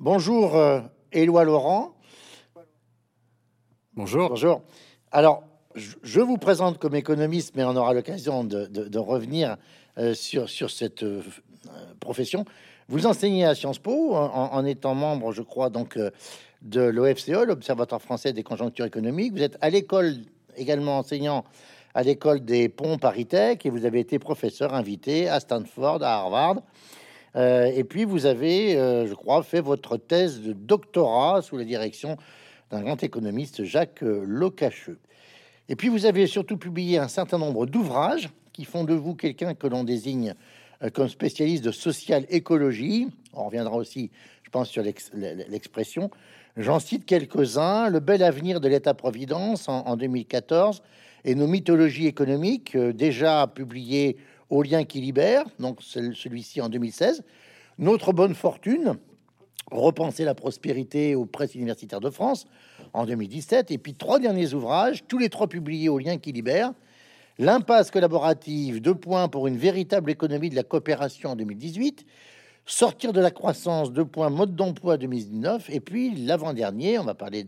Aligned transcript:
Bonjour, 0.00 0.54
euh, 0.54 0.78
Éloi 1.10 1.42
Laurent. 1.42 1.96
Bonjour. 3.94 4.28
Bonjour. 4.28 4.62
Alors, 5.10 5.42
je 5.74 6.20
vous 6.20 6.36
présente 6.36 6.78
comme 6.78 6.94
économiste, 6.94 7.56
mais 7.56 7.64
on 7.64 7.74
aura 7.74 7.94
l'occasion 7.94 8.44
de, 8.44 8.98
revenir 8.98 9.56
euh, 9.98 10.14
sur, 10.14 10.48
sur 10.48 10.70
cette 10.70 11.02
euh, 11.02 11.20
profession. 11.98 12.44
Vous 12.86 13.06
enseignez 13.06 13.44
à 13.44 13.56
Sciences 13.56 13.80
Po 13.80 14.14
en, 14.14 14.64
étant 14.64 14.94
membre, 14.94 15.32
je 15.32 15.42
crois, 15.42 15.68
donc 15.68 15.98
de 16.62 16.80
l'OFCE, 16.80 17.44
l'Observatoire 17.44 18.00
français 18.00 18.32
des 18.32 18.44
conjonctures 18.44 18.86
économiques. 18.86 19.32
Vous 19.32 19.42
êtes 19.42 19.58
à 19.60 19.68
l'école 19.68 20.14
également 20.56 20.98
enseignant 20.98 21.44
à 21.94 22.04
l'école 22.04 22.44
des 22.44 22.68
ponts 22.68 22.98
Paris-Tech 22.98 23.58
et 23.64 23.70
vous 23.70 23.84
avez 23.84 23.98
été 23.98 24.20
professeur 24.20 24.74
invité 24.74 25.28
à 25.28 25.40
Stanford, 25.40 26.04
à 26.04 26.18
Harvard. 26.18 26.62
Euh, 27.36 27.66
et 27.66 27.84
puis 27.84 28.04
vous 28.04 28.26
avez, 28.26 28.76
euh, 28.76 29.06
je 29.06 29.14
crois, 29.14 29.42
fait 29.42 29.60
votre 29.60 29.96
thèse 29.96 30.40
de 30.40 30.52
doctorat 30.52 31.42
sous 31.42 31.56
la 31.56 31.64
direction 31.64 32.16
d'un 32.70 32.82
grand 32.82 33.02
économiste, 33.02 33.64
Jacques 33.64 34.02
Locacheux. 34.02 34.98
Et 35.68 35.76
puis 35.76 35.88
vous 35.88 36.06
avez 36.06 36.26
surtout 36.26 36.56
publié 36.56 36.98
un 36.98 37.08
certain 37.08 37.38
nombre 37.38 37.66
d'ouvrages 37.66 38.30
qui 38.52 38.64
font 38.64 38.84
de 38.84 38.94
vous 38.94 39.14
quelqu'un 39.14 39.54
que 39.54 39.66
l'on 39.66 39.84
désigne 39.84 40.34
euh, 40.82 40.90
comme 40.90 41.08
spécialiste 41.08 41.64
de 41.64 41.72
social 41.72 42.24
écologie. 42.30 43.08
On 43.32 43.44
reviendra 43.44 43.76
aussi, 43.76 44.10
je 44.42 44.50
pense, 44.50 44.68
sur 44.68 44.82
l'expression. 44.82 46.10
J'en 46.56 46.80
cite 46.80 47.04
quelques-uns. 47.04 47.88
Le 47.88 48.00
bel 48.00 48.22
avenir 48.22 48.60
de 48.60 48.68
l'État-providence 48.68 49.68
en, 49.68 49.96
2014 49.96 50.82
et 51.24 51.34
nos 51.34 51.46
mythologies 51.46 52.06
économiques, 52.06 52.76
déjà 52.76 53.46
publiées 53.46 54.16
au 54.50 54.62
lien 54.62 54.84
qui 54.84 55.00
libère, 55.00 55.44
donc 55.58 55.82
celui-ci 55.82 56.60
en 56.60 56.68
2016. 56.68 57.22
Notre 57.78 58.12
bonne 58.12 58.34
fortune, 58.34 58.98
repenser 59.70 60.24
la 60.24 60.34
prospérité 60.34 61.14
aux 61.14 61.26
presses 61.26 61.54
universitaires 61.54 62.00
de 62.00 62.10
France 62.10 62.46
en 62.92 63.06
2017. 63.06 63.70
Et 63.70 63.78
puis 63.78 63.94
trois 63.94 64.18
derniers 64.18 64.54
ouvrages, 64.54 65.04
tous 65.06 65.18
les 65.18 65.28
trois 65.28 65.46
publiés 65.46 65.88
au 65.88 65.98
lien 65.98 66.18
qui 66.18 66.32
libère. 66.32 66.72
L'impasse 67.38 67.90
collaborative, 67.90 68.80
deux 68.80 68.94
points 68.94 69.28
pour 69.28 69.46
une 69.46 69.56
véritable 69.56 70.10
économie 70.10 70.50
de 70.50 70.56
la 70.56 70.64
coopération 70.64 71.30
en 71.30 71.36
2018. 71.36 72.04
Sortir 72.66 73.12
de 73.12 73.20
la 73.20 73.30
croissance, 73.30 73.92
deux 73.92 74.04
points, 74.04 74.28
mode 74.28 74.56
d'emploi 74.56 74.96
2019. 74.96 75.70
Et 75.70 75.80
puis 75.80 76.14
l'avant-dernier, 76.16 76.98
on 76.98 77.04
va 77.04 77.14
parler 77.14 77.46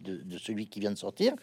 de, 0.00 0.16
de 0.16 0.38
celui 0.38 0.66
qui 0.66 0.80
vient 0.80 0.90
de 0.90 0.98
sortir, 0.98 1.34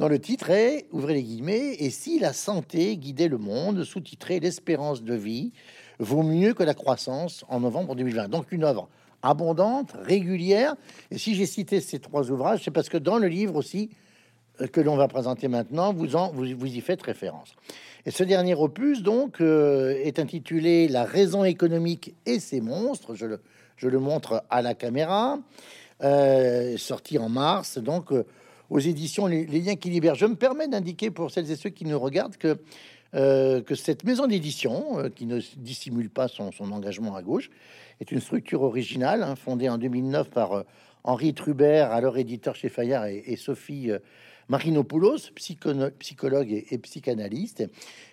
dans 0.00 0.08
le 0.08 0.18
titre 0.18 0.48
est, 0.48 0.86
ouvrez 0.92 1.12
les 1.12 1.22
guillemets, 1.22 1.74
et 1.78 1.90
si 1.90 2.18
la 2.18 2.32
santé 2.32 2.96
guidait 2.96 3.28
le 3.28 3.36
monde, 3.36 3.84
sous-titré 3.84 4.40
L'espérance 4.40 5.02
de 5.02 5.12
vie 5.12 5.52
vaut 5.98 6.22
mieux 6.22 6.54
que 6.54 6.62
la 6.62 6.72
croissance 6.72 7.44
en 7.50 7.60
novembre 7.60 7.94
2020. 7.94 8.28
Donc 8.28 8.50
une 8.50 8.64
œuvre 8.64 8.88
abondante, 9.22 9.92
régulière. 10.00 10.74
Et 11.10 11.18
si 11.18 11.34
j'ai 11.34 11.44
cité 11.44 11.82
ces 11.82 11.98
trois 11.98 12.30
ouvrages, 12.30 12.62
c'est 12.64 12.70
parce 12.70 12.88
que 12.88 12.96
dans 12.96 13.18
le 13.18 13.28
livre 13.28 13.56
aussi 13.56 13.90
euh, 14.62 14.68
que 14.68 14.80
l'on 14.80 14.96
va 14.96 15.06
présenter 15.06 15.48
maintenant, 15.48 15.92
vous, 15.92 16.16
en, 16.16 16.32
vous, 16.32 16.46
vous, 16.56 16.74
y 16.74 16.80
faites 16.80 17.02
référence. 17.02 17.54
Et 18.06 18.10
ce 18.10 18.24
dernier 18.24 18.54
opus, 18.54 19.02
donc, 19.02 19.42
euh, 19.42 20.00
est 20.02 20.18
intitulé 20.18 20.88
La 20.88 21.04
raison 21.04 21.44
économique 21.44 22.14
et 22.24 22.40
ses 22.40 22.62
monstres. 22.62 23.14
Je 23.14 23.26
le, 23.26 23.42
je 23.76 23.88
le 23.88 23.98
montre 23.98 24.44
à 24.48 24.62
la 24.62 24.72
caméra. 24.72 25.38
Euh, 26.02 26.78
sorti 26.78 27.18
en 27.18 27.28
mars, 27.28 27.76
donc 27.76 28.14
aux 28.70 28.78
éditions 28.78 29.26
les, 29.26 29.44
Liens 29.44 29.76
qui 29.76 29.90
libèrent. 29.90 30.14
Je 30.14 30.26
me 30.26 30.36
permets 30.36 30.68
d'indiquer 30.68 31.10
pour 31.10 31.30
celles 31.30 31.50
et 31.50 31.56
ceux 31.56 31.70
qui 31.70 31.84
nous 31.84 31.98
regardent 31.98 32.36
que, 32.36 32.58
euh, 33.14 33.60
que 33.60 33.74
cette 33.74 34.04
maison 34.04 34.26
d'édition, 34.26 34.98
euh, 34.98 35.08
qui 35.08 35.26
ne 35.26 35.40
dissimule 35.56 36.08
pas 36.08 36.28
son, 36.28 36.50
engagement 36.60 37.16
à 37.16 37.22
gauche, 37.22 37.50
est 38.00 38.12
une 38.12 38.20
structure 38.20 38.62
originale, 38.62 39.22
hein, 39.22 39.36
fondée 39.36 39.68
en 39.68 39.76
2009 39.76 40.30
par 40.30 40.52
euh, 40.52 40.62
Henri 41.02 41.34
Trubert, 41.34 41.90
alors 41.90 42.16
éditeur 42.16 42.54
chez 42.54 42.68
Fayard, 42.68 43.06
et, 43.06 43.36
Sophie 43.36 43.90
Marinopoulos, 44.50 45.30
psychologue 45.34 46.52
et, 46.70 46.78
psychanalyste. 46.78 47.64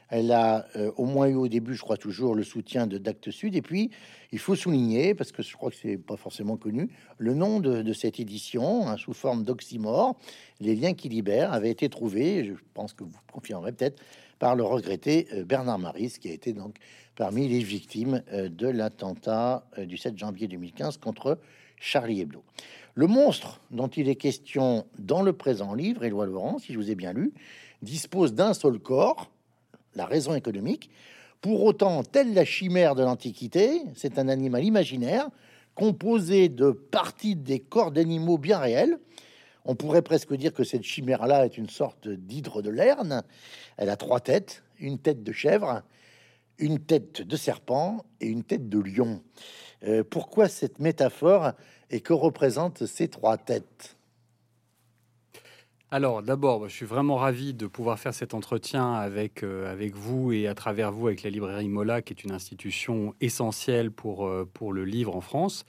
Elle 0.09 0.31
a 0.31 0.67
au 0.95 1.06
moins 1.06 1.28
eu 1.28 1.35
au 1.35 1.50
début, 1.50 1.75
je 1.75 1.81
crois 1.81 1.97
toujours, 1.97 2.34
le 2.34 2.44
soutien 2.44 2.88
de 2.88 2.97
d'Actes 2.97 3.29
Sud. 3.29 3.57
Et 3.57 3.61
puis, 3.61 3.91
il 4.31 4.39
faut 4.39 4.56
souligner, 4.56 5.13
parce 5.13 5.31
que 5.31 5.41
je 5.41 5.53
crois 5.53 5.69
que 5.69 5.75
c'est 5.75 5.97
pas 5.97 6.17
forcément 6.17 6.57
connu, 6.57 6.89
le 7.17 7.34
nom 7.34 7.59
de, 7.59 7.94
cette 7.94 8.19
édition, 8.19 8.88
hein, 8.88 8.97
sous 8.97 9.13
forme 9.13 9.44
d'oxymore, 9.44 10.17
les 10.59 10.75
liens 10.75 10.94
qui 10.94 11.09
libèrent, 11.09 11.53
avait 11.53 11.72
été 11.72 11.89
trouvé, 11.89 12.45
je 12.45 12.53
pense 12.73 12.94
que 12.94 13.03
vous 13.03 13.17
confirmerez 13.31 13.72
peut-être, 13.73 14.01
par 14.40 14.56
le 14.56 14.63
regretté 14.63 15.28
euh, 15.34 15.44
Bernard 15.44 15.79
Maris, 15.79 16.17
qui 16.19 16.29
a 16.29 16.34
été 16.34 16.53
donc 16.53 16.75
parmi 17.16 17.47
les 17.47 17.59
victimes 17.59 18.22
euh, 18.31 18.50
de 18.50 18.67
l'attentat 18.67 19.67
euh, 19.78 19.85
du 19.85 19.97
7 19.97 20.17
janvier 20.17 20.47
2015 20.47 20.97
contre 20.97 21.40
Charlie 21.78 22.22
Hebdo. 22.22 22.44
Le 22.97 23.06
monstre 23.06 23.62
dont 23.69 23.90
il 23.90 24.09
est 24.09 24.16
question 24.16 24.88
dans 24.97 25.22
le 25.22 25.31
présent 25.31 25.75
livre, 25.75 26.03
Éloi 26.03 26.25
Laurent, 26.25 26.58
si 26.58 26.74
je 26.74 26.80
vous 26.80 26.90
ai 26.90 26.96
bien 26.96 27.13
lu, 27.13 27.31
dispose 27.84 28.34
d'un 28.34 28.56
seul 28.56 28.80
corps, 28.80 29.30
la 29.94 30.08
raison 30.08 30.34
économique. 30.34 30.90
Pour 31.40 31.63
autant, 31.63 32.02
telle 32.02 32.34
la 32.34 32.44
chimère 32.44 32.96
de 32.96 33.03
l'Antiquité, 33.03 33.84
c'est 33.94 34.18
un 34.18 34.28
animal 34.28 34.63
imaginaire 34.63 35.30
composé 35.75 36.50
de 36.50 36.72
parties 36.72 37.35
des 37.35 37.59
corps 37.59 37.91
d'animaux 37.91 38.40
bien 38.40 38.58
réels, 38.58 38.97
on 39.64 39.75
pourrait 39.75 40.02
presque 40.02 40.34
dire 40.34 40.52
que 40.52 40.64
cette 40.64 40.81
chimère-là 40.81 41.46
est 41.46 41.59
une 41.59 41.69
sorte 41.69 42.08
d'hydre 42.08 42.64
de 42.64 42.72
Lerne. 42.72 43.22
Elle 43.78 43.90
a 43.91 43.96
trois 43.96 44.22
têtes, 44.22 44.64
une 44.79 44.97
tête 44.97 45.22
de 45.22 45.31
chèvre, 45.31 45.84
une 46.58 46.79
tête 46.79 47.22
de 47.22 47.35
serpent 47.35 48.06
et 48.22 48.25
une 48.25 48.44
tête 48.44 48.69
de 48.69 48.79
lion. 48.79 49.22
Euh, 49.83 50.03
pourquoi 50.07 50.47
cette 50.47 50.79
métaphore 50.79 51.51
et 51.89 52.01
que 52.01 52.13
représentent 52.13 52.85
ces 52.85 53.07
trois 53.07 53.38
têtes? 53.38 53.95
Alors 55.89 56.21
d'abord, 56.21 56.67
je 56.67 56.75
suis 56.75 56.85
vraiment 56.85 57.15
ravi 57.15 57.53
de 57.53 57.65
pouvoir 57.65 57.97
faire 57.97 58.13
cet 58.13 58.33
entretien 58.33 58.93
avec, 58.93 59.43
euh, 59.43 59.71
avec 59.71 59.95
vous 59.95 60.33
et 60.33 60.47
à 60.47 60.53
travers 60.53 60.91
vous 60.91 61.07
avec 61.07 61.23
la 61.23 61.29
librairie 61.29 61.69
Mola, 61.69 62.01
qui 62.01 62.11
est 62.11 62.23
une 62.23 62.33
institution 62.33 63.16
essentielle 63.21 63.91
pour, 63.91 64.27
euh, 64.27 64.49
pour 64.53 64.73
le 64.73 64.83
livre 64.83 65.16
en 65.16 65.21
France. 65.21 65.66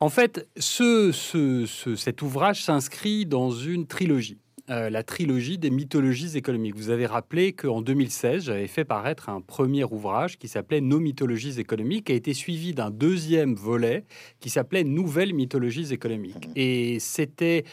En 0.00 0.08
fait, 0.08 0.48
cet 0.56 2.22
ouvrage 2.22 2.64
s'inscrit 2.64 3.24
dans 3.24 3.50
une 3.52 3.86
trilogie. 3.86 4.40
Euh, 4.70 4.88
la 4.88 5.02
trilogie 5.02 5.58
des 5.58 5.68
mythologies 5.68 6.38
économiques. 6.38 6.74
Vous 6.74 6.88
avez 6.88 7.04
rappelé 7.04 7.52
qu'en 7.52 7.82
2016, 7.82 8.44
j'avais 8.44 8.66
fait 8.66 8.86
paraître 8.86 9.28
un 9.28 9.42
premier 9.42 9.84
ouvrage 9.84 10.38
qui 10.38 10.48
s'appelait 10.48 10.80
Nos 10.80 11.00
mythologies 11.00 11.60
économiques, 11.60 12.06
qui 12.06 12.12
a 12.12 12.14
été 12.14 12.32
suivi 12.32 12.72
d'un 12.72 12.90
deuxième 12.90 13.54
volet 13.54 14.04
qui 14.40 14.48
s'appelait 14.48 14.82
Nouvelles 14.82 15.34
mythologies 15.34 15.92
économiques. 15.92 16.48
Et 16.56 16.98
c'était 16.98 17.64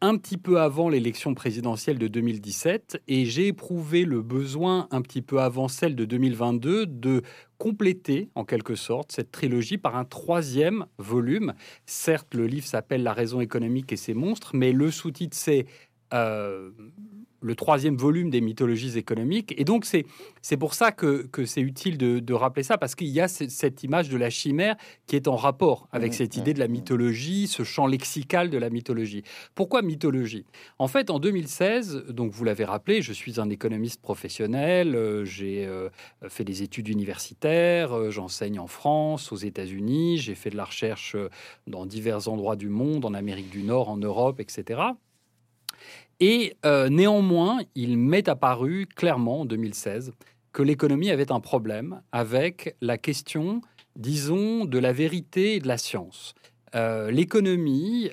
un 0.00 0.16
petit 0.16 0.38
peu 0.38 0.60
avant 0.60 0.88
l'élection 0.88 1.34
présidentielle 1.34 1.98
de 1.98 2.08
2017 2.08 3.02
et 3.06 3.26
j'ai 3.26 3.48
éprouvé 3.48 4.04
le 4.04 4.22
besoin 4.22 4.88
un 4.90 5.02
petit 5.02 5.20
peu 5.20 5.40
avant 5.40 5.68
celle 5.68 5.94
de 5.94 6.04
2022 6.04 6.86
de 6.86 7.22
compléter 7.58 8.30
en 8.34 8.44
quelque 8.44 8.74
sorte 8.74 9.12
cette 9.12 9.30
trilogie 9.30 9.76
par 9.76 9.96
un 9.96 10.06
troisième 10.06 10.86
volume. 10.96 11.52
Certes, 11.84 12.34
le 12.34 12.46
livre 12.46 12.66
s'appelle 12.66 13.02
La 13.02 13.12
raison 13.12 13.40
économique 13.40 13.92
et 13.92 13.96
ses 13.96 14.14
monstres, 14.14 14.52
mais 14.54 14.72
le 14.72 14.90
sous-titre 14.90 15.36
c'est 15.36 15.66
euh, 16.12 16.70
le 17.42 17.54
troisième 17.54 17.96
volume 17.96 18.30
des 18.30 18.40
mythologies 18.40 18.98
économiques. 18.98 19.54
Et 19.56 19.64
donc, 19.64 19.84
c'est, 19.84 20.04
pour 20.56 20.74
ça 20.74 20.92
que, 20.92 21.26
que 21.26 21.44
c'est 21.44 21.60
utile 21.60 21.96
de, 21.98 22.18
de, 22.18 22.34
rappeler 22.34 22.62
ça, 22.62 22.78
parce 22.78 22.94
qu'il 22.94 23.08
y 23.08 23.20
a 23.20 23.28
cette 23.28 23.82
image 23.82 24.08
de 24.08 24.16
la 24.16 24.30
chimère 24.30 24.76
qui 25.06 25.16
est 25.16 25.28
en 25.28 25.36
rapport 25.36 25.88
avec 25.92 26.12
mmh, 26.12 26.14
cette 26.14 26.36
idée 26.36 26.50
mmh, 26.50 26.54
de 26.54 26.58
la 26.58 26.68
mmh. 26.68 26.72
mythologie, 26.72 27.46
ce 27.46 27.62
champ 27.62 27.86
lexical 27.86 28.50
de 28.50 28.58
la 28.58 28.70
mythologie. 28.70 29.22
Pourquoi 29.54 29.82
mythologie? 29.82 30.44
En 30.78 30.88
fait, 30.88 31.10
en 31.10 31.18
2016, 31.18 32.06
donc 32.10 32.32
vous 32.32 32.44
l'avez 32.44 32.64
rappelé, 32.64 33.02
je 33.02 33.12
suis 33.12 33.40
un 33.40 33.48
économiste 33.48 34.02
professionnel, 34.02 34.94
euh, 34.94 35.24
j'ai 35.24 35.66
euh, 35.66 35.88
fait 36.28 36.44
des 36.44 36.62
études 36.62 36.88
universitaires, 36.88 37.96
euh, 37.96 38.10
j'enseigne 38.10 38.58
en 38.58 38.66
France, 38.66 39.32
aux 39.32 39.36
États-Unis, 39.36 40.18
j'ai 40.18 40.34
fait 40.34 40.50
de 40.50 40.56
la 40.56 40.64
recherche 40.64 41.16
dans 41.66 41.86
divers 41.86 42.28
endroits 42.28 42.56
du 42.56 42.68
monde, 42.68 43.04
en 43.04 43.14
Amérique 43.14 43.50
du 43.50 43.62
Nord, 43.62 43.88
en 43.88 43.96
Europe, 43.96 44.40
etc. 44.40 44.80
Et 46.20 46.54
euh, 46.66 46.90
néanmoins, 46.90 47.60
il 47.74 47.96
m'est 47.96 48.28
apparu 48.28 48.86
clairement 48.86 49.40
en 49.40 49.44
2016 49.46 50.12
que 50.52 50.62
l'économie 50.62 51.10
avait 51.10 51.32
un 51.32 51.40
problème 51.40 52.02
avec 52.12 52.76
la 52.82 52.98
question, 52.98 53.62
disons, 53.96 54.66
de 54.66 54.78
la 54.78 54.92
vérité 54.92 55.54
et 55.54 55.60
de 55.60 55.68
la 55.68 55.78
science. 55.78 56.34
Euh, 56.74 57.10
l'économie, 57.10 58.10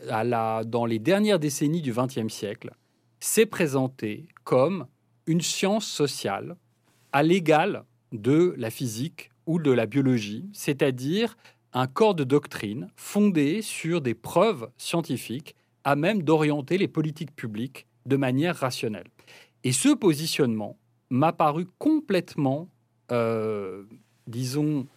dans 0.65 0.85
les 0.85 0.99
dernières 0.99 1.39
décennies 1.39 1.81
du 1.81 1.93
XXe 1.93 2.33
siècle, 2.33 2.71
s'est 3.19 3.45
présentée 3.45 4.27
comme 4.45 4.87
une 5.25 5.41
science 5.41 5.85
sociale 5.85 6.55
à 7.11 7.23
l'égal 7.23 7.83
de 8.13 8.55
la 8.57 8.69
physique 8.69 9.31
ou 9.45 9.59
de 9.59 9.71
la 9.71 9.85
biologie, 9.85 10.49
c'est-à-dire 10.53 11.35
un 11.73 11.87
corps 11.87 12.15
de 12.15 12.23
doctrine 12.23 12.89
fondé 12.95 13.61
sur 13.61 13.99
des 13.99 14.13
preuves 14.13 14.69
scientifiques 14.77 15.55
à 15.83 15.95
même 15.95 16.23
d'orienter 16.23 16.77
les 16.77 16.87
politiques 16.87 17.35
publiques 17.35 17.85
de 18.07 18.17
manière 18.17 18.55
rationnelle. 18.55 19.07
Et 19.63 19.71
ce 19.71 19.89
positionnement 19.93 20.77
m'a 21.09 21.33
paru 21.33 21.67
complètement, 21.77 22.69
euh, 23.11 23.83
disons, 24.25 24.87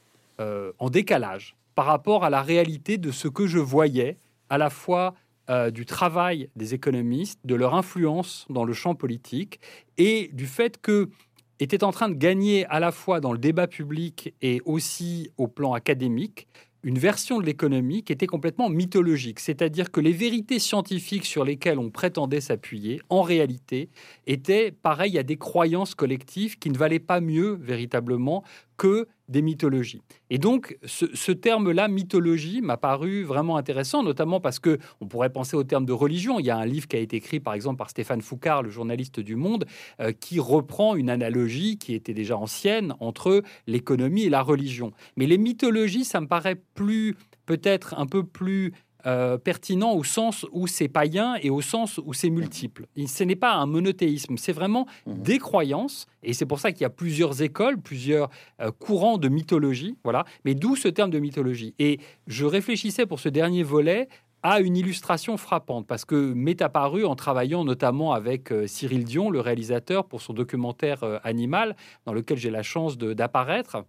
euh, 0.41 0.73
en 0.79 0.91
décalage 0.91 1.57
par 1.75 1.87
rapport 1.87 2.25
à 2.25 2.31
la 2.31 2.43
réalité 2.43 2.99
de 2.99 3.11
ce 3.11 3.29
que 3.29 3.47
je 3.47 3.59
voyais, 3.59 4.17
à 4.49 4.59
la 4.59 4.71
fois 4.71 5.15
euh, 5.49 5.71
du 5.71 5.87
travail 5.87 6.49
des 6.57 6.75
économistes, 6.75 7.41
de 7.45 7.55
leur 7.55 7.75
influence 7.75 8.47
dans 8.51 8.65
le 8.65 8.73
champ 8.73 8.95
politique 8.95 9.61
et 9.99 10.31
du 10.33 10.47
fait 10.47 10.81
que 10.81 11.11
était 11.59 11.85
en 11.85 11.93
train 11.93 12.09
de 12.09 12.15
gagner 12.15 12.67
à 12.67 12.81
la 12.81 12.91
fois 12.91 13.21
dans 13.21 13.33
le 13.33 13.39
débat 13.39 13.67
public 13.67 14.35
et 14.41 14.63
aussi 14.65 15.31
au 15.37 15.47
plan 15.47 15.75
académique 15.75 16.49
une 16.83 16.99
version 16.99 17.39
de 17.39 17.47
l'économie 17.47 18.03
qui 18.03 18.13
était 18.13 18.27
complètement 18.27 18.69
mythologique, 18.69 19.41
c'est-à-dire 19.41 19.91
que 19.91 20.01
les 20.01 20.13
vérités 20.13 20.59
scientifiques 20.59 21.27
sur 21.27 21.45
lesquelles 21.45 21.79
on 21.79 21.91
prétendait 21.91 22.41
s'appuyer, 22.41 23.01
en 23.09 23.23
réalité, 23.23 23.91
étaient 24.27 24.73
pareilles 24.73 25.19
à 25.19 25.23
des 25.23 25.37
croyances 25.37 25.95
collectives 25.95 26.59
qui 26.59 26.71
ne 26.71 26.79
valaient 26.79 26.99
pas 26.99 27.21
mieux 27.21 27.59
véritablement 27.61 28.45
que 28.77 29.09
des 29.31 29.43
mythologies. 29.43 30.03
Et 30.29 30.39
donc, 30.39 30.77
ce, 30.85 31.33
terme-là, 31.33 31.89
mythologie, 31.89 32.61
m'a 32.61 32.77
paru 32.77 33.23
vraiment 33.23 33.57
intéressant, 33.57 34.03
notamment 34.03 34.41
parce 34.41 34.59
que 34.59 34.79
on 35.01 35.07
pourrait 35.07 35.31
penser 35.31 35.57
au 35.57 35.65
terme 35.65 35.87
de 35.87 35.93
religion. 35.93 36.41
Il 36.41 36.47
y 36.47 36.51
a 36.51 36.57
un 36.57 36.67
livre 36.67 36.89
qui 36.89 36.97
a 36.97 36.99
été 36.99 37.17
écrit, 37.17 37.41
par 37.41 37.55
exemple, 37.55 37.79
par 37.79 37.89
Stéphane 37.89 38.21
Foucard, 38.21 38.63
le 38.63 38.71
journaliste 38.71 39.21
du 39.21 39.37
Monde, 39.37 39.65
euh, 40.01 40.13
qui 40.13 40.41
reprend 40.41 40.97
une 40.97 41.09
analogie 41.09 41.79
qui 41.79 41.95
était 41.95 42.15
déjà 42.15 42.37
ancienne 42.37 42.95
entre 43.01 43.43
l'économie 43.67 44.25
et 44.25 44.31
la 44.31 44.43
religion. 44.43 44.93
Mais 45.17 45.27
les 45.27 45.39
mythologies, 45.39 46.05
ça 46.05 46.21
me 46.21 46.27
paraît 46.27 46.61
plus, 46.75 47.17
peut-être 47.47 47.95
un 47.97 48.07
peu 48.07 48.25
plus 48.25 48.73
euh, 49.07 49.39
pertinent 49.39 49.93
au 49.93 50.05
sens 50.05 50.47
où 50.53 50.67
c'est 50.67 50.89
païen 50.89 51.37
et 51.43 51.51
au 51.51 51.61
sens 51.61 52.01
où 52.05 52.13
c'est 52.13 52.31
multiple. 52.31 52.87
ce 53.07 53.25
n'est 53.25 53.37
pas 53.37 53.55
un 53.55 53.67
monothéisme, 53.67 54.37
c'est 54.37 54.53
vraiment 54.53 54.87
mmh. 55.07 55.15
des 55.15 55.39
croyances, 55.39 56.07
et 56.23 56.33
c'est 56.33 56.47
pour 56.47 56.61
ça 56.61 56.73
qu'il 56.73 56.83
y 56.83 56.85
a 56.85 56.91
plusieurs 56.91 57.43
écoles, 57.43 57.81
plusieurs 57.81 58.31
euh, 58.61 58.71
courants 58.71 59.19
de 59.19 59.29
mythologie, 59.29 59.97
voilà. 60.05 60.25
Mais 60.45 60.55
d'où 60.55 60.77
ce 60.77 60.89
terme 60.89 61.11
de 61.11 61.19
mythologie 61.19 61.75
Et 61.79 62.01
je 62.27 62.45
réfléchissais 62.45 63.07
pour 63.07 63.21
ce 63.21 63.29
dernier 63.29 63.63
volet 63.63 64.09
à 64.43 64.61
une 64.61 64.77
illustration 64.77 65.37
frappante, 65.37 65.87
parce 65.87 66.05
que 66.05 66.33
m'est 66.33 66.63
apparu 66.63 67.05
en 67.05 67.15
travaillant 67.15 67.65
notamment 67.65 68.13
avec 68.13 68.53
euh, 68.53 68.67
Cyril 68.67 69.05
Dion, 69.05 69.31
le 69.31 69.41
réalisateur, 69.41 70.07
pour 70.07 70.23
son 70.23 70.33
documentaire 70.33 71.21
Animal, 71.25 71.77
dans 72.07 72.13
lequel 72.13 72.39
j'ai 72.39 72.51
la 72.51 72.63
chance 72.63 72.97
d'apparaître, 72.97 73.85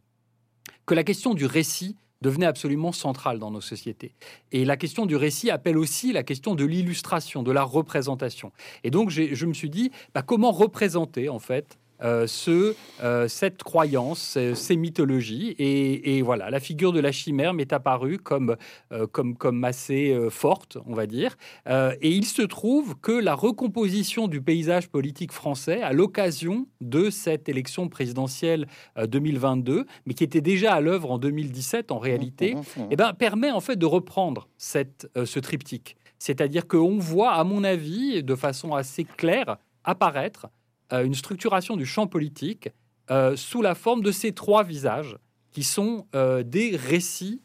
que 0.86 0.94
la 0.94 1.04
question 1.04 1.34
du 1.34 1.46
récit 1.46 1.96
devenait 2.22 2.46
absolument 2.46 2.92
centrale 2.92 3.40
dans 3.40 3.52
nos 3.52 3.62
sociétés. 3.62 4.14
Et 4.52 4.66
la 4.66 4.78
question 4.78 5.06
du 5.06 5.16
récit 5.16 5.50
appelle 5.50 5.78
aussi 5.78 6.14
la 6.14 6.24
question 6.24 6.56
de 6.56 6.66
l'illustration, 6.66 7.44
de 7.44 7.52
la 7.52 7.64
représentation. 7.64 8.52
Et 8.84 8.92
donc, 8.92 9.10
je 9.10 9.46
me 9.46 9.54
suis 9.54 9.70
dit, 9.70 9.92
bah, 10.14 10.22
comment 10.22 10.52
représenter, 10.52 11.30
en 11.30 11.40
fait, 11.40 11.78
euh, 12.04 12.26
ce, 12.28 12.76
euh, 13.04 13.28
cette 13.28 13.64
croyance, 13.64 14.38
ces 14.54 14.76
mythologies. 14.76 15.56
Et, 15.60 16.22
voilà, 16.22 16.50
la 16.50 16.60
figure 16.60 16.92
de 16.94 17.00
la 17.00 17.12
chimère 17.12 17.54
m'est 17.54 17.74
apparue 17.74 18.18
comme, 18.18 18.56
euh, 18.92 19.08
comme, 19.08 19.36
comme 19.36 19.64
assez 19.64 20.16
forte, 20.30 20.78
on 20.86 20.94
va 20.94 21.08
dire. 21.08 21.38
et 21.68 22.10
il 22.10 22.26
se 22.26 22.42
trouve 22.42 22.96
que 23.02 23.12
la 23.12 23.34
recomposition 23.34 24.28
du 24.28 24.42
paysage 24.42 24.88
politique 24.88 25.32
français 25.32 25.82
à 25.82 25.94
l'occasion 25.94 26.68
de 26.80 27.10
cette 27.10 27.50
élection 27.50 27.90
présidentielle 27.90 28.68
2022, 29.02 29.86
mais 30.06 30.14
qui 30.14 30.24
était 30.24 30.42
déjà 30.42 30.74
à 30.74 30.82
l'œuvre 30.82 31.12
en 31.12 31.18
2017 31.18 31.92
en 31.92 32.00
réalité, 32.00 32.56
mmh, 32.56 32.58
mmh, 32.58 32.82
mmh. 32.84 32.88
Eh 32.92 32.96
ben, 32.96 33.14
permet 33.14 33.52
en 33.52 33.62
fait 33.62 33.76
de 33.76 33.86
reprendre 33.86 34.48
cette, 34.58 35.10
ce 35.26 35.40
triptyque. 35.40 35.96
C'est-à-dire 36.20 36.68
qu'on 36.68 37.00
voit, 37.00 37.32
à 37.34 37.44
mon 37.44 37.64
avis, 37.64 38.24
de 38.24 38.36
façon 38.36 38.76
assez 38.76 39.04
claire, 39.04 39.58
apparaître 39.84 40.46
euh, 40.46 40.61
une 40.92 41.14
structuration 41.14 41.78
du 41.78 41.86
champ 41.86 42.08
politique 42.08 42.70
euh, 43.10 43.36
sous 43.36 43.62
la 43.62 43.76
forme 43.76 44.02
de 44.02 44.12
ces 44.12 44.34
trois 44.34 44.64
visages 44.64 45.18
qui 45.52 45.64
sont 45.64 46.08
euh, 46.16 46.44
des 46.44 46.76
récits 46.76 47.42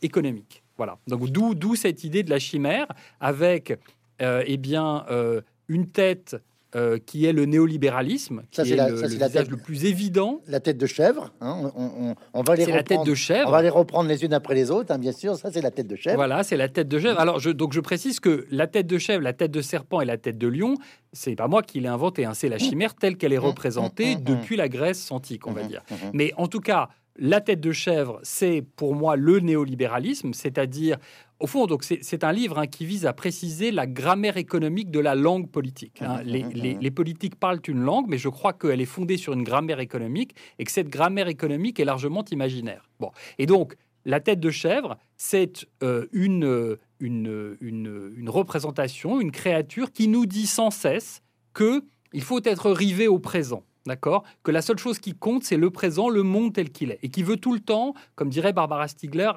économiques. 0.00 0.62
Voilà. 0.78 0.96
Donc 1.06 1.28
d'où 1.28 1.76
cette 1.76 2.02
idée 2.02 2.22
de 2.22 2.30
la 2.30 2.38
chimère 2.38 2.86
avec 3.20 3.78
eh 4.20 4.56
bien 4.56 5.04
une 5.68 5.86
tête 5.86 6.36
euh, 6.76 6.98
qui 7.04 7.26
est 7.26 7.32
le 7.32 7.46
néolibéralisme, 7.46 8.42
qui 8.50 8.60
est, 8.60 8.76
le, 8.76 9.06
visage 9.06 9.50
le 9.50 9.56
plus 9.56 9.86
évident. 9.86 10.40
La 10.46 10.60
tête 10.60 10.78
de 10.78 10.86
chèvre. 10.86 11.32
Hein, 11.40 11.72
on, 11.74 12.42
va 12.42 12.54
les 12.54 12.64
reprendre, 12.64 12.76
la 12.76 12.82
tête 12.84 13.04
de 13.04 13.14
chèvre. 13.14 13.48
On 13.48 13.50
va 13.50 13.62
les 13.62 13.68
reprendre 13.68 14.08
les 14.08 14.24
unes 14.24 14.32
après 14.32 14.54
les 14.54 14.70
autres, 14.70 14.92
hein, 14.92 14.98
bien 14.98 15.10
sûr. 15.10 15.36
Ça, 15.36 15.50
c'est 15.50 15.62
la 15.62 15.72
tête 15.72 15.88
de 15.88 15.96
chèvre. 15.96 16.14
Voilà, 16.14 16.44
c'est 16.44 16.56
la 16.56 16.68
tête 16.68 16.86
de 16.86 17.00
chèvre. 17.00 17.18
Alors, 17.18 17.40
je, 17.40 17.50
donc, 17.50 17.72
je 17.72 17.80
précise 17.80 18.20
que 18.20 18.46
la 18.52 18.68
tête 18.68 18.86
de 18.86 18.98
chèvre, 18.98 19.22
la 19.22 19.32
tête 19.32 19.50
de 19.50 19.62
serpent 19.62 20.00
et 20.00 20.04
la 20.04 20.16
tête 20.16 20.38
de 20.38 20.46
lion, 20.46 20.76
c'est 21.12 21.34
pas 21.34 21.48
moi 21.48 21.62
qui 21.62 21.80
l'ai 21.80 21.88
inventé. 21.88 22.24
Hein, 22.24 22.34
c'est 22.34 22.48
la 22.48 22.58
chimère 22.58 22.94
telle 22.94 23.16
qu'elle 23.16 23.32
est 23.32 23.38
mmh, 23.38 23.44
représentée 23.44 24.14
mmh, 24.14 24.18
mmh, 24.20 24.24
depuis 24.24 24.56
la 24.56 24.68
Grèce 24.68 25.10
antique, 25.10 25.48
on 25.48 25.52
va 25.52 25.64
dire. 25.64 25.82
Mais 26.12 26.32
en 26.36 26.46
tout 26.46 26.60
cas, 26.60 26.88
la 27.20 27.40
tête 27.42 27.60
de 27.60 27.70
chèvre, 27.70 28.18
c'est 28.22 28.62
pour 28.76 28.94
moi 28.94 29.14
le 29.14 29.40
néolibéralisme, 29.40 30.32
c'est-à-dire 30.32 30.96
au 31.38 31.46
fond, 31.46 31.66
donc 31.66 31.84
c'est 31.84 32.24
un 32.24 32.32
livre 32.32 32.58
hein, 32.58 32.66
qui 32.66 32.84
vise 32.84 33.06
à 33.06 33.14
préciser 33.14 33.70
la 33.70 33.86
grammaire 33.86 34.36
économique 34.36 34.90
de 34.90 35.00
la 35.00 35.14
langue 35.14 35.48
politique. 35.48 36.02
Hein. 36.02 36.22
Les, 36.22 36.90
politiques 36.90 37.36
parlent 37.36 37.62
une 37.66 37.80
langue, 37.80 38.06
mais 38.08 38.18
je 38.18 38.28
crois 38.28 38.52
qu'elle 38.52 38.80
est 38.80 38.86
fondée 38.86 39.16
sur 39.16 39.32
une 39.32 39.42
grammaire 39.42 39.80
économique 39.80 40.34
et 40.58 40.64
que 40.64 40.72
cette 40.72 40.88
grammaire 40.88 41.28
économique 41.28 41.80
est 41.80 41.86
largement 41.86 42.24
imaginaire. 42.30 42.88
Bon, 43.00 43.10
et 43.38 43.46
donc 43.46 43.74
la 44.04 44.20
tête 44.20 44.40
de 44.40 44.50
chèvre, 44.50 44.98
c'est 45.16 45.66
euh, 45.82 46.06
une, 46.12 46.76
une, 47.00 47.56
une, 47.60 48.28
représentation, 48.28 49.20
une 49.20 49.30
créature 49.30 49.92
qui 49.92 50.08
nous 50.08 50.26
dit 50.26 50.46
sans 50.46 50.70
cesse 50.70 51.22
que 51.54 51.82
il 52.12 52.22
faut 52.22 52.40
être 52.44 52.70
rivé 52.70 53.08
au 53.08 53.18
présent. 53.18 53.62
D'accord? 53.86 54.24
Que 54.42 54.50
la 54.50 54.62
seule 54.62 54.78
chose 54.78 54.98
qui 54.98 55.14
compte, 55.14 55.44
c'est 55.44 55.56
le 55.56 55.70
présent, 55.70 56.08
le 56.08 56.22
monde 56.22 56.52
tel 56.52 56.70
qu'il 56.70 56.90
est. 56.90 56.98
Et 57.02 57.08
qui 57.08 57.22
veut 57.22 57.36
tout 57.36 57.54
le 57.54 57.60
temps, 57.60 57.94
comme 58.14 58.28
dirait 58.28 58.52
Barbara 58.52 58.88
Stiegler, 58.88 59.32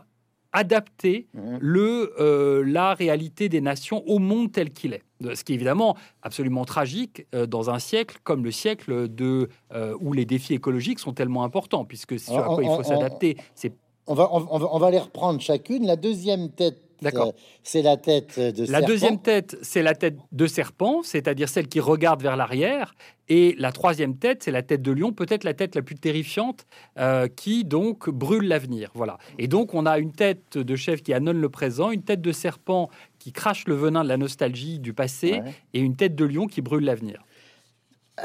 adapter 0.52 1.28
mmh. 1.34 1.58
le, 1.60 2.14
euh, 2.20 2.64
la 2.66 2.94
réalité 2.94 3.50
des 3.50 3.62
nations 3.62 4.04
au 4.08 4.20
monde 4.20 4.52
tel 4.52 4.70
qu'il 4.70 4.94
est. 4.94 5.04
Ce 5.34 5.44
qui 5.44 5.54
est 5.54 5.56
évidemment 5.56 5.98
absolument 6.22 6.66
tragique 6.66 7.26
euh, 7.34 7.48
dans 7.48 7.70
un 7.70 7.80
siècle 7.80 8.18
comme 8.24 8.44
le 8.44 8.52
siècle 8.52 9.08
de, 9.08 9.50
euh, 9.74 9.96
où 10.00 10.14
les 10.14 10.26
défis 10.26 10.54
écologiques 10.54 11.00
sont 11.00 11.14
tellement 11.14 11.44
importants, 11.44 11.86
puisque 11.86 12.20
ce 12.20 12.32
à 12.34 12.44
quoi 12.44 12.64
il 12.64 12.70
faut 12.70 12.84
s'adapter, 12.84 13.38
c'est... 13.56 13.74
On 14.06 14.16
va, 14.16 14.28
on, 14.34 14.46
on 14.50 14.80
va 14.80 14.92
les 14.92 15.00
reprendre 15.00 15.40
chacune. 15.40 15.88
La 15.88 15.96
deuxième 15.96 16.52
tête 16.52 16.82
D'accord. 17.04 17.34
C'est 17.64 17.82
la 17.82 17.98
tête 17.98 18.40
de 18.40 18.72
La 18.72 18.82
deuxième 18.82 19.20
tête, 19.20 19.58
c'est 19.62 19.84
la 19.84 19.96
tête 19.96 20.18
de 20.32 20.48
serpent, 20.48 21.04
c'est-à-dire 21.04 21.50
celle 21.50 21.68
qui 21.68 21.80
regarde 21.80 22.22
vers 22.22 22.38
l'arrière. 22.38 22.96
Et 23.30 23.56
la 23.58 23.72
troisième 23.72 24.18
tête, 24.18 24.44
c'est 24.44 24.52
la 24.52 24.64
tête 24.64 24.82
de 24.82 24.92
lion, 24.92 25.14
peut-être 25.14 25.44
la 25.44 25.54
tête 25.54 25.76
la 25.76 25.82
plus 25.82 25.96
terrifiante, 25.96 26.66
euh, 27.00 27.28
qui 27.28 27.64
donc 27.64 28.10
brûle 28.10 28.48
l'avenir. 28.48 28.92
Voilà. 28.94 29.18
Et 29.38 29.48
donc, 29.48 29.74
on 29.74 29.86
a 29.86 29.98
une 30.00 30.12
tête 30.12 30.58
de 30.58 30.76
chef 30.76 31.02
qui 31.02 31.14
annonce 31.14 31.36
le 31.36 31.50
présent, 31.50 31.92
une 31.92 32.04
tête 32.04 32.22
de 32.22 32.32
serpent 32.32 32.90
qui 33.20 33.32
crache 33.32 33.66
le 33.68 33.76
venin 33.76 34.04
de 34.04 34.10
la 34.10 34.18
nostalgie 34.18 34.80
du 34.80 34.94
passé, 34.94 35.42
et 35.74 35.80
une 35.80 35.96
tête 35.96 36.16
de 36.16 36.26
lion 36.26 36.48
qui 36.48 36.62
brûle 36.62 36.84
l'avenir. 36.84 37.24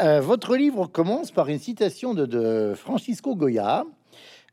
Euh, 0.02 0.20
votre 0.20 0.56
livre 0.56 0.86
commence 0.86 1.30
par 1.30 1.48
une 1.48 1.58
citation 1.58 2.14
de, 2.14 2.74
Francisco 2.76 3.34
Goya 3.34 3.84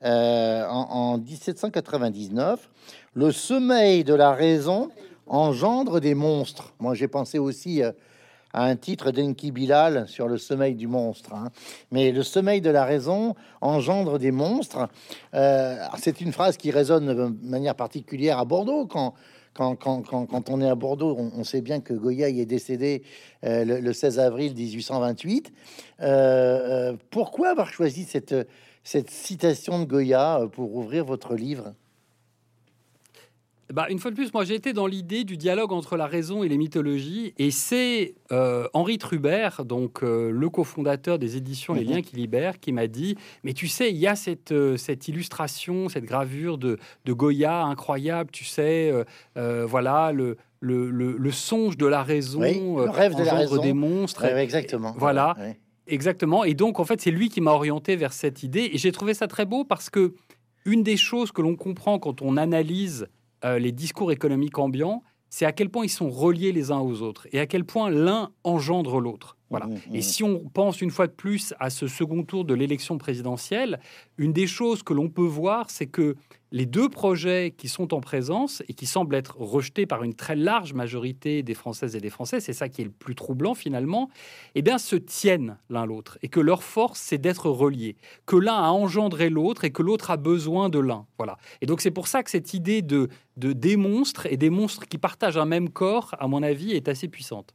euh, 0.06 0.66
en, 0.68 1.14
en 1.14 1.18
1799 1.18 2.70
le 3.16 3.32
sommeil 3.32 4.04
de 4.04 4.14
la 4.14 4.34
raison 4.34 4.90
engendre 5.28 6.00
des 6.00 6.14
monstres. 6.14 6.74
Moi, 6.80 6.94
j'ai 6.94 7.08
pensé 7.08 7.40
aussi 7.40 7.82
euh, 7.82 7.92
à 8.54 8.66
un 8.66 8.76
titre 8.76 9.12
d'Enki 9.12 9.52
Bilal 9.52 10.08
sur 10.08 10.28
le 10.28 10.38
sommeil 10.38 10.76
du 10.76 10.88
monstre. 10.88 11.34
Hein. 11.34 11.50
Mais 11.92 12.12
le 12.12 12.24
sommeil 12.24 12.62
de 12.62 12.70
la 12.70 12.86
raison 12.86 13.36
engendre 13.62 14.20
des 14.20 14.32
monstres. 14.32 14.88
Euh, 15.34 15.78
c'est 15.98 16.22
une 16.22 16.32
phrase 16.32 16.58
qui 16.58 16.72
résonne 16.72 17.08
de 17.08 17.48
manière 17.48 17.76
particulière 17.76 18.40
à 18.40 18.46
Bordeaux. 18.46 18.86
Quand, 18.86 19.14
quand, 19.54 19.76
quand, 19.76 20.02
quand, 20.04 20.50
on 20.50 20.62
est 20.62 20.70
à 20.70 20.76
Bordeaux, 20.76 21.18
on, 21.18 21.44
sait 21.46 21.62
bien 21.62 21.80
que 21.80 21.94
Goya 21.94 22.28
y 22.28 22.42
est 22.42 22.46
décédé 22.46 23.04
euh, 23.46 23.64
le, 23.64 23.94
16 23.94 24.20
avril 24.20 24.54
1828. 24.54 25.54
pourquoi 27.10 27.50
avoir 27.50 27.70
choisi 27.70 28.04
cette, 28.04 28.36
cette 28.86 29.10
citation 29.10 29.80
de 29.80 29.86
Goya 29.86 30.48
pour 30.54 30.74
ouvrir 30.76 31.04
votre 31.04 31.36
livre? 31.36 31.74
Bah, 33.74 33.88
une 33.90 33.98
fois 33.98 34.12
de 34.12 34.16
plus, 34.16 34.32
moi 34.32 34.46
j'ai 34.46 34.54
été 34.54 34.74
dans 34.74 34.86
l'idée 34.86 35.24
du 35.24 35.38
dialogue 35.38 35.74
entre 35.74 35.98
la 35.98 36.06
raison 36.06 36.44
et 36.44 36.48
les 36.48 36.58
mythologies, 36.58 37.34
et 37.40 37.50
c'est 37.50 38.14
euh, 38.32 38.68
Henri 38.74 39.00
Trubert, 39.00 39.66
donc 39.66 40.04
euh, 40.04 40.30
le 40.30 40.50
cofondateur 40.50 41.18
des 41.18 41.36
éditions 41.36 41.74
Les 41.74 41.84
mhm. 41.84 41.92
Liens 41.92 42.02
qui 42.04 42.16
libèrent, 42.16 42.60
qui 42.60 42.72
m'a 42.72 42.86
dit 42.86 43.16
Mais 43.44 43.54
tu 43.54 43.68
sais, 43.68 43.90
il 43.90 43.98
y 43.98 44.06
a 44.06 44.16
cette, 44.16 44.52
euh, 44.52 44.78
cette 44.78 45.08
illustration, 45.08 45.90
cette 45.90 46.06
gravure 46.06 46.60
de, 46.60 46.78
de, 47.06 47.14
Goya 47.14 47.64
incroyable, 47.64 48.30
tu 48.32 48.46
sais, 48.46 48.94
voilà, 49.36 50.12
le, 50.12 50.38
le, 50.60 50.92
le, 50.92 51.32
songe 51.32 51.76
de 51.76 51.88
la 51.88 52.04
raison, 52.04 52.42
le 52.42 52.90
rêve 52.90 53.16
de 53.16 53.24
la 53.24 53.34
raison. 53.34 53.60
des 53.60 53.74
monstres. 53.74 54.26
exactement. 54.26 54.94
Voilà. 54.96 55.36
Exactement. 55.88 56.44
Et 56.44 56.54
donc, 56.54 56.80
en 56.80 56.86
fait, 56.86 57.02
c'est 57.02 57.12
lui 57.12 57.30
qui 57.30 57.42
m'a 57.42 57.52
orienté 57.52 57.96
vers 57.96 58.14
cette 58.14 58.44
idée. 58.44 58.70
Et 58.74 58.78
j'ai 58.78 58.92
trouvé 58.92 59.14
ça 59.14 59.28
très 59.28 59.46
beau 59.46 59.64
parce 59.64 59.90
que 59.90 60.16
une 60.66 60.84
des 60.84 60.98
choses 60.98 61.32
que 61.32 61.42
l'on 61.42 61.56
comprend 61.56 62.00
quand 62.00 62.22
on 62.22 62.38
analyse 62.38 63.08
euh, 63.44 63.60
les 63.60 63.72
discours 63.72 64.12
économiques 64.12 64.58
ambiants, 64.58 65.04
c'est 65.30 65.46
à 65.46 65.52
quel 65.52 65.70
point 65.70 65.86
ils 65.86 65.90
sont 65.90 66.10
reliés 66.10 66.52
les 66.52 66.72
uns 66.72 66.80
aux 66.80 67.02
autres 67.02 67.28
et 67.32 67.40
à 67.40 67.46
quel 67.46 67.66
point 67.66 67.90
l'un 67.90 68.32
engendre 68.44 69.00
l'autre. 69.00 69.38
Voilà. 69.50 69.68
Mmh, 69.68 69.78
et 69.94 70.00
mmh. 70.00 70.02
si 70.02 70.24
on 70.24 70.40
pense 70.50 70.82
une 70.82 70.92
fois 70.92 71.08
de 71.08 71.12
plus 71.12 71.54
à 71.60 71.70
ce 71.70 71.88
second 71.88 72.24
tour 72.24 72.46
de 72.46 72.54
l'élection 72.54 72.98
présidentielle, 72.98 73.80
une 74.18 74.34
des 74.34 74.48
choses 74.48 74.84
que 74.84 74.94
l'on 74.94 75.10
peut 75.10 75.22
voir, 75.22 75.70
c'est 75.70 75.86
que 75.86 76.16
les 76.52 76.66
deux 76.66 76.88
projets 76.88 77.54
qui 77.58 77.68
sont 77.68 77.94
en 77.94 78.00
présence 78.00 78.64
et 78.70 78.74
qui 78.74 78.86
semblent 78.86 79.16
être 79.16 79.36
rejetés 79.38 79.86
par 79.86 80.04
une 80.04 80.14
très 80.14 80.38
large 80.38 80.74
majorité 80.74 81.44
des 81.44 81.54
Françaises 81.54 81.98
et 81.98 82.00
des 82.00 82.10
Français, 82.10 82.40
c'est 82.40 82.54
ça 82.54 82.70
qui 82.70 82.82
est 82.82 82.86
le 82.86 82.92
plus 82.92 83.14
troublant 83.14 83.56
finalement, 83.56 84.10
eh 84.56 84.62
bien 84.62 84.78
se 84.78 84.96
tiennent 84.96 85.58
l'un 85.70 85.86
l'autre 85.86 86.18
et 86.22 86.30
que 86.30 86.40
leur 86.40 86.64
force 86.64 87.00
c'est 87.00 87.18
d'être 87.18 87.50
reliés, 87.50 87.98
que 88.26 88.38
l'un 88.38 88.56
a 88.56 88.70
engendré 88.70 89.30
l'autre 89.30 89.66
et 89.66 89.72
que 89.72 89.82
l'autre 89.82 90.12
a 90.12 90.18
besoin 90.18 90.70
de 90.70 90.80
l'un. 90.80 91.06
Voilà. 91.18 91.38
Et 91.62 91.66
donc 91.66 91.82
c'est 91.82 91.92
pour 91.92 92.08
ça 92.08 92.24
que 92.24 92.32
cette 92.32 92.54
idée 92.54 92.82
de, 92.82 93.10
de 93.36 93.52
des 93.52 93.76
monstres 93.76 94.26
et 94.28 94.38
des 94.38 94.50
monstres 94.50 94.88
qui 94.88 94.98
partagent 94.98 95.38
un 95.38 95.46
même 95.46 95.70
corps, 95.70 96.16
à 96.20 96.28
mon 96.28 96.42
avis, 96.42 96.72
est 96.72 96.88
assez 96.88 97.10
puissante. 97.10 97.54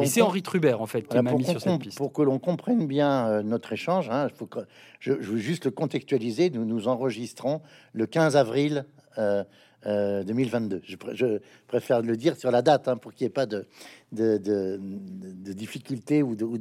Mais 0.00 0.06
c'est 0.06 0.22
Henri 0.22 0.42
Trubert, 0.42 0.80
en 0.80 0.86
fait, 0.86 1.02
qui 1.02 1.16
m'a 1.18 1.32
mis 1.32 1.44
sur 1.44 1.60
cette 1.60 1.80
piste. 1.80 1.98
Pour 1.98 2.12
que 2.12 2.22
l'on 2.22 2.38
comprenne 2.38 2.86
bien 2.86 3.26
euh, 3.26 3.42
notre 3.42 3.72
échange, 3.72 4.08
hein, 4.10 4.28
faut 4.34 4.46
que, 4.46 4.60
je, 5.00 5.12
veux 5.12 5.38
juste 5.38 5.66
le 5.66 5.70
contextualiser. 5.70 6.50
Nous 6.50 6.64
nous 6.64 6.88
enregistrons 6.88 7.60
le 7.92 8.06
15 8.06 8.36
avril 8.36 8.84
2022. 9.16 10.76
Euh, 10.76 10.78
euh, 10.78 11.14
je, 11.14 11.38
préfère 11.66 12.02
le 12.02 12.16
dire 12.16 12.36
sur 12.36 12.50
la 12.50 12.62
date 12.62 12.88
hein, 12.88 12.96
pour 12.96 13.12
qu'il 13.12 13.24
n'y 13.24 13.28
ait 13.28 13.30
pas 13.30 13.46
de, 13.46 13.66
de, 14.12 14.38
de, 14.38 15.52
difficultés 15.52 16.22
ou 16.22 16.34
de, 16.34 16.44
ou 16.44 16.58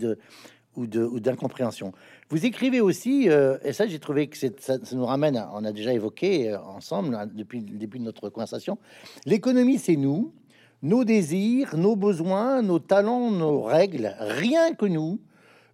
ou 0.75 0.87
d'incompréhension. 1.19 1.91
Vous 2.29 2.45
écrivez 2.45 2.79
aussi, 2.79 3.27
et 3.63 3.73
ça 3.73 3.87
j'ai 3.87 3.99
trouvé 3.99 4.27
que 4.27 4.37
ça, 4.37 4.47
ça, 4.57 4.77
nous 4.93 5.05
ramène, 5.05 5.45
on 5.53 5.65
a 5.65 5.73
déjà 5.73 5.93
évoqué 5.93 6.55
ensemble 6.55 7.13
hein, 7.13 7.27
depuis 7.29 7.59
le 7.59 7.77
début 7.77 7.99
de 7.99 8.05
notre 8.05 8.29
conversation, 8.29 8.77
l'économie 9.25 9.79
c'est 9.79 9.97
nous, 9.97 10.33
nos 10.81 11.03
désirs, 11.03 11.77
nos 11.77 11.95
besoins, 11.95 12.61
nos 12.61 12.79
talents, 12.79 13.31
nos 13.31 13.61
règles, 13.61 14.15
rien 14.19 14.73
que 14.73 14.85
nous, 14.85 15.19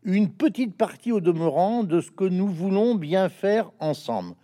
une 0.03 0.29
petite 0.29 0.75
partie 0.75 1.11
au 1.11 1.21
demeurant 1.21 1.83
de 1.83 2.01
ce 2.01 2.11
que 2.11 2.25
nous 2.25 2.47
voulons 2.47 2.95
bien 2.95 3.29
faire 3.29 3.71
ensemble. 3.79 4.35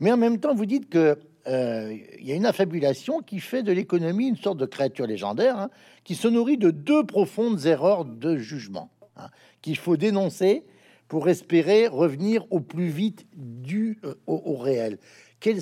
Mais 0.00 0.12
en 0.12 0.16
même 0.16 0.38
temps, 0.38 0.54
vous 0.54 0.66
dites 0.66 0.88
que 0.88 1.18
euh, 1.46 1.96
il 2.18 2.26
y 2.26 2.32
a 2.32 2.34
une 2.34 2.46
affabulation 2.46 3.20
qui 3.20 3.38
fait 3.38 3.62
de 3.62 3.72
l'économie 3.72 4.28
une 4.28 4.36
sorte 4.36 4.58
de 4.58 4.66
créature 4.66 5.06
légendaire 5.06 5.58
hein, 5.58 5.70
qui 6.02 6.14
se 6.14 6.26
nourrit 6.26 6.56
de 6.56 6.70
deux 6.70 7.04
profondes 7.04 7.66
erreurs 7.66 8.06
de 8.06 8.36
jugement 8.38 8.90
hein, 9.16 9.28
qu'il 9.60 9.76
faut 9.76 9.98
dénoncer 9.98 10.64
pour 11.06 11.28
espérer 11.28 11.86
revenir 11.86 12.46
au 12.50 12.60
plus 12.60 12.88
vite 12.88 13.26
du 13.34 13.98
euh, 14.04 14.14
au, 14.26 14.56
réel. 14.56 14.98
Quelles, 15.38 15.60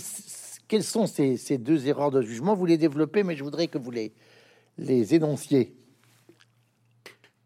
quelles 0.69 0.85
sont 0.85 1.07
ces, 1.09 1.37
ces, 1.37 1.59
deux 1.59 1.89
erreurs 1.89 2.13
de 2.13 2.23
jugement? 2.23 2.55
Vous 2.55 2.67
les 2.67 2.79
développez, 2.79 3.25
mais 3.25 3.35
je 3.35 3.43
voudrais 3.43 3.67
que 3.67 3.79
vous 3.79 3.91
les, 3.91 4.13
les 4.79 5.15
énonciers 5.15 5.75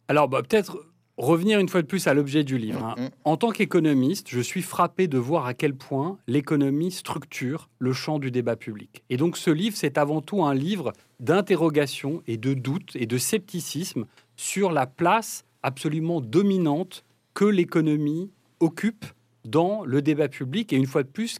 Alors, 0.08 0.28
bah, 0.28 0.42
peut-être 0.42 0.86
revenir 1.16 1.58
une 1.58 1.68
fois 1.68 1.82
de 1.82 1.86
plus 1.86 2.06
à 2.06 2.14
l'objet 2.14 2.44
du 2.44 2.58
livre. 2.58 2.84
Hein. 2.84 3.10
En 3.24 3.36
tant 3.36 3.50
qu'économiste, 3.50 4.28
je 4.28 4.40
suis 4.40 4.62
frappé 4.62 5.08
de 5.08 5.18
voir 5.18 5.46
à 5.46 5.54
quel 5.54 5.74
point 5.74 6.18
l'économie 6.26 6.90
structure 6.90 7.68
le 7.78 7.92
champ 7.92 8.18
du 8.18 8.30
débat 8.30 8.56
public. 8.56 9.02
Et 9.08 9.16
donc 9.16 9.36
ce 9.36 9.50
livre, 9.50 9.76
c'est 9.76 9.98
avant 9.98 10.20
tout 10.20 10.44
un 10.44 10.54
livre 10.54 10.92
d'interrogation 11.20 12.22
et 12.26 12.36
de 12.36 12.54
doute 12.54 12.94
et 12.96 13.06
de 13.06 13.18
scepticisme 13.18 14.04
sur 14.36 14.72
la 14.72 14.86
place 14.86 15.44
absolument 15.62 16.20
dominante 16.20 17.04
que 17.32 17.46
l'économie 17.46 18.30
occupe 18.60 19.06
dans 19.44 19.84
le 19.84 20.02
débat 20.02 20.28
public 20.28 20.72
et 20.72 20.76
une 20.76 20.86
fois 20.86 21.02
de 21.02 21.08
plus 21.08 21.38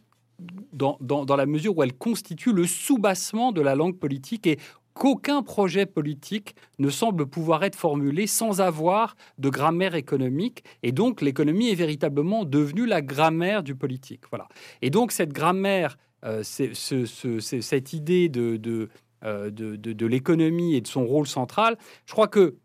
dans, 0.71 0.97
dans, 1.01 1.25
dans, 1.25 1.35
la 1.35 1.47
mesure 1.47 1.75
où 1.77 1.83
elle 1.83 1.93
constitue 1.93 2.53
le 2.53 2.67
soubassement 2.67 3.51
de 3.51 3.61
la 3.61 3.73
langue 3.73 3.97
politique 3.97 4.45
et 4.45 4.59
qu'aucun 4.97 5.43
projet 5.43 5.85
politique 5.85 6.55
ne 6.79 6.89
semble 6.89 7.27
pouvoir 7.27 7.63
être 7.63 7.75
formulé 7.75 8.27
sans 8.27 8.61
avoir 8.61 9.15
de 9.37 9.49
grammaire 9.49 9.95
économique. 9.95 10.63
Et 10.83 10.91
donc, 10.91 11.21
l'économie 11.21 11.69
est 11.69 11.75
véritablement 11.75 12.45
devenue 12.45 12.85
la 12.85 13.01
grammaire 13.01 13.63
du 13.63 13.75
politique. 13.75 14.23
Voilà. 14.29 14.47
Et 14.81 14.89
donc, 14.89 15.11
cette 15.11 15.31
grammaire, 15.31 15.97
euh, 16.25 16.43
cette 16.43 17.93
idée 17.93 18.31
euh, 19.23 19.49
de, 19.51 20.05
l'économie 20.05 20.75
et 20.75 20.81
de 20.81 20.87
son 20.87 21.05
rôle 21.05 21.27
central, 21.27 21.77
je 22.05 22.13
crois 22.13 22.27
que 22.27 22.57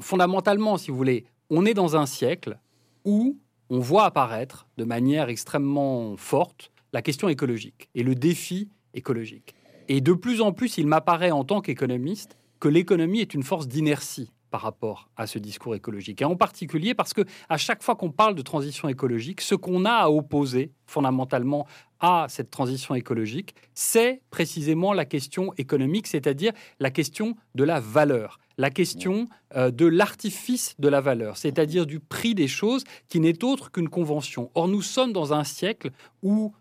fondamentalement, 0.00 0.76
si 0.76 0.90
vous 0.90 0.96
voulez, 0.96 1.24
on 1.48 1.64
est 1.64 1.74
dans 1.74 1.96
un 1.96 2.06
siècle 2.06 2.58
où 3.04 3.38
on 3.70 3.80
voit 3.80 4.04
apparaître 4.04 4.68
de 4.76 4.84
manière 4.84 5.28
extrêmement 5.28 6.16
forte 6.16 6.70
la 6.92 7.02
question 7.02 7.28
écologique 7.28 7.88
et 7.94 8.02
le 8.02 8.14
défi 8.14 8.68
écologique. 8.94 9.54
Et 9.88 10.00
de 10.00 10.12
plus 10.12 10.40
en 10.40 10.52
plus, 10.52 10.78
il 10.78 10.86
m'apparaît 10.86 11.30
en 11.30 11.44
tant 11.44 11.60
qu'économiste 11.60 12.36
que 12.60 12.68
l'économie 12.68 13.20
est 13.20 13.34
une 13.34 13.42
force 13.42 13.68
d'inertie 13.68 14.32
par 14.50 14.62
rapport 14.62 15.10
à 15.16 15.26
ce 15.26 15.38
discours 15.38 15.74
écologique. 15.74 16.22
Et 16.22 16.24
en 16.24 16.36
particulier 16.36 16.94
parce 16.94 17.12
que 17.12 17.22
à 17.48 17.56
chaque 17.56 17.82
fois 17.82 17.96
qu'on 17.96 18.10
parle 18.10 18.34
de 18.34 18.42
transition 18.42 18.88
écologique, 18.88 19.40
ce 19.40 19.54
qu'on 19.54 19.84
a 19.84 19.92
à 19.92 20.08
opposer 20.08 20.72
fondamentalement 20.86 21.66
à 22.00 22.26
cette 22.28 22.50
transition 22.50 22.94
écologique, 22.94 23.54
c'est 23.74 24.22
précisément 24.30 24.92
la 24.92 25.04
question 25.04 25.52
économique, 25.58 26.06
c'est-à-dire 26.06 26.52
la 26.80 26.90
question 26.90 27.36
de 27.54 27.64
la 27.64 27.80
valeur, 27.80 28.38
la 28.58 28.70
question 28.70 29.26
euh, 29.56 29.70
de 29.70 29.86
l'artifice 29.86 30.74
de 30.78 30.88
la 30.88 31.00
valeur, 31.00 31.36
c'est-à-dire 31.36 31.86
du 31.86 32.00
prix 32.00 32.34
des 32.34 32.48
choses 32.48 32.84
qui 33.08 33.20
n'est 33.20 33.44
autre 33.44 33.70
qu'une 33.70 33.88
convention. 33.88 34.50
Or, 34.54 34.68
nous 34.68 34.82
sommes 34.82 35.12
dans 35.12 35.32
un 35.32 35.44
siècle 35.44 35.90
où 36.22 36.54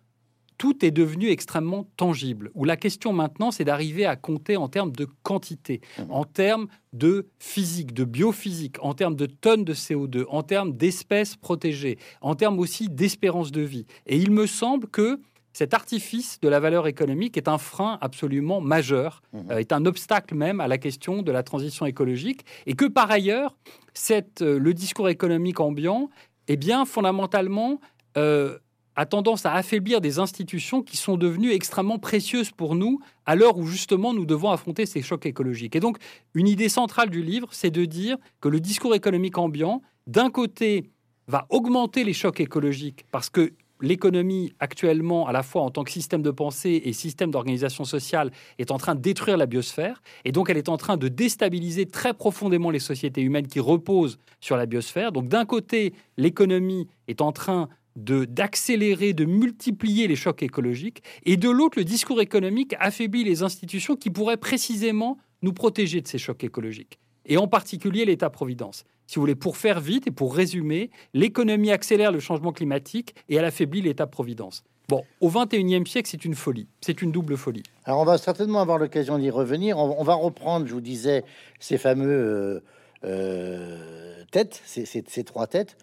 tout 0.58 0.86
est 0.86 0.92
devenu 0.92 1.30
extrêmement 1.30 1.88
tangible, 1.98 2.52
où 2.54 2.66
la 2.66 2.78
question 2.78 3.14
maintenant, 3.14 3.52
c'est 3.52 3.64
d'arriver 3.64 4.06
à 4.06 4.16
compter 4.16 4.58
en 4.58 4.68
termes 4.68 4.92
de 4.92 5.08
quantité, 5.24 5.82
mmh. 5.98 6.04
en 6.10 6.24
termes 6.24 6.68
de 6.94 7.28
physique, 7.40 7.94
de 7.94 8.04
biophysique, 8.04 8.78
en 8.82 8.94
termes 8.94 9.16
de 9.16 9.26
tonnes 9.26 9.66
de 9.66 9.74
CO2, 9.74 10.26
en 10.30 10.44
termes 10.44 10.74
d'espèces 10.74 11.36
protégées, 11.36 11.98
en 12.22 12.36
termes 12.36 12.60
aussi 12.60 12.90
d'espérance 12.90 13.52
de 13.52 13.62
vie. 13.62 13.86
Et 14.06 14.18
il 14.18 14.32
me 14.32 14.48
semble 14.48 14.88
que 14.88 15.20
cet 15.54 15.74
artifice 15.74 16.40
de 16.42 16.50
la 16.50 16.60
valeur 16.60 16.86
économique 16.86 17.38
est 17.38 17.48
un 17.48 17.58
frein 17.58 17.98
absolument 18.02 18.60
majeur, 18.60 19.22
mmh. 19.32 19.40
euh, 19.52 19.58
est 19.58 19.72
un 19.72 19.86
obstacle 19.86 20.36
même 20.36 20.60
à 20.60 20.68
la 20.68 20.78
question 20.78 21.22
de 21.22 21.32
la 21.32 21.44
transition 21.44 21.86
écologique, 21.86 22.46
et 22.66 22.74
que 22.74 22.86
par 22.86 23.10
ailleurs, 23.10 23.56
cette, 23.94 24.42
euh, 24.42 24.60
le 24.60 24.74
discours 24.74 25.10
économique 25.10 25.60
ambiant, 25.60 26.10
eh 26.48 26.58
bien, 26.58 26.86
fondamentalement, 26.86 27.80
euh, 28.18 28.58
a 28.96 29.06
tendance 29.06 29.46
à 29.46 29.54
affaiblir 29.54 30.02
des 30.02 30.20
institutions 30.20 30.82
qui 30.82 30.98
sont 30.98 31.18
devenues 31.18 31.52
extrêmement 31.52 32.00
précieuses 32.00 32.52
pour 32.52 32.76
nous 32.76 33.00
à 33.26 33.36
l'heure 33.36 33.58
où 33.58 33.68
justement 33.68 34.14
nous 34.14 34.26
devons 34.26 34.52
affronter 34.52 34.86
ces 34.86 35.02
chocs 35.02 35.26
écologiques. 35.26 35.76
Et 35.76 35.80
donc, 35.80 35.98
une 36.34 36.48
idée 36.48 36.70
centrale 36.70 37.10
du 37.10 37.22
livre, 37.22 37.48
c'est 37.52 37.72
de 37.72 37.86
dire 37.86 38.18
que 38.42 38.50
le 38.50 38.60
discours 38.60 38.96
économique 38.96 39.38
ambiant, 39.38 39.82
d'un 40.08 40.30
côté, 40.30 40.90
va 41.28 41.46
augmenter 41.50 42.04
les 42.04 42.14
chocs 42.14 42.40
écologiques 42.40 43.06
parce 43.12 43.30
que 43.30 43.54
l'économie 43.82 44.54
actuellement, 44.60 45.28
à 45.28 45.32
la 45.32 45.44
fois 45.44 45.64
en 45.64 45.72
tant 45.72 45.84
que 45.84 45.92
système 45.92 46.22
de 46.22 46.32
pensée 46.32 46.82
et 46.86 46.94
système 46.94 47.32
d'organisation 47.32 47.84
sociale, 47.84 48.32
est 48.58 48.72
en 48.72 48.78
train 48.78 48.96
de 48.96 49.02
détruire 49.02 49.38
la 49.38 49.46
biosphère. 49.46 50.02
Et 50.24 50.32
donc, 50.32 50.50
elle 50.50 50.58
est 50.58 50.70
en 50.70 50.78
train 50.78 50.98
de 50.98 51.08
déstabiliser 51.08 51.86
très 51.86 52.14
profondément 52.14 52.70
les 52.70 52.80
sociétés 52.80 53.22
humaines 53.22 53.48
qui 53.48 53.60
reposent 53.60 54.18
sur 54.40 54.56
la 54.56 54.66
biosphère. 54.66 55.12
Donc, 55.12 55.28
d'un 55.28 55.46
côté, 55.46 55.94
l'économie 56.18 56.88
est 57.08 57.22
en 57.22 57.32
train 57.32 57.68
d'accélérer, 57.96 59.14
de, 59.14 59.26
multiplier 59.26 60.08
les 60.08 60.16
chocs 60.16 60.44
écologiques, 60.44 61.02
et 61.24 61.38
de 61.38 61.50
l'autre, 61.50 61.78
le 61.78 61.86
discours 61.86 62.22
économique 62.22 62.76
affaiblit 62.80 63.24
les 63.24 63.44
institutions 63.44 63.96
qui 63.96 64.10
pourraient 64.10 64.38
précisément 64.38 65.18
nous 65.42 65.54
protéger 65.54 66.02
de 66.02 66.08
ces 66.08 66.18
chocs 66.18 66.44
écologiques, 66.44 67.00
et 67.26 67.38
en 67.38 67.48
particulier 67.48 68.06
l'État-providence. 68.06 68.84
Si 69.08 69.16
vous 69.16 69.22
voulez, 69.22 69.36
pour 69.36 69.58
faire 69.58 69.80
vite 69.80 70.08
et 70.08 70.12
pour 70.12 70.36
résumer, 70.36 70.90
l'économie 71.14 71.72
accélère 71.72 72.12
le 72.12 72.20
changement 72.20 72.52
climatique 72.52 73.14
et 73.30 73.36
elle 73.36 73.46
affaiblit 73.46 73.82
l'État-providence. 73.82 74.64
Bon, 74.88 75.04
au 75.20 75.30
21e 75.30 75.88
siècle, 75.88 76.10
c'est 76.10 76.26
une 76.26 76.36
folie. 76.36 76.68
C'est 76.82 77.02
une 77.02 77.12
double 77.12 77.38
folie. 77.38 77.64
Alors, 77.86 78.02
on 78.02 78.06
va 78.06 78.18
certainement 78.18 78.62
avoir 78.62 78.78
l'occasion 78.78 79.18
d'y 79.18 79.32
revenir. 79.32 79.78
On, 79.78 80.04
va 80.04 80.14
reprendre, 80.14 80.68
je 80.68 80.74
vous 80.74 80.82
disais, 80.82 81.24
ces 81.60 81.78
fameux 81.78 82.08
euh, 82.08 82.64
euh, 83.04 84.24
têtes, 84.32 84.62
ces, 84.66 85.24
trois 85.24 85.48
têtes. 85.48 85.78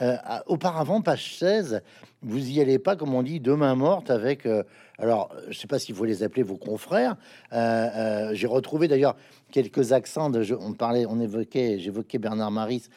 Euh, 0.00 0.16
auparavant, 0.46 1.00
page 1.00 1.38
16, 1.38 1.82
vous 2.22 2.50
y 2.50 2.60
allez 2.60 2.78
pas, 2.78 2.94
comme 2.94 3.14
on 3.14 3.22
dit, 3.22 3.40
demain 3.40 3.74
morte 3.74 4.10
avec. 4.10 4.46
Euh, 4.46 4.62
alors, 4.98 5.30
je 5.48 5.58
sais 5.58 5.66
pas 5.66 5.78
si 5.78 5.92
vous 5.92 6.04
les 6.04 6.22
appelez 6.22 6.42
vos 6.42 6.56
confrères. 6.56 7.16
J'ai 7.52 8.46
retrouvé 8.46 8.88
d'ailleurs 8.88 9.16
quelques 9.52 9.92
accents. 9.92 10.30
De, 10.30 10.44
on 10.60 10.72
parlait, 10.72 11.06
on 11.06 11.20
évoquait, 11.20 11.78
j'évoquais 11.78 12.18
Bernard 12.18 12.50
Maris, 12.50 12.88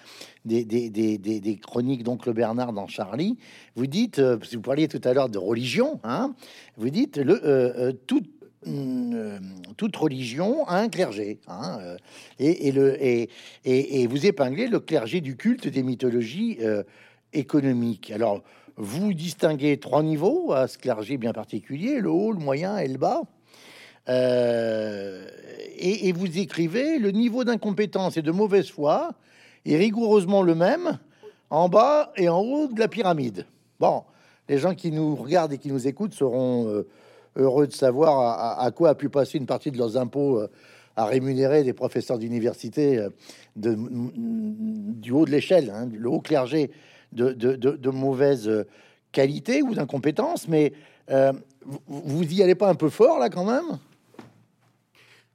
des, 0.45 1.59
chroniques 1.61 2.03
d'oncle 2.03 2.33
Bernard 2.33 2.73
dans 2.73 2.87
Charlie. 2.87 3.37
Vous 3.75 3.87
dites, 3.87 4.19
vous 4.19 4.61
parliez 4.61 4.87
tout 4.87 5.01
à 5.03 5.13
l'heure 5.13 5.29
de 5.29 5.37
religion, 5.37 5.99
hein, 6.03 6.33
vous 6.77 6.89
dites 6.89 7.17
le 7.17 7.91
tout 8.07 8.21
euh, 8.21 8.40
toute 9.77 9.95
religion 9.95 10.67
a 10.67 10.77
un 10.77 10.89
clergé. 10.89 11.39
Hein, 11.47 11.79
euh, 11.81 11.97
et, 12.39 12.71
le, 12.71 12.97
et, 13.01 14.07
vous 14.07 14.25
épinglez 14.25 14.67
le 14.67 14.79
clergé 14.79 15.21
du 15.21 15.35
culte 15.35 15.67
des 15.67 15.83
mythologies 15.83 16.57
euh, 16.61 16.83
économiques. 17.33 18.11
Alors, 18.11 18.41
vous 18.77 19.13
distinguez 19.13 19.77
trois 19.77 20.03
niveaux 20.03 20.53
à 20.53 20.67
ce 20.67 20.77
clergé 20.77 21.17
bien 21.17 21.33
particulier, 21.33 21.99
le 21.99 22.09
haut, 22.09 22.31
le 22.31 22.39
moyen 22.39 22.77
et 22.77 22.87
le 22.87 22.97
bas. 22.97 23.23
et, 24.07 26.11
vous 26.13 26.37
écrivez 26.37 26.99
le 26.99 27.11
niveau 27.11 27.43
d'incompétence 27.43 28.17
et 28.17 28.21
de 28.21 28.31
mauvaise 28.31 28.69
foi 28.69 29.11
est 29.65 29.77
rigoureusement 29.77 30.41
le 30.41 30.55
même 30.55 30.99
en 31.49 31.69
bas 31.69 32.11
et 32.15 32.29
en 32.29 32.39
haut 32.39 32.67
de 32.67 32.79
la 32.79 32.87
pyramide. 32.87 33.45
Bon, 33.79 34.03
les 34.47 34.57
gens 34.57 34.73
qui 34.73 34.91
nous 34.91 35.15
regardent 35.15 35.53
et 35.53 35.57
qui 35.57 35.69
nous 35.69 35.87
écoutent 35.87 36.13
seront 36.13 36.67
euh, 36.67 36.87
heureux 37.35 37.67
de 37.67 37.73
savoir 37.73 38.59
à, 38.59 38.71
quoi 38.71 38.89
a 38.89 38.95
pu 38.95 39.09
passer 39.09 39.37
une 39.37 39.45
partie 39.45 39.71
de 39.71 39.77
leurs 39.77 39.97
impôts 39.97 40.39
euh, 40.39 40.47
à 40.95 41.05
rémunérer 41.05 41.63
des 41.63 41.73
professeurs 41.73 42.17
d'université 42.17 42.97
euh, 42.97 43.09
de, 43.55 43.77
du 43.77 45.11
haut 45.11 45.25
de 45.25 45.31
l'échelle, 45.31 45.71
hein, 45.73 45.89
le 45.91 46.09
haut 46.09 46.21
clergé 46.21 46.71
de, 47.13 47.31
de, 47.33 47.89
mauvaise 47.89 48.49
qualité 49.11 49.61
ou 49.61 49.73
d'incompétence. 49.73 50.47
Mais 50.47 50.71
vous 51.87 52.23
y 52.23 52.41
allez 52.41 52.55
pas 52.55 52.69
un 52.69 52.75
peu 52.75 52.89
fort 52.89 53.19
là 53.19 53.29
quand 53.29 53.43
même? 53.43 53.79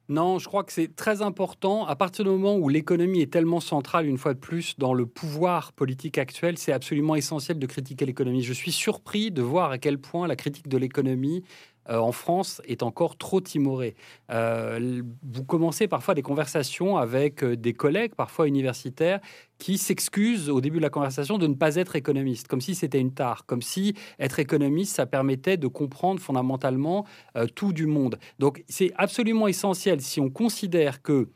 Non, 0.09 0.39
je 0.39 0.47
crois 0.47 0.63
que 0.63 0.71
c'est 0.71 0.95
très 0.95 1.21
important. 1.21 1.85
À 1.85 1.97
partir 1.97 2.23
du 2.23 2.31
moment 2.31 2.55
où 2.55 2.69
l'économie 2.69 3.21
est 3.21 3.31
tellement 3.31 3.59
centrale, 3.59 4.05
une 4.05 4.17
fois 4.17 4.33
de 4.33 4.39
plus, 4.39 4.77
dans 4.77 4.93
le 4.93 5.05
pouvoir 5.05 5.73
politique 5.73 6.17
actuel, 6.17 6.57
c'est 6.57 6.71
absolument 6.71 7.15
essentiel 7.15 7.59
de 7.59 7.65
critiquer 7.65 8.05
l'économie. 8.05 8.41
Je 8.41 8.53
suis 8.53 8.71
surpris 8.71 9.31
de 9.31 9.41
voir 9.41 9.71
à 9.71 9.77
quel 9.77 9.99
point 9.99 10.25
la 10.25 10.37
critique 10.37 10.69
de 10.69 10.77
l'économie 10.77 11.43
euh, 11.89 11.97
en 11.97 12.11
France 12.11 12.61
est 12.65 12.83
encore 12.83 13.17
trop 13.17 13.41
timoré. 13.41 13.95
Euh, 14.31 15.01
vous 15.23 15.43
commencez 15.43 15.87
parfois 15.87 16.13
des 16.13 16.21
conversations 16.21 16.97
avec 16.97 17.43
euh, 17.43 17.55
des 17.55 17.73
collègues, 17.73 18.15
parfois 18.15 18.47
universitaires, 18.47 19.19
qui 19.57 19.77
s'excusent 19.77 20.49
au 20.49 20.61
début 20.61 20.77
de 20.77 20.83
la 20.83 20.89
conversation 20.89 21.37
de 21.37 21.47
ne 21.47 21.55
pas 21.55 21.75
être 21.75 21.95
économiste, 21.95 22.47
comme 22.47 22.61
si 22.61 22.75
c'était 22.75 22.99
une 22.99 23.13
tare, 23.13 23.45
comme 23.45 23.61
si 23.61 23.95
être 24.19 24.39
économiste, 24.39 24.95
ça 24.95 25.05
permettait 25.05 25.57
de 25.57 25.67
comprendre 25.67 26.19
fondamentalement 26.19 27.05
tout 27.55 27.73
du 27.73 27.87
monde. 27.87 28.19
Donc 28.37 28.63
c'est 28.67 28.91
absolument 28.97 29.47
essentiel 29.47 30.01
si 30.01 30.19
on 30.19 30.29
considère 30.29 31.01
que 31.01 31.29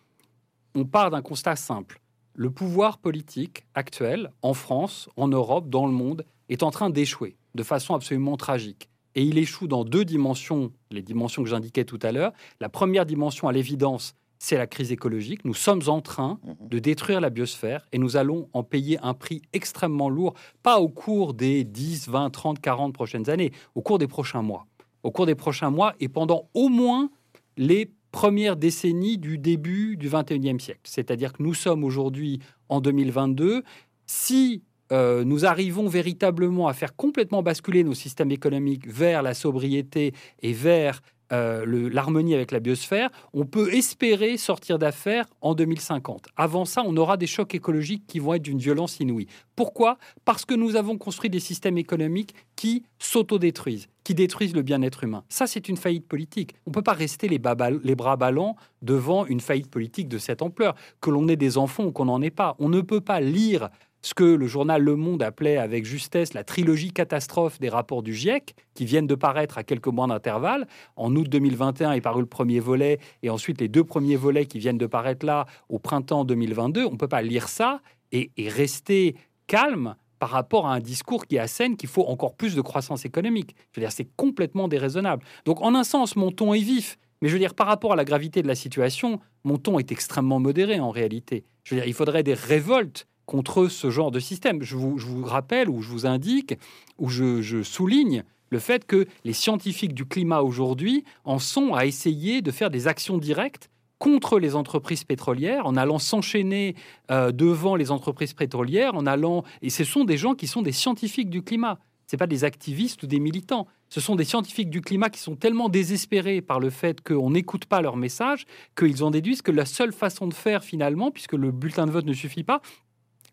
on 0.76 0.86
part 0.86 1.10
d'un 1.10 1.24
constat 1.24 1.56
simple. 1.56 2.00
Le 2.36 2.52
pouvoir 2.52 3.00
politique 3.00 3.66
actuel, 3.74 4.32
en 4.44 4.54
France, 4.54 5.10
en 5.18 5.28
Europe, 5.28 5.70
dans 5.70 5.88
le 5.88 5.92
monde, 5.92 6.24
est 6.50 6.64
en 6.64 6.70
train 6.70 6.90
d'échouer 6.92 7.36
de 7.56 7.64
façon 7.64 7.96
absolument 7.96 8.38
tragique 8.38 8.91
et 9.16 9.24
il 9.24 9.38
échoue 9.38 9.68
dans 9.68 9.84
deux 9.84 10.06
dimensions, 10.06 10.72
les 10.92 11.02
dimensions 11.02 11.44
que 11.44 11.50
j'indiquais 11.50 11.86
tout 11.86 12.00
à 12.02 12.12
l'heure. 12.12 12.34
La 12.60 12.70
première 12.70 13.06
dimension, 13.06 13.48
à 13.48 13.52
l'évidence, 13.52 14.16
c'est 14.40 14.58
la 14.58 14.66
crise 14.66 14.92
écologique. 14.92 15.46
Nous 15.46 15.54
sommes 15.54 15.84
en 15.88 16.02
train 16.02 16.40
mhm. 16.44 16.68
de 16.68 16.80
détruire 16.80 17.22
la 17.22 17.30
biosphère 17.30 17.88
et 17.92 18.00
nous 18.00 18.18
allons 18.18 18.50
en 18.54 18.64
payer 18.64 18.98
un 19.04 19.14
prix 19.14 19.42
extrêmement 19.54 20.10
lourd, 20.10 20.34
pas 20.64 20.80
au 20.80 20.90
cours 20.90 21.34
des 21.34 21.64
10, 21.64 22.10
20, 22.10 22.30
30, 22.32 22.60
40 22.60 22.94
prochaines 22.94 23.30
années, 23.30 23.52
au 23.76 23.82
cours 23.82 24.00
des 24.00 24.08
prochains 24.08 24.42
mois. 24.42 24.66
Au 25.04 25.12
cours 25.12 25.26
des 25.26 25.36
prochains 25.36 25.70
mois 25.70 25.94
et 26.00 26.10
pendant 26.10 26.50
au 26.54 26.70
moins 26.70 27.10
les 27.56 27.92
premières 28.12 28.56
décennies 28.56 29.18
du 29.18 29.38
début 29.38 29.96
du 29.96 30.10
21e 30.10 30.60
siècle. 30.60 30.82
C'est-à-dire 30.84 31.34
que 31.34 31.44
nous 31.44 31.54
sommes 31.54 31.84
aujourd'hui 31.84 32.40
en 32.68 32.82
2022. 32.82 33.64
Si 34.08 34.64
euh, 34.92 35.24
nous 35.24 35.46
arrivons 35.46 35.88
véritablement 35.88 36.68
à 36.68 36.74
faire 36.74 36.96
complètement 36.96 37.44
basculer 37.44 37.84
nos 37.84 37.94
systèmes 37.94 38.32
économiques 38.32 38.88
vers 38.88 39.22
la 39.22 39.34
sobriété 39.34 40.14
et 40.42 40.54
vers 40.54 41.02
euh, 41.32 41.90
l'harmonie 41.90 42.36
avec 42.36 42.52
la 42.52 42.60
biosphère, 42.60 43.10
on 43.34 43.46
peut 43.46 43.74
espérer 43.74 44.36
sortir 44.36 44.78
d'affaires 44.78 45.26
en 45.40 45.56
2050. 45.56 46.26
Avant 46.36 46.66
ça, 46.66 46.84
on 46.86 46.98
aura 46.98 47.16
des 47.16 47.28
chocs 47.28 47.56
écologiques 47.56 48.06
qui 48.06 48.20
vont 48.20 48.34
être 48.34 48.42
d'une 48.42 48.58
violence 48.58 49.00
inouïe. 49.00 49.28
Pourquoi? 49.56 49.98
Parce 50.26 50.44
que 50.44 50.54
nous 50.54 50.76
avons 50.76 50.98
construit 50.98 51.30
des 51.30 51.40
systèmes 51.40 51.78
économiques 51.78 52.36
qui 52.58 52.84
s'autodétruisent, 53.00 53.88
qui 54.04 54.14
détruisent 54.14 54.56
le 54.56 54.62
bien-être 54.62 55.06
humain. 55.06 55.24
Ça, 55.30 55.48
c'est 55.48 55.70
une 55.70 55.78
faillite 55.78 56.06
politique. 56.06 56.56
On 56.66 56.72
ne 56.72 56.74
peut 56.74 56.82
pas 56.82 56.94
rester 56.94 57.30
les, 57.30 57.40
les 57.84 57.96
bras 57.96 58.18
ballants 58.18 58.58
devant 58.82 59.26
une 59.26 59.40
faillite 59.40 59.70
politique 59.70 60.10
de 60.10 60.18
cette 60.18 60.42
ampleur. 60.42 60.76
Que 61.00 61.12
l'on 61.12 61.30
ait 61.30 61.38
des 61.38 61.58
enfants 61.58 61.86
ou 61.86 61.92
qu'on 61.94 62.06
n'en 62.06 62.22
ait 62.22 62.30
pas. 62.30 62.58
On 62.60 62.68
ne 62.68 62.82
peut 62.82 63.02
pas 63.02 63.22
lire 63.22 63.70
ce 64.02 64.14
que 64.14 64.24
le 64.24 64.48
journal 64.48 64.82
Le 64.82 64.96
Monde 64.96 65.22
appelait 65.22 65.58
avec 65.58 65.86
justesse 65.86 66.34
la 66.34 66.44
trilogie 66.44 66.92
catastrophe 66.92 67.60
des 67.60 67.70
rapports 67.70 68.04
du 68.04 68.14
GIEC, 68.14 68.56
qui 68.74 68.86
viennent 68.86 69.08
de 69.08 69.16
paraître 69.16 69.58
à 69.58 69.64
quelques 69.64 69.88
mois 69.88 70.08
d'intervalle. 70.08 70.68
En 70.96 71.16
août 71.16 71.28
2021 71.30 71.94
est 71.94 72.02
paru 72.02 72.22
le 72.22 72.28
premier 72.28 72.60
volet, 72.60 73.00
et 73.22 73.30
ensuite 73.30 73.62
les 73.62 73.68
deux 73.68 73.84
premiers 73.84 74.16
volets 74.16 74.46
qui 74.46 74.60
viennent 74.60 74.78
de 74.78 74.88
paraître 74.88 75.26
là 75.26 75.46
au 75.70 75.80
printemps 75.80 76.26
2022. 76.26 76.86
On 76.86 76.92
ne 76.92 76.98
peut 76.98 77.08
pas 77.08 77.22
lire 77.22 77.48
ça 77.48 77.82
et, 78.12 78.32
rester 78.38 79.16
calme 79.48 79.96
par 80.20 80.30
rapport 80.30 80.68
à 80.68 80.74
un 80.74 80.80
discours 80.80 81.26
qui 81.26 81.40
assène 81.40 81.78
qu'il 81.78 81.90
faut 81.90 82.06
encore 82.06 82.36
plus 82.36 82.56
de 82.56 82.62
croissance 82.62 83.06
économique. 83.06 83.56
Je 83.72 83.80
veux 83.80 83.86
dire, 83.86 83.92
c'est 83.92 84.10
complètement 84.16 84.68
déraisonnable. 84.68 85.24
Donc, 85.46 85.62
en 85.62 85.74
un 85.74 85.84
sens, 85.84 86.16
mon 86.16 86.32
ton 86.32 86.54
est 86.54 86.60
vif, 86.60 86.98
mais 87.22 87.30
je 87.30 87.34
veux 87.34 87.40
dire, 87.40 87.56
par 87.56 87.68
rapport 87.68 87.94
à 87.94 87.96
la 87.96 88.06
gravité 88.06 88.42
de 88.42 88.48
la 88.48 88.56
situation, 88.56 89.20
mon 89.44 89.58
ton 89.58 89.80
est 89.80 89.92
extrêmement 89.92 90.40
modéré 90.40 90.80
en 90.80 90.92
réalité. 90.92 91.44
Je 91.64 91.74
veux 91.74 91.82
dire, 91.82 91.88
il 91.88 91.94
faudrait 91.94 92.24
des 92.24 92.34
révoltes 92.34 93.08
contre 93.26 93.68
ce 93.68 93.90
genre 93.90 94.12
de 94.12 94.20
système. 94.20 94.62
Je 94.62 94.76
vous, 94.76 95.24
rappelle 95.24 95.70
ou 95.70 95.82
je 95.82 95.90
vous 95.90 96.06
indique 96.06 96.56
ou 96.98 97.10
je, 97.10 97.64
souligne 97.64 98.24
le 98.50 98.60
fait 98.60 98.86
que 98.86 99.08
les 99.24 99.34
scientifiques 99.34 99.94
du 99.94 100.06
climat 100.06 100.42
aujourd'hui 100.42 101.06
en 101.24 101.40
sont 101.40 101.74
à 101.74 101.86
essayer 101.86 102.42
de 102.42 102.52
faire 102.52 102.70
des 102.70 102.88
actions 102.88 103.18
directes 103.18 103.70
contre 103.98 104.40
les 104.40 104.56
entreprises 104.56 105.04
pétrolières, 105.04 105.68
en 105.68 105.76
allant 105.76 106.00
s'enchaîner 106.00 106.76
euh, 107.12 107.32
devant 107.32 107.76
les 107.76 107.92
entreprises 107.92 108.34
pétrolières, 108.34 108.96
en 108.96 109.06
allant 109.06 109.44
et 109.62 109.70
ce 109.70 109.84
sont 109.84 110.06
des 110.06 110.18
gens 110.18 110.34
qui 110.34 110.48
sont 110.48 110.64
des 110.64 110.72
scientifiques 110.72 111.30
du 111.30 111.44
climat. 111.44 111.78
Ce 112.12 112.18
pas 112.18 112.28
des 112.28 112.44
activistes 112.44 113.04
ou 113.04 113.08
des 113.08 113.22
militants. 113.22 113.68
Ce 113.88 114.02
sont 114.02 114.18
des 114.18 114.26
scientifiques 114.26 114.70
du 114.70 114.82
climat 114.82 115.10
qui 115.10 115.22
sont 115.22 115.38
tellement 115.38 115.70
désespérés 115.70 116.42
par 116.42 116.60
le 116.60 116.70
fait 116.70 117.00
qu'on 117.00 117.30
n'écoute 117.30 117.64
pas 117.64 117.82
leur 117.82 117.96
message 117.96 118.46
qu'ils 118.76 119.02
en 119.02 119.12
déduisent 119.12 119.42
que 119.42 119.52
la 119.52 119.66
seule 119.66 119.94
façon 119.94 120.28
de 120.28 120.34
faire 120.34 120.62
finalement, 120.62 121.10
puisque 121.10 121.36
le 121.36 121.52
bulletin 121.52 121.86
de 121.86 121.92
vote 121.92 122.06
ne 122.06 122.12
suffit 122.12 122.44
pas, 122.44 122.62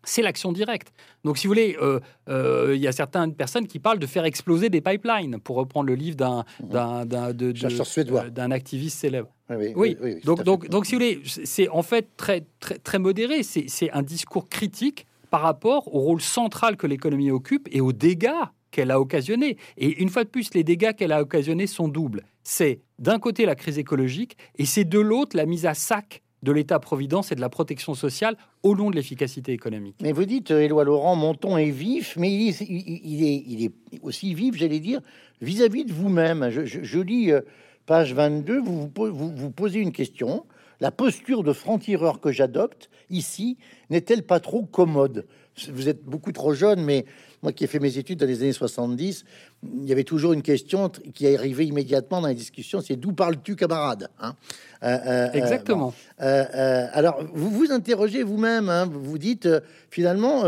c'est 0.03 0.21
l'action 0.21 0.51
directe. 0.51 0.93
Donc, 1.23 1.37
si 1.37 1.47
vous 1.47 1.51
voulez, 1.51 1.77
euh, 1.81 1.99
euh, 2.29 2.73
il 2.75 2.81
y 2.81 2.87
a 2.87 2.91
certaines 2.91 3.33
personnes 3.33 3.67
qui 3.67 3.79
parlent 3.79 3.99
de 3.99 4.07
faire 4.07 4.25
exploser 4.25 4.69
des 4.69 4.81
pipelines, 4.81 5.39
pour 5.39 5.57
reprendre 5.57 5.87
le 5.87 5.95
livre 5.95 6.15
d'un 6.15 6.45
mmh. 6.63 7.05
d'un 7.05 8.51
activiste 8.51 8.99
célèbre. 8.99 9.29
Oui, 9.75 9.97
donc, 10.23 10.43
donc, 10.43 10.69
donc, 10.69 10.85
si 10.85 10.93
vous 10.93 10.99
voulez, 10.99 11.21
c'est 11.25 11.69
en 11.69 11.81
fait 11.81 12.09
très, 12.17 12.45
très, 12.59 12.77
très 12.77 12.99
modéré. 12.99 13.43
C'est 13.43 13.91
un 13.91 14.03
discours 14.03 14.47
critique 14.47 15.07
par 15.29 15.41
rapport 15.41 15.93
au 15.93 15.99
rôle 15.99 16.21
central 16.21 16.77
que 16.77 16.87
l'économie 16.87 17.31
occupe 17.31 17.67
et 17.71 17.81
aux 17.81 17.93
dégâts 17.93 18.29
qu'elle 18.71 18.91
a 18.91 18.99
occasionnés. 18.99 19.57
Et 19.77 20.01
une 20.01 20.09
fois 20.09 20.23
de 20.23 20.29
plus, 20.29 20.53
les 20.53 20.63
dégâts 20.63 20.93
qu'elle 20.93 21.11
a 21.11 21.21
occasionnés 21.21 21.67
sont 21.67 21.87
doubles. 21.87 22.23
C'est 22.43 22.81
d'un 22.99 23.19
côté 23.19 23.45
la 23.45 23.55
crise 23.55 23.77
écologique 23.77 24.37
et 24.57 24.65
c'est 24.65 24.85
de 24.85 24.99
l'autre 24.99 25.35
la 25.35 25.45
mise 25.45 25.65
à 25.65 25.73
sac 25.73 26.21
de 26.43 26.51
l'État-providence 26.51 27.31
et 27.31 27.35
de 27.35 27.41
la 27.41 27.49
protection 27.49 27.93
sociale 27.93 28.37
au 28.63 28.73
long 28.73 28.89
de 28.89 28.95
l'efficacité 28.95 29.51
économique. 29.51 29.95
Mais 30.01 30.11
vous 30.11 30.25
dites, 30.25 30.51
euh, 30.51 30.61
Éloi 30.61 30.83
Laurent, 30.83 31.15
mon 31.15 31.33
ton 31.33 31.57
est 31.57 31.71
vif, 31.71 32.15
mais 32.17 32.31
il 32.31 33.63
est, 33.63 33.71
aussi 34.01 34.33
vif, 34.33 34.55
j'allais 34.55 34.79
dire, 34.79 35.01
vis-à-vis 35.41 35.85
de 35.85 35.93
vous-même. 35.93 36.49
Je, 36.49 36.99
lis 36.99 37.31
euh, 37.31 37.41
page 37.85 38.13
22, 38.13 38.59
vous 38.61 38.89
vous, 38.95 39.51
posez 39.51 39.79
une 39.79 39.91
question. 39.91 40.45
La 40.79 40.91
posture 40.91 41.43
de 41.43 41.51
franc-tireur 41.51 42.21
que 42.21 42.31
j'adopte 42.31 42.89
ici 43.09 43.57
n'est-elle 43.89 44.23
pas 44.23 44.39
trop 44.39 44.63
commode? 44.63 45.25
Vous 45.73 45.89
êtes 45.89 46.05
beaucoup 46.05 46.31
trop 46.31 46.53
jeune, 46.53 46.81
mais 46.81 47.05
moi 47.41 47.53
qui 47.53 47.63
ai 47.63 47.67
fait 47.67 47.79
mes 47.79 47.97
études 47.97 48.19
dans 48.19 48.25
les 48.25 48.41
années 48.41 48.53
70, 48.53 49.23
il 49.63 49.85
y 49.85 49.91
avait 49.91 50.03
toujours 50.03 50.33
une 50.33 50.41
question 50.41 50.89
qui 50.89 51.33
arrivait 51.33 51.65
immédiatement 51.65 52.21
dans 52.21 52.27
les 52.27 52.35
discussions, 52.35 52.81
c'est 52.81 52.95
d'où 52.95 53.13
parles-tu, 53.13 53.55
camarade 53.55 54.09
hein? 54.19 54.35
Euh, 54.83 54.87
euh, 54.87 55.27
euh, 55.27 55.31
Exactement. 55.33 55.93
alors, 56.17 57.23
vous 57.33 57.49
vous 57.49 57.71
interrogez 57.71 58.23
vous-même, 58.23 58.69
hein, 58.69 58.85
vous 58.85 59.03
vous 59.03 59.17
dites 59.17 59.47
finalement, 59.89 60.43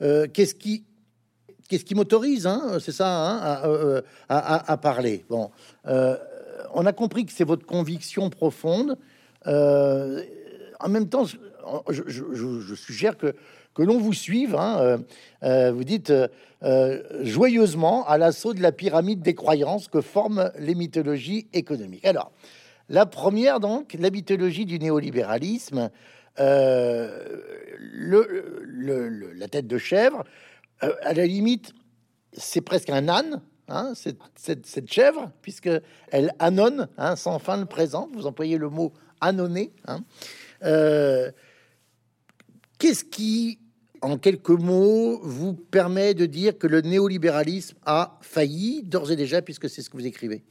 qu'est-ce 0.00 0.54
qui 0.54 0.84
qu'est-ce 1.68 1.84
qui 1.84 1.94
m'autorise, 1.94 2.46
hein, 2.46 2.78
c'est 2.80 2.92
ça, 2.92 3.08
hein, 3.08 4.02
à, 4.28 4.76
parler? 4.76 5.24
Bon, 5.28 5.50
on 6.74 6.86
a 6.86 6.92
compris 6.92 7.24
que 7.24 7.32
c'est 7.32 7.44
votre 7.44 7.66
conviction 7.66 8.30
profonde. 8.30 8.98
en 9.46 10.88
même 10.88 11.08
temps, 11.08 11.24
je 11.88 12.74
suggère 12.74 13.16
que 13.16 13.34
que 13.74 13.82
l'on 13.82 13.98
vous 13.98 14.12
suive. 14.12 14.54
Hein, 14.54 14.78
euh, 14.80 14.98
euh, 15.42 15.72
vous 15.72 15.84
dites 15.84 16.12
euh, 16.62 17.02
joyeusement 17.22 18.06
à 18.06 18.18
l'assaut 18.18 18.52
de 18.54 18.60
la 18.60 18.72
pyramide 18.72 19.22
des 19.22 19.34
croyances 19.34 19.88
que 19.88 20.00
forment 20.00 20.50
les 20.58 20.74
mythologies 20.74 21.48
économiques. 21.52 22.06
Alors, 22.06 22.32
la 22.88 23.06
première, 23.06 23.60
donc, 23.60 23.96
la 23.98 24.10
mythologie 24.10 24.66
du 24.66 24.78
néolibéralisme, 24.78 25.90
le, 26.38 26.82
la 29.34 29.48
tête 29.48 29.66
de 29.66 29.78
chèvre, 29.78 30.24
à 30.80 31.12
la 31.14 31.26
limite, 31.26 31.72
c'est 32.32 32.60
presque 32.60 32.90
un 32.90 33.08
âne, 33.08 33.40
hein, 33.68 33.92
cette, 34.34 34.92
chèvre, 34.92 35.30
puisque 35.42 35.70
elle 36.10 36.34
annonne 36.38 36.88
hein, 36.98 37.16
sans 37.16 37.38
fin 37.38 37.56
le 37.56 37.66
présent. 37.66 38.10
Vous 38.12 38.26
employez 38.26 38.58
le 38.58 38.68
mot 38.68 38.92
annonner. 39.20 39.72
Hein. 39.86 40.00
Qu'est-ce 42.78 43.04
qui 43.04 43.61
en 44.02 44.18
quelques 44.18 44.50
mots, 44.50 45.20
vous 45.22 45.54
permet 45.54 46.14
de 46.14 46.26
dire 46.26 46.58
que 46.58 46.66
le 46.66 46.80
néolibéralisme 46.80 47.76
a 47.86 48.18
failli 48.20 48.82
d'ores 48.82 49.12
et 49.12 49.16
déjà, 49.16 49.42
puisque 49.42 49.70
c'est 49.70 49.82
ce 49.82 49.88
que 49.88 49.96
vous 49.96 50.06
écrivez 50.06 50.44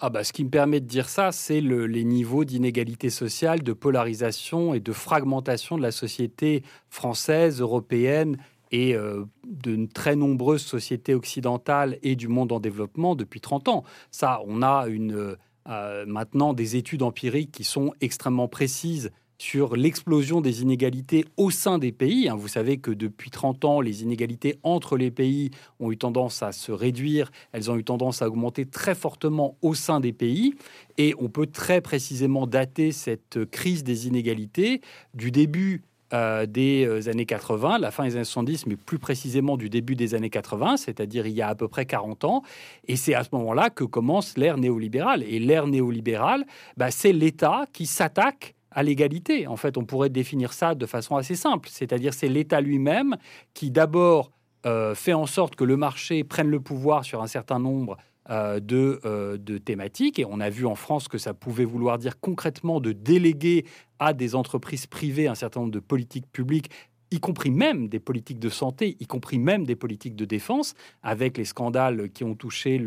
ah 0.00 0.10
bah, 0.10 0.24
Ce 0.24 0.32
qui 0.32 0.44
me 0.44 0.50
permet 0.50 0.80
de 0.80 0.86
dire 0.86 1.08
ça, 1.08 1.30
c'est 1.30 1.60
les 1.60 2.04
niveaux 2.04 2.44
d'inégalité 2.44 3.10
sociale, 3.10 3.62
de 3.62 3.72
polarisation 3.72 4.74
et 4.74 4.80
de 4.80 4.92
fragmentation 4.92 5.76
de 5.76 5.82
la 5.82 5.92
société 5.92 6.62
française, 6.88 7.60
européenne 7.60 8.38
et 8.70 8.94
euh, 8.94 9.24
de 9.46 9.86
très 9.86 10.16
nombreuses 10.16 10.62
sociétés 10.62 11.14
occidentales 11.14 11.98
et 12.02 12.16
du 12.16 12.28
monde 12.28 12.52
en 12.52 12.60
développement 12.60 13.14
depuis 13.14 13.40
30 13.40 13.68
ans. 13.68 13.84
Ça, 14.10 14.40
on 14.46 14.62
a 14.62 14.86
une, 14.88 15.36
euh, 15.68 16.06
maintenant 16.06 16.54
des 16.54 16.76
études 16.76 17.02
empiriques 17.02 17.52
qui 17.52 17.64
sont 17.64 17.92
extrêmement 18.00 18.48
précises 18.48 19.10
sur 19.38 19.76
l'explosion 19.76 20.40
des 20.40 20.62
inégalités 20.62 21.24
au 21.36 21.50
sein 21.50 21.78
des 21.78 21.92
pays. 21.92 22.28
Hein. 22.28 22.34
Vous 22.36 22.48
savez 22.48 22.78
que 22.78 22.90
depuis 22.90 23.30
30 23.30 23.64
ans, 23.64 23.80
les 23.80 24.02
inégalités 24.02 24.58
entre 24.64 24.96
les 24.96 25.10
pays 25.10 25.50
ont 25.78 25.92
eu 25.92 25.96
tendance 25.96 26.42
à 26.42 26.52
se 26.52 26.72
réduire, 26.72 27.30
elles 27.52 27.70
ont 27.70 27.76
eu 27.76 27.84
tendance 27.84 28.20
à 28.20 28.28
augmenter 28.28 28.66
très 28.66 28.96
fortement 28.96 29.56
au 29.62 29.74
sein 29.74 30.00
des 30.00 30.12
pays. 30.12 30.54
Et 30.98 31.14
on 31.18 31.28
peut 31.28 31.46
très 31.46 31.80
précisément 31.80 32.46
dater 32.46 32.90
cette 32.90 33.44
crise 33.44 33.84
des 33.84 34.08
inégalités 34.08 34.80
du 35.14 35.30
début 35.30 35.82
euh, 36.14 36.46
des 36.46 36.86
euh, 36.86 37.10
années 37.10 37.26
80, 37.26 37.78
la 37.78 37.90
fin 37.90 38.04
des 38.04 38.16
années 38.16 38.24
70, 38.24 38.66
mais 38.66 38.76
plus 38.76 38.98
précisément 38.98 39.58
du 39.58 39.68
début 39.68 39.94
des 39.94 40.14
années 40.14 40.30
80, 40.30 40.78
c'est-à-dire 40.78 41.26
il 41.26 41.34
y 41.34 41.42
a 41.42 41.48
à 41.48 41.54
peu 41.54 41.68
près 41.68 41.84
40 41.84 42.24
ans. 42.24 42.42
Et 42.86 42.96
c'est 42.96 43.12
à 43.12 43.24
ce 43.24 43.28
moment-là 43.32 43.68
que 43.68 43.84
commence 43.84 44.38
l'ère 44.38 44.56
néolibérale. 44.56 45.22
Et 45.22 45.38
l'ère 45.38 45.66
néolibérale, 45.66 46.46
bah, 46.78 46.90
c'est 46.90 47.12
l'État 47.12 47.66
qui 47.74 47.84
s'attaque 47.84 48.54
à 48.70 48.82
l'égalité. 48.82 49.46
En 49.46 49.56
fait, 49.56 49.76
on 49.76 49.84
pourrait 49.84 50.10
définir 50.10 50.52
ça 50.52 50.74
de 50.74 50.86
façon 50.86 51.16
assez 51.16 51.34
simple, 51.34 51.68
c'est-à-dire 51.70 52.14
c'est 52.14 52.28
l'État 52.28 52.60
lui-même 52.60 53.16
qui 53.54 53.70
d'abord 53.70 54.30
euh, 54.66 54.94
fait 54.94 55.12
en 55.12 55.26
sorte 55.26 55.54
que 55.54 55.64
le 55.64 55.76
marché 55.76 56.24
prenne 56.24 56.48
le 56.48 56.60
pouvoir 56.60 57.04
sur 57.04 57.22
un 57.22 57.28
certain 57.28 57.60
nombre 57.60 57.96
euh, 58.28 58.58
de, 58.58 59.00
euh, 59.04 59.36
de, 59.38 59.56
thématiques. 59.56 60.18
Et 60.18 60.24
on 60.24 60.40
a 60.40 60.50
vu 60.50 60.66
en 60.66 60.74
France 60.74 61.06
que 61.06 61.16
ça 61.16 61.32
pouvait 61.32 61.64
vouloir 61.64 61.96
dire 61.96 62.18
concrètement 62.20 62.80
de 62.80 62.92
déléguer 62.92 63.64
à 64.00 64.12
des 64.12 64.34
entreprises 64.34 64.86
privées 64.86 65.28
un 65.28 65.36
certain 65.36 65.60
nombre 65.60 65.72
de 65.72 65.80
politiques 65.80 66.30
publiques 66.30 66.70
y 67.10 67.20
compris 67.20 67.50
même 67.50 67.88
des 67.88 68.00
politiques 68.00 68.38
de 68.38 68.50
santé, 68.50 68.98
y 69.00 69.06
compris 69.06 69.38
même 69.38 69.64
des 69.64 69.76
politiques 69.76 70.14
de 70.14 70.26
défense, 70.26 70.74
avec 71.02 71.38
les 71.38 71.46
scandales 71.46 72.10
qui 72.10 72.22
ont 72.22 72.34
touché 72.34 72.78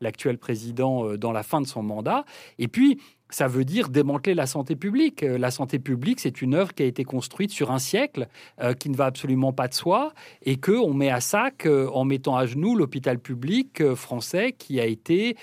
l'actuel 0.00 0.38
président 0.38 1.16
dans 1.16 1.30
la 1.30 1.44
fin 1.44 1.60
de 1.60 1.68
son 1.68 1.84
mandat. 1.84 2.24
Et 2.58 2.66
puis, 2.66 3.00
ça 3.30 3.46
veut 3.46 3.64
dire 3.64 3.88
démanteler 3.88 4.34
la 4.34 4.46
santé 4.46 4.76
publique. 4.76 5.22
Euh, 5.22 5.38
la 5.38 5.50
santé 5.50 5.78
publique, 5.78 6.20
c'est 6.20 6.42
une 6.42 6.54
œuvre 6.54 6.74
qui 6.74 6.82
a 6.82 6.86
été 6.86 7.04
construite 7.04 7.50
sur 7.50 7.70
un 7.70 7.78
siècle, 7.78 8.28
euh, 8.60 8.74
qui 8.74 8.90
ne 8.90 8.96
va 8.96 9.06
absolument 9.06 9.52
pas 9.52 9.68
de 9.68 9.74
soi, 9.74 10.12
et 10.42 10.56
que 10.56 10.72
on 10.72 10.92
met 10.92 11.10
à 11.10 11.20
sac 11.20 11.66
euh, 11.66 11.88
en 11.92 12.04
mettant 12.04 12.36
à 12.36 12.46
genoux 12.46 12.76
l'hôpital 12.76 13.18
public 13.18 13.82
français, 13.94 14.52
qui 14.52 14.80
a 14.80 14.86
été, 14.86 15.36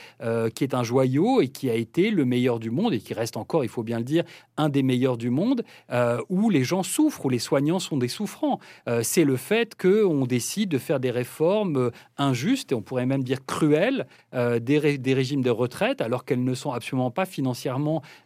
qui 0.56 0.64
est 0.64 0.74
un 0.74 0.84
joyau 0.84 1.42
et 1.42 1.48
qui 1.48 1.70
a 1.70 1.76
été 1.76 2.12
le 2.12 2.26
meilleur 2.26 2.60
du 2.60 2.72
monde 2.72 2.94
et 2.94 3.00
qui 3.00 3.14
reste 3.14 3.38
encore, 3.38 3.64
il 3.64 3.70
faut 3.70 3.84
bien 3.84 3.98
le 3.98 4.04
dire, 4.04 4.24
un 4.58 4.70
des 4.70 4.84
meilleurs 4.84 5.18
du 5.18 5.30
monde, 5.30 5.64
où 6.30 6.50
les 6.50 6.64
gens 6.64 6.84
souffrent, 6.84 7.26
où 7.26 7.30
les 7.30 7.40
soignants 7.40 7.80
sont 7.80 7.98
des 7.98 8.08
souffrants. 8.08 8.60
c'est 9.02 9.24
le 9.24 9.38
fait 9.38 9.76
qu'on 9.76 10.26
décide 10.26 10.70
de 10.70 10.78
faire 10.78 11.00
des 11.00 11.12
réformes 11.12 11.92
injustes 12.18 12.72
et 12.72 12.76
on 12.76 12.82
pourrait 12.82 13.06
même 13.06 13.24
dire 13.24 13.46
cruelles 13.46 14.08
des, 14.34 14.98
des 14.98 15.14
régimes 15.14 15.42
de 15.42 15.50
retraite, 15.50 16.02
alors 16.02 16.26
qu'elles 16.26 16.44
ne 16.44 16.54
sont 16.54 16.72
absolument 16.72 17.12
pas 17.12 17.26
financièrement 17.26 17.77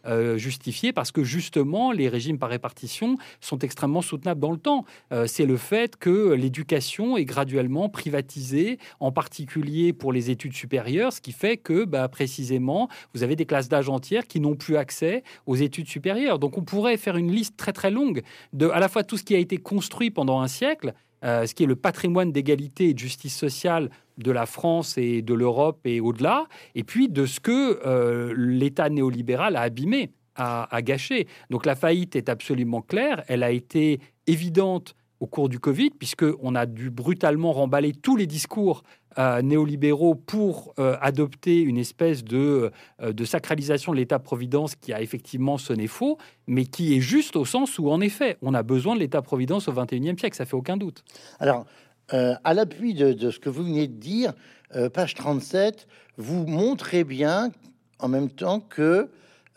euh, 0.06 0.36
justifié 0.38 0.92
parce 0.92 1.10
que 1.10 1.24
justement, 1.24 1.92
les 1.92 2.08
régimes 2.08 2.38
par 2.38 2.50
répartition 2.50 3.16
sont 3.40 3.58
extrêmement 3.58 4.02
soutenables 4.02 4.40
dans 4.40 4.50
le 4.50 4.58
temps. 4.58 4.84
Euh, 5.12 5.26
c'est 5.26 5.46
le 5.46 5.56
fait 5.56 5.96
que 5.96 6.32
l'éducation 6.32 7.16
est 7.16 7.24
graduellement 7.24 7.88
privatisée, 7.88 8.78
en 9.00 9.12
particulier 9.12 9.92
pour 9.92 10.12
les 10.12 10.30
études 10.30 10.54
supérieures, 10.54 11.12
ce 11.12 11.20
qui 11.20 11.32
fait 11.32 11.56
que 11.56 11.84
bah, 11.84 12.08
précisément, 12.08 12.88
vous 13.14 13.22
avez 13.22 13.36
des 13.36 13.46
classes 13.46 13.68
d'âge 13.68 13.88
entières 13.88 14.26
qui 14.26 14.40
n'ont 14.40 14.56
plus 14.56 14.76
accès 14.76 15.22
aux 15.46 15.56
études 15.56 15.88
supérieures. 15.88 16.38
Donc 16.38 16.58
on 16.58 16.62
pourrait 16.62 16.96
faire 16.96 17.16
une 17.16 17.30
liste 17.30 17.56
très 17.56 17.72
très 17.72 17.90
longue 17.90 18.22
de 18.52 18.68
à 18.68 18.80
la 18.80 18.88
fois 18.88 19.04
tout 19.04 19.16
ce 19.16 19.22
qui 19.22 19.34
a 19.34 19.38
été 19.38 19.56
construit 19.56 20.10
pendant 20.10 20.40
un 20.40 20.48
siècle, 20.48 20.94
euh, 21.24 21.46
ce 21.46 21.54
qui 21.54 21.64
est 21.64 21.66
le 21.66 21.76
patrimoine 21.76 22.32
d'égalité 22.32 22.90
et 22.90 22.94
de 22.94 22.98
justice 22.98 23.36
sociale 23.36 23.90
de 24.18 24.30
la 24.30 24.46
France 24.46 24.98
et 24.98 25.22
de 25.22 25.34
l'Europe 25.34 25.80
et 25.84 26.00
au-delà, 26.00 26.46
et 26.74 26.84
puis 26.84 27.08
de 27.08 27.26
ce 27.26 27.40
que 27.40 27.80
euh, 27.86 28.34
l'État 28.36 28.88
néolibéral 28.88 29.56
a 29.56 29.62
abîmé, 29.62 30.10
a, 30.36 30.74
a, 30.74 30.82
gâché. 30.82 31.26
Donc 31.50 31.66
la 31.66 31.74
faillite 31.74 32.16
est 32.16 32.28
absolument 32.28 32.82
claire, 32.82 33.22
elle 33.28 33.42
a 33.42 33.50
été 33.50 34.00
évidente 34.26 34.94
au 35.20 35.26
cours 35.26 35.48
du 35.48 35.60
Covid, 35.60 35.90
puisqu'on 35.90 36.56
a 36.56 36.66
dû 36.66 36.90
brutalement 36.90 37.52
remballer 37.52 37.92
tous 37.92 38.16
les 38.16 38.26
discours 38.26 38.82
euh, 39.18 39.42
néolibéraux 39.42 40.14
pour 40.14 40.74
euh, 40.78 40.96
adopter 41.00 41.60
une 41.60 41.78
espèce 41.78 42.24
de, 42.24 42.70
de 43.02 43.24
sacralisation 43.24 43.92
de 43.92 43.98
l'État-providence 43.98 44.74
qui 44.76 44.92
a 44.92 45.00
effectivement 45.00 45.58
sonné 45.58 45.86
faux, 45.86 46.18
mais 46.46 46.64
qui 46.64 46.96
est 46.96 47.00
juste 47.00 47.36
au 47.36 47.44
sens 47.44 47.78
où, 47.78 47.90
en 47.90 48.00
effet, 48.00 48.38
on 48.42 48.54
a 48.54 48.62
besoin 48.62 48.94
de 48.94 49.00
l'État-providence 49.00 49.68
au 49.68 49.72
XXIe 49.72 50.18
siècle, 50.18 50.36
ça 50.36 50.44
fait 50.44 50.56
aucun 50.56 50.76
doute. 50.76 51.04
Alors, 51.40 51.66
euh, 52.12 52.34
à 52.44 52.52
l'appui 52.52 52.94
de, 52.94 53.30
ce 53.30 53.38
que 53.38 53.48
vous 53.48 53.64
venez 53.64 53.86
de 53.86 53.94
dire, 53.94 54.32
euh, 54.76 54.90
page 54.90 55.14
37, 55.14 55.86
vous 56.18 56.46
montrez 56.46 57.04
bien 57.04 57.50
en 57.98 58.08
même 58.08 58.28
temps 58.28 58.60
que 58.60 59.08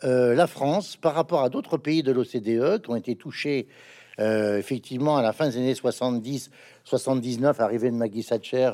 euh, 0.04 0.34
la 0.34 0.46
France, 0.46 0.96
par 0.96 1.14
rapport 1.14 1.42
à 1.42 1.48
d'autres 1.50 1.76
pays 1.76 2.02
de 2.02 2.12
l'OCDE 2.12 2.82
qui 2.82 2.90
ont 2.90 2.96
été 2.96 3.16
touchés 3.16 3.66
effectivement 4.18 5.16
à 5.16 5.22
la 5.22 5.32
fin 5.32 5.48
des 5.48 5.56
années 5.58 5.74
70, 5.74 6.50
79, 6.84 7.60
arrivée 7.60 7.90
de 7.90 7.96
Maggie 7.96 8.24
Thatcher 8.24 8.70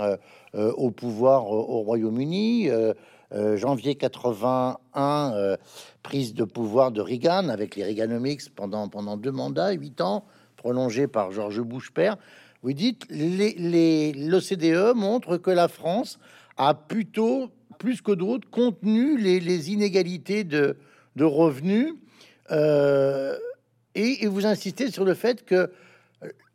au 0.54 0.90
pouvoir 0.90 1.50
au 1.50 1.80
Royaume-Uni, 1.82 2.70
janvier 3.56 3.96
81, 3.96 5.56
prise 6.02 6.34
de 6.34 6.44
pouvoir 6.44 6.92
de 6.92 7.00
Reagan 7.00 7.48
avec 7.48 7.76
les 7.76 7.84
Reaganomics 7.84 8.54
pendant, 8.54 8.88
pendant 8.88 9.16
deux 9.16 9.32
mandats, 9.32 9.72
huit 9.72 10.00
ans, 10.00 10.24
prolongé 10.56 11.08
par 11.08 11.32
George 11.32 11.60
Bush 11.60 11.90
père. 11.90 12.16
Vous 12.62 12.72
dites 12.72 13.06
l'OCDE 13.10 14.94
montre 14.94 15.36
que 15.36 15.50
la 15.50 15.66
France 15.66 16.20
a 16.56 16.74
plutôt, 16.74 17.50
plus 17.78 18.00
que 18.00 18.12
d'autres, 18.12 18.48
contenu 18.50 19.18
les, 19.18 19.72
inégalités 19.72 20.44
de, 20.44 20.76
revenus. 21.20 21.94
Euh, 22.50 23.36
et, 23.94 24.26
vous 24.26 24.46
insistez 24.46 24.90
sur 24.90 25.04
le 25.04 25.14
fait 25.14 25.44
que 25.44 25.70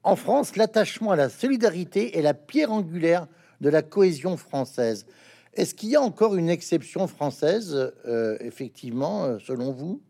en 0.04 0.16
France, 0.16 0.56
l'attachement 0.56 1.12
à 1.12 1.16
la 1.16 1.30
solidarité 1.30 2.18
est 2.18 2.22
la 2.22 2.34
pierre 2.34 2.72
angulaire 2.72 3.28
de 3.60 3.70
la 3.70 3.82
cohésion 3.82 4.38
française. 4.38 5.06
Est-ce 5.54 5.76
qu'il 5.76 5.90
y 5.90 5.96
a 5.96 6.02
encore 6.02 6.36
une 6.36 6.50
exception 6.50 7.08
française, 7.08 7.92
euh, 8.06 8.38
effectivement, 8.40 9.26
euh, 9.26 9.38
selon 9.40 9.74
vous? 9.74 10.02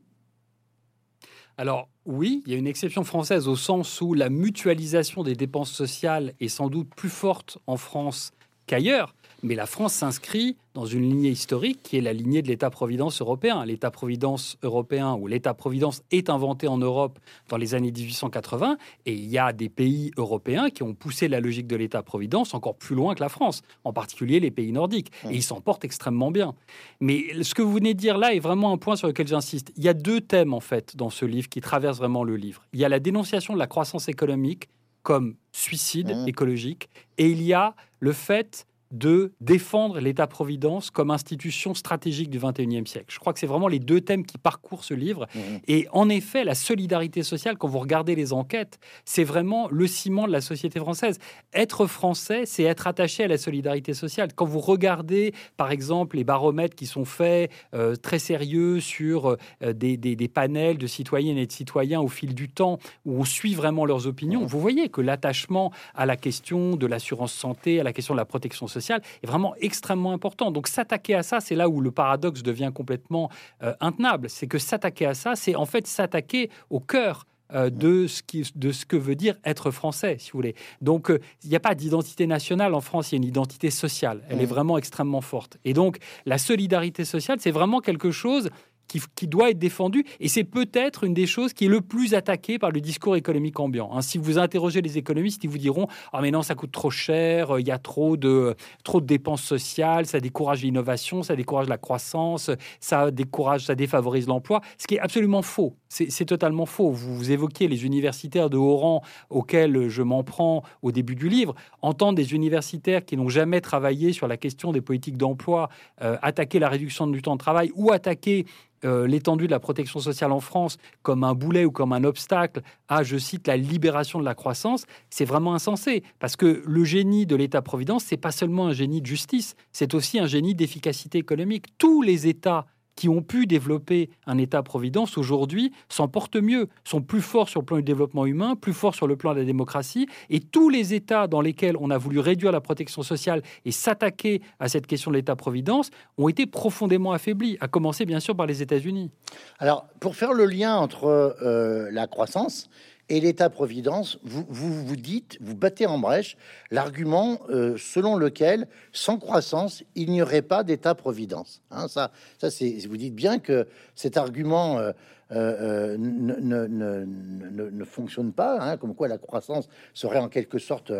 Alors, 1.57 1.89
oui, 2.05 2.43
il 2.45 2.51
y 2.51 2.55
a 2.55 2.59
une 2.59 2.67
exception 2.67 3.03
française 3.03 3.47
au 3.47 3.55
sens 3.55 3.99
où 4.01 4.13
la 4.13 4.29
mutualisation 4.29 5.23
des 5.23 5.35
dépenses 5.35 5.71
sociales 5.71 6.33
est 6.39 6.49
sans 6.49 6.69
doute 6.69 6.93
plus 6.95 7.09
forte 7.09 7.57
en 7.65 7.77
France 7.77 8.31
qu'ailleurs, 8.67 9.15
mais 9.43 9.55
la 9.55 9.65
France 9.65 9.93
s'inscrit 9.93 10.57
dans 10.73 10.85
une 10.85 11.09
lignée 11.09 11.29
historique 11.29 11.81
qui 11.83 11.97
est 11.97 12.01
la 12.01 12.13
lignée 12.13 12.41
de 12.41 12.47
l'État-providence 12.47 13.21
européen. 13.21 13.65
L'État-providence 13.65 14.57
européen 14.63 15.15
ou 15.15 15.27
l'État-providence 15.27 16.03
est 16.11 16.29
inventé 16.29 16.67
en 16.67 16.77
Europe 16.77 17.19
dans 17.49 17.57
les 17.57 17.73
années 17.73 17.91
1880 17.91 18.77
et 19.05 19.13
il 19.13 19.25
y 19.25 19.37
a 19.37 19.53
des 19.53 19.69
pays 19.69 20.11
européens 20.17 20.69
qui 20.69 20.83
ont 20.83 20.93
poussé 20.93 21.27
la 21.27 21.39
logique 21.39 21.67
de 21.67 21.75
l'État-providence 21.75 22.53
encore 22.53 22.75
plus 22.75 22.95
loin 22.95 23.15
que 23.15 23.21
la 23.21 23.29
France, 23.29 23.63
en 23.83 23.93
particulier 23.93 24.39
les 24.39 24.51
pays 24.51 24.71
nordiques. 24.71 25.11
Et 25.29 25.35
ils 25.35 25.43
s'en 25.43 25.61
portent 25.61 25.85
extrêmement 25.85 26.31
bien. 26.31 26.53
Mais 26.99 27.43
ce 27.43 27.55
que 27.55 27.61
vous 27.61 27.73
venez 27.73 27.93
de 27.93 27.99
dire 27.99 28.17
là 28.17 28.33
est 28.33 28.39
vraiment 28.39 28.71
un 28.71 28.77
point 28.77 28.95
sur 28.95 29.07
lequel 29.07 29.27
j'insiste. 29.27 29.71
Il 29.77 29.83
y 29.83 29.89
a 29.89 29.93
deux 29.93 30.21
thèmes 30.21 30.53
en 30.53 30.59
fait 30.59 30.95
dans 30.95 31.09
ce 31.09 31.25
livre 31.25 31.49
qui 31.49 31.61
traversent 31.61 31.97
vraiment 31.97 32.23
le 32.23 32.35
livre. 32.35 32.63
Il 32.73 32.79
y 32.79 32.85
a 32.85 32.89
la 32.89 32.99
dénonciation 32.99 33.53
de 33.53 33.59
la 33.59 33.67
croissance 33.67 34.09
économique 34.09 34.69
comme 35.01 35.35
suicide 35.53 36.15
écologique 36.27 36.89
et 37.17 37.29
il 37.29 37.41
y 37.41 37.53
a 37.53 37.75
le 37.99 38.11
fait 38.11 38.66
de 38.91 39.33
défendre 39.41 39.99
l'État-providence 39.99 40.89
comme 40.89 41.11
institution 41.11 41.73
stratégique 41.73 42.29
du 42.29 42.39
XXIe 42.39 42.85
siècle. 42.85 43.07
Je 43.09 43.19
crois 43.19 43.33
que 43.33 43.39
c'est 43.39 43.47
vraiment 43.47 43.67
les 43.67 43.79
deux 43.79 44.01
thèmes 44.01 44.25
qui 44.25 44.37
parcourent 44.37 44.83
ce 44.83 44.93
livre. 44.93 45.27
Mmh. 45.35 45.39
Et 45.67 45.87
en 45.91 46.09
effet, 46.09 46.43
la 46.43 46.55
solidarité 46.55 47.23
sociale, 47.23 47.57
quand 47.57 47.67
vous 47.67 47.79
regardez 47.79 48.15
les 48.15 48.33
enquêtes, 48.33 48.79
c'est 49.05 49.23
vraiment 49.23 49.67
le 49.69 49.87
ciment 49.87 50.27
de 50.27 50.31
la 50.31 50.41
société 50.41 50.79
française. 50.79 51.19
Être 51.53 51.85
français, 51.87 52.45
c'est 52.45 52.63
être 52.63 52.87
attaché 52.87 53.25
à 53.25 53.27
la 53.27 53.37
solidarité 53.37 53.93
sociale. 53.93 54.29
Quand 54.33 54.45
vous 54.45 54.59
regardez, 54.59 55.33
par 55.57 55.71
exemple, 55.71 56.17
les 56.17 56.23
baromètres 56.23 56.75
qui 56.75 56.85
sont 56.85 57.05
faits 57.05 57.51
euh, 57.73 57.95
très 57.95 58.19
sérieux 58.19 58.79
sur 58.79 59.37
euh, 59.63 59.73
des, 59.73 59.97
panels 60.33 60.77
de 60.77 60.87
citoyennes 60.87 61.37
et 61.37 61.47
de 61.47 61.51
citoyens 61.51 62.01
au 62.01 62.07
fil 62.07 62.35
du 62.35 62.49
temps, 62.49 62.79
où 63.05 63.19
on 63.19 63.25
suit 63.25 63.53
vraiment 63.53 63.85
leurs 63.85 64.07
opinions, 64.07 64.43
mmh. 64.43 64.47
vous 64.47 64.59
voyez 64.59 64.89
que 64.89 65.01
l'attachement 65.01 65.71
à 65.95 66.05
la 66.05 66.15
question 66.15 66.75
de 66.75 66.85
l'assurance 66.85 67.33
santé, 67.33 67.79
à 67.79 67.83
la 67.83 67.93
question 67.93 68.13
de 68.13 68.19
la 68.19 68.25
protection 68.25 68.67
sociale, 68.67 68.76
est 68.79 69.27
vraiment 69.27 69.55
extrêmement 69.59 70.13
important. 70.13 70.51
Donc 70.51 70.67
s'attaquer 70.67 71.15
à 71.15 71.23
ça, 71.23 71.39
c'est 71.39 71.55
là 71.55 71.69
où 71.69 71.81
le 71.81 71.91
paradoxe 71.91 72.43
devient 72.43 72.71
complètement 72.73 73.29
euh, 73.63 73.73
intenable. 73.79 74.29
C'est 74.29 74.47
que 74.47 74.57
s'attaquer 74.57 75.05
à 75.05 75.13
ça, 75.13 75.35
c'est 75.35 75.55
en 75.55 75.65
fait 75.65 75.87
s'attaquer 75.87 76.49
au 76.69 76.79
cœur 76.79 77.25
euh, 77.53 77.69
de, 77.69 78.07
ce 78.07 78.23
qui, 78.23 78.43
de 78.55 78.73
ce 78.73 78.85
que 78.85 78.97
veut 78.97 79.15
dire 79.15 79.35
être 79.45 79.71
français, 79.71 80.17
si 80.19 80.31
vous 80.31 80.39
voulez. 80.39 80.55
Donc, 80.81 81.09
euh, 81.09 81.21
il 81.45 81.49
n'y 81.49 81.55
a 81.55 81.61
pas 81.61 81.75
d'identité 81.75 82.27
nationale 82.27 82.73
en 82.73 82.81
France, 82.81 83.11
il 83.11 83.15
y 83.15 83.17
a 83.17 83.19
une 83.19 83.23
identité 83.23 83.71
sociale. 83.71 84.21
Elle 84.27 84.41
est 84.41 84.45
mmh. 84.45 84.49
vraiment 84.49 84.77
extrêmement 84.77 85.21
forte. 85.21 85.57
Et 85.63 85.71
donc, 85.71 85.97
la 86.25 86.39
solidarité 86.39 87.05
sociale, 87.05 87.37
c'est 87.39 87.51
vraiment 87.51 87.79
quelque 87.79 88.11
chose 88.11 88.49
qui, 88.87 89.27
doit 89.27 89.51
être 89.51 89.59
défendu. 89.59 90.05
Et 90.19 90.27
c'est 90.27 90.43
peut-être 90.43 91.03
une 91.03 91.13
des 91.13 91.27
choses 91.27 91.53
qui 91.53 91.65
est 91.65 91.69
le 91.69 91.81
plus 91.81 92.13
attaquée 92.13 92.59
par 92.59 92.71
le 92.71 92.81
discours 92.81 93.15
économique 93.15 93.59
ambiant. 93.59 93.89
Hein. 93.93 94.01
Si 94.01 94.17
vous 94.17 94.37
interrogez 94.37 94.81
les 94.81 94.97
économistes, 94.97 95.43
ils 95.43 95.49
vous 95.49 95.57
diront 95.57 95.87
Ah, 96.13 96.21
mais 96.21 96.31
non, 96.31 96.41
ça 96.41 96.55
coûte 96.55 96.71
trop 96.71 96.89
cher, 96.89 97.55
euh, 97.55 97.61
il 97.61 97.67
y 97.67 97.71
a 97.71 97.77
trop 97.77 98.17
de, 98.17 98.55
trop 98.83 99.01
de 99.01 99.05
dépenses 99.05 99.43
sociales, 99.43 100.05
ça 100.05 100.19
décourage 100.19 100.63
l'innovation, 100.63 101.23
ça 101.23 101.35
décourage 101.35 101.67
la 101.67 101.77
croissance, 101.77 102.49
ça 102.79 103.11
décourage, 103.11 103.65
ça 103.65 103.75
défavorise 103.75 104.27
l'emploi. 104.27 104.61
Ce 104.77 104.87
qui 104.87 104.95
est 104.95 104.99
absolument 104.99 105.41
faux. 105.41 105.75
C'est 105.89 106.25
totalement 106.25 106.65
faux. 106.65 106.91
Vous, 106.91 107.15
vous 107.15 107.31
évoquiez 107.31 107.67
les 107.67 107.85
universitaires 107.85 108.49
de 108.49 108.57
haut 108.57 108.75
rang 108.75 109.01
auxquels 109.29 109.87
je 109.87 110.03
m'en 110.03 110.23
prends 110.23 110.63
au 110.81 110.91
début 110.91 111.15
du 111.15 111.29
livre. 111.29 111.55
Entendre 111.81 112.15
des 112.15 112.33
universitaires 112.33 113.05
qui 113.05 113.15
n'ont 113.17 113.29
jamais 113.29 113.61
travaillé 113.61 114.13
sur 114.13 114.27
la 114.27 114.37
question 114.37 114.71
des 114.71 114.81
politiques 114.81 115.17
d'emploi, 115.17 115.69
euh, 116.01 116.17
attaquer 116.21 116.59
la 116.59 116.69
réduction 116.69 117.07
du 117.07 117.21
temps 117.21 117.35
de 117.35 117.39
travail 117.39 117.71
ou 117.75 117.91
attaquer 117.91 118.45
euh, 118.85 119.07
l'étendue 119.07 119.47
de 119.47 119.51
la 119.51 119.59
protection 119.59 119.99
sociale 119.99 120.31
en 120.31 120.39
France 120.39 120.77
comme 121.01 121.23
un 121.23 121.33
boulet 121.33 121.65
ou 121.65 121.71
comme 121.71 121.93
un 121.93 122.03
obstacle 122.03 122.61
à, 122.87 123.03
je 123.03 123.17
cite, 123.17 123.47
la 123.47 123.57
libération 123.57 124.19
de 124.19 124.25
la 124.25 124.35
croissance, 124.35 124.85
c'est 125.09 125.25
vraiment 125.25 125.53
insensé. 125.53 126.03
Parce 126.19 126.35
que 126.35 126.63
le 126.65 126.83
génie 126.83 127.25
de 127.25 127.35
l'État-providence, 127.35 128.03
c'est 128.03 128.17
pas 128.17 128.31
seulement 128.31 128.67
un 128.67 128.73
génie 128.73 129.01
de 129.01 129.07
justice, 129.07 129.55
c'est 129.71 129.93
aussi 129.93 130.19
un 130.19 130.27
génie 130.27 130.55
d'efficacité 130.55 131.17
économique. 131.17 131.65
Tous 131.77 132.01
les 132.01 132.27
États 132.27 132.65
qui 132.97 133.07
ont 133.07 133.21
pu 133.21 133.45
développer 133.45 134.09
un 134.25 134.37
État-providence 134.37 135.17
aujourd'hui 135.17 135.71
s'en 135.87 136.09
portent 136.09 136.35
mieux, 136.35 136.67
sont 136.83 137.01
plus 137.01 137.21
forts 137.21 137.47
sur 137.47 137.61
le 137.61 137.65
plan 137.65 137.77
du 137.77 137.83
développement 137.83 138.25
humain, 138.25 138.55
plus 138.55 138.73
forts 138.73 138.95
sur 138.95 139.07
le 139.07 139.15
plan 139.15 139.33
de 139.33 139.39
la 139.39 139.45
démocratie. 139.45 140.07
Et 140.29 140.41
tous 140.41 140.69
les 140.69 140.93
États 140.93 141.27
dans 141.27 141.39
lesquels 141.39 141.77
on 141.79 141.91
a 141.91 141.97
voulu 141.97 142.19
réduire 142.19 142.51
la 142.51 142.59
protection 142.59 143.03
sociale 143.03 143.43
et 143.63 143.71
s'attaquer 143.71 144.41
à 144.59 144.67
cette 144.67 144.87
question 144.87 145.11
de 145.11 145.15
l'État-providence 145.15 145.91
ont 146.17 146.27
été 146.27 146.47
profondément 146.47 147.13
affaiblis, 147.13 147.57
à 147.61 147.67
commencer 147.67 148.05
bien 148.05 148.19
sûr 148.19 148.35
par 148.35 148.47
les 148.47 148.61
États-Unis. 148.61 149.11
Alors, 149.59 149.87
pour 149.99 150.15
faire 150.15 150.33
le 150.33 150.45
lien 150.45 150.75
entre 150.75 151.05
euh, 151.05 151.89
la 151.91 152.07
croissance 152.07 152.69
et 153.09 153.21
l'État-providence, 153.21 154.19
vous, 154.23 154.45
vous, 154.49 154.95
dites, 154.97 155.37
vous 155.39 155.55
battez 155.55 155.85
en 155.85 155.97
brèche 155.97 156.35
l'argument 156.71 157.39
euh, 157.49 157.77
selon 157.77 158.17
lequel, 158.17 158.67
sans 158.91 159.17
croissance, 159.17 159.83
il 159.95 160.11
n'y 160.11 160.21
aurait 160.21 160.41
pas 160.41 160.63
d'État-providence. 160.63 161.61
Hein, 161.71 161.87
ça, 161.87 162.11
ça 162.37 162.51
c'est, 162.51 162.85
vous 162.87 162.97
dites 162.97 163.15
bien 163.15 163.39
que 163.39 163.67
cet 163.95 164.17
argument 164.17 164.79
euh, 164.79 164.91
euh, 165.31 165.97
ne, 165.97 166.35
ne, 166.35 167.85
fonctionne 167.85 168.33
pas, 168.33 168.59
hein, 168.59 168.75
comme 168.75 168.93
quoi 168.93 169.07
la 169.07 169.17
croissance 169.17 169.69
serait 169.93 170.19
en 170.19 170.27
quelque 170.27 170.59
sorte 170.59 170.91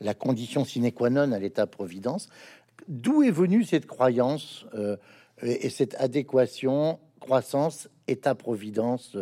la 0.00 0.12
condition 0.12 0.66
sine 0.66 0.92
qua 0.92 1.08
non 1.08 1.32
à 1.32 1.38
l'État-providence. 1.38 2.28
D'où 2.88 3.22
est 3.22 3.30
venue 3.30 3.64
cette 3.64 3.86
croyance 3.86 4.66
et, 5.42 5.66
et, 5.66 5.70
cette 5.70 5.94
adéquation 5.98 6.98
croissance, 7.20 7.88
État-providence 8.06 9.16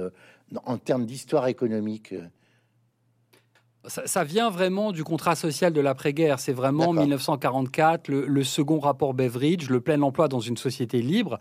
en 0.64 0.78
termes 0.78 1.06
d'histoire 1.06 1.46
économique 1.48 2.14
ça, 3.86 4.24
vient 4.24 4.50
vraiment 4.50 4.92
du 4.92 5.02
contrat 5.02 5.34
social 5.34 5.72
de 5.72 5.80
l'après-guerre. 5.80 6.38
C'est 6.38 6.52
vraiment 6.52 6.92
1944, 6.92 8.08
le, 8.08 8.44
second 8.44 8.78
rapport 8.78 9.14
Beveridge, 9.14 9.68
le 9.68 9.80
plein 9.80 10.00
emploi 10.02 10.28
dans 10.28 10.40
une 10.40 10.56
société 10.56 11.02
libre, 11.02 11.38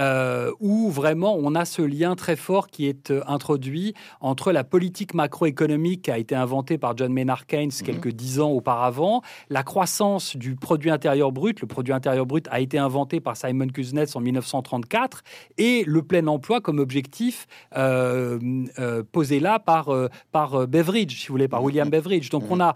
euh, 0.00 0.50
où 0.60 0.90
vraiment 0.90 1.36
on 1.38 1.54
a 1.54 1.64
ce 1.64 1.82
lien 1.82 2.16
très 2.16 2.36
fort 2.36 2.68
qui 2.68 2.86
est 2.86 3.10
euh, 3.10 3.22
introduit 3.26 3.94
entre 4.20 4.50
la 4.50 4.64
politique 4.64 5.14
macroéconomique 5.14 6.02
qui 6.02 6.10
a 6.10 6.18
été 6.18 6.34
inventée 6.34 6.78
par 6.78 6.96
John 6.96 7.12
Maynard 7.12 7.46
Keynes 7.46 7.70
mhm. 7.80 7.86
quelques 7.86 8.10
dix 8.10 8.40
ans 8.40 8.50
auparavant, 8.50 9.22
la 9.48 9.62
croissance 9.62 10.36
du 10.36 10.56
produit 10.56 10.90
intérieur 10.90 11.30
brut. 11.30 11.60
Le 11.60 11.66
produit 11.66 11.92
intérieur 11.92 12.26
brut 12.26 12.48
a 12.50 12.60
été 12.60 12.78
inventé 12.78 13.20
par 13.20 13.36
Simon 13.36 13.68
Kuznets 13.68 14.16
en 14.16 14.20
1934 14.20 15.22
et 15.58 15.84
le 15.86 16.02
plein 16.02 16.26
emploi 16.26 16.60
comme 16.60 16.78
objectif 16.78 17.46
euh, 17.76 18.38
posé 19.12 19.38
là 19.38 19.58
par, 19.58 19.90
par 20.32 20.66
Beveridge, 20.66 21.20
si 21.20 21.28
vous 21.28 21.34
voulez, 21.34 21.48
par 21.48 21.60
mhm. 21.60 21.83
William 21.84 21.90
Beveridge. 21.90 22.30
Donc 22.30 22.44
on 22.50 22.60
a 22.60 22.74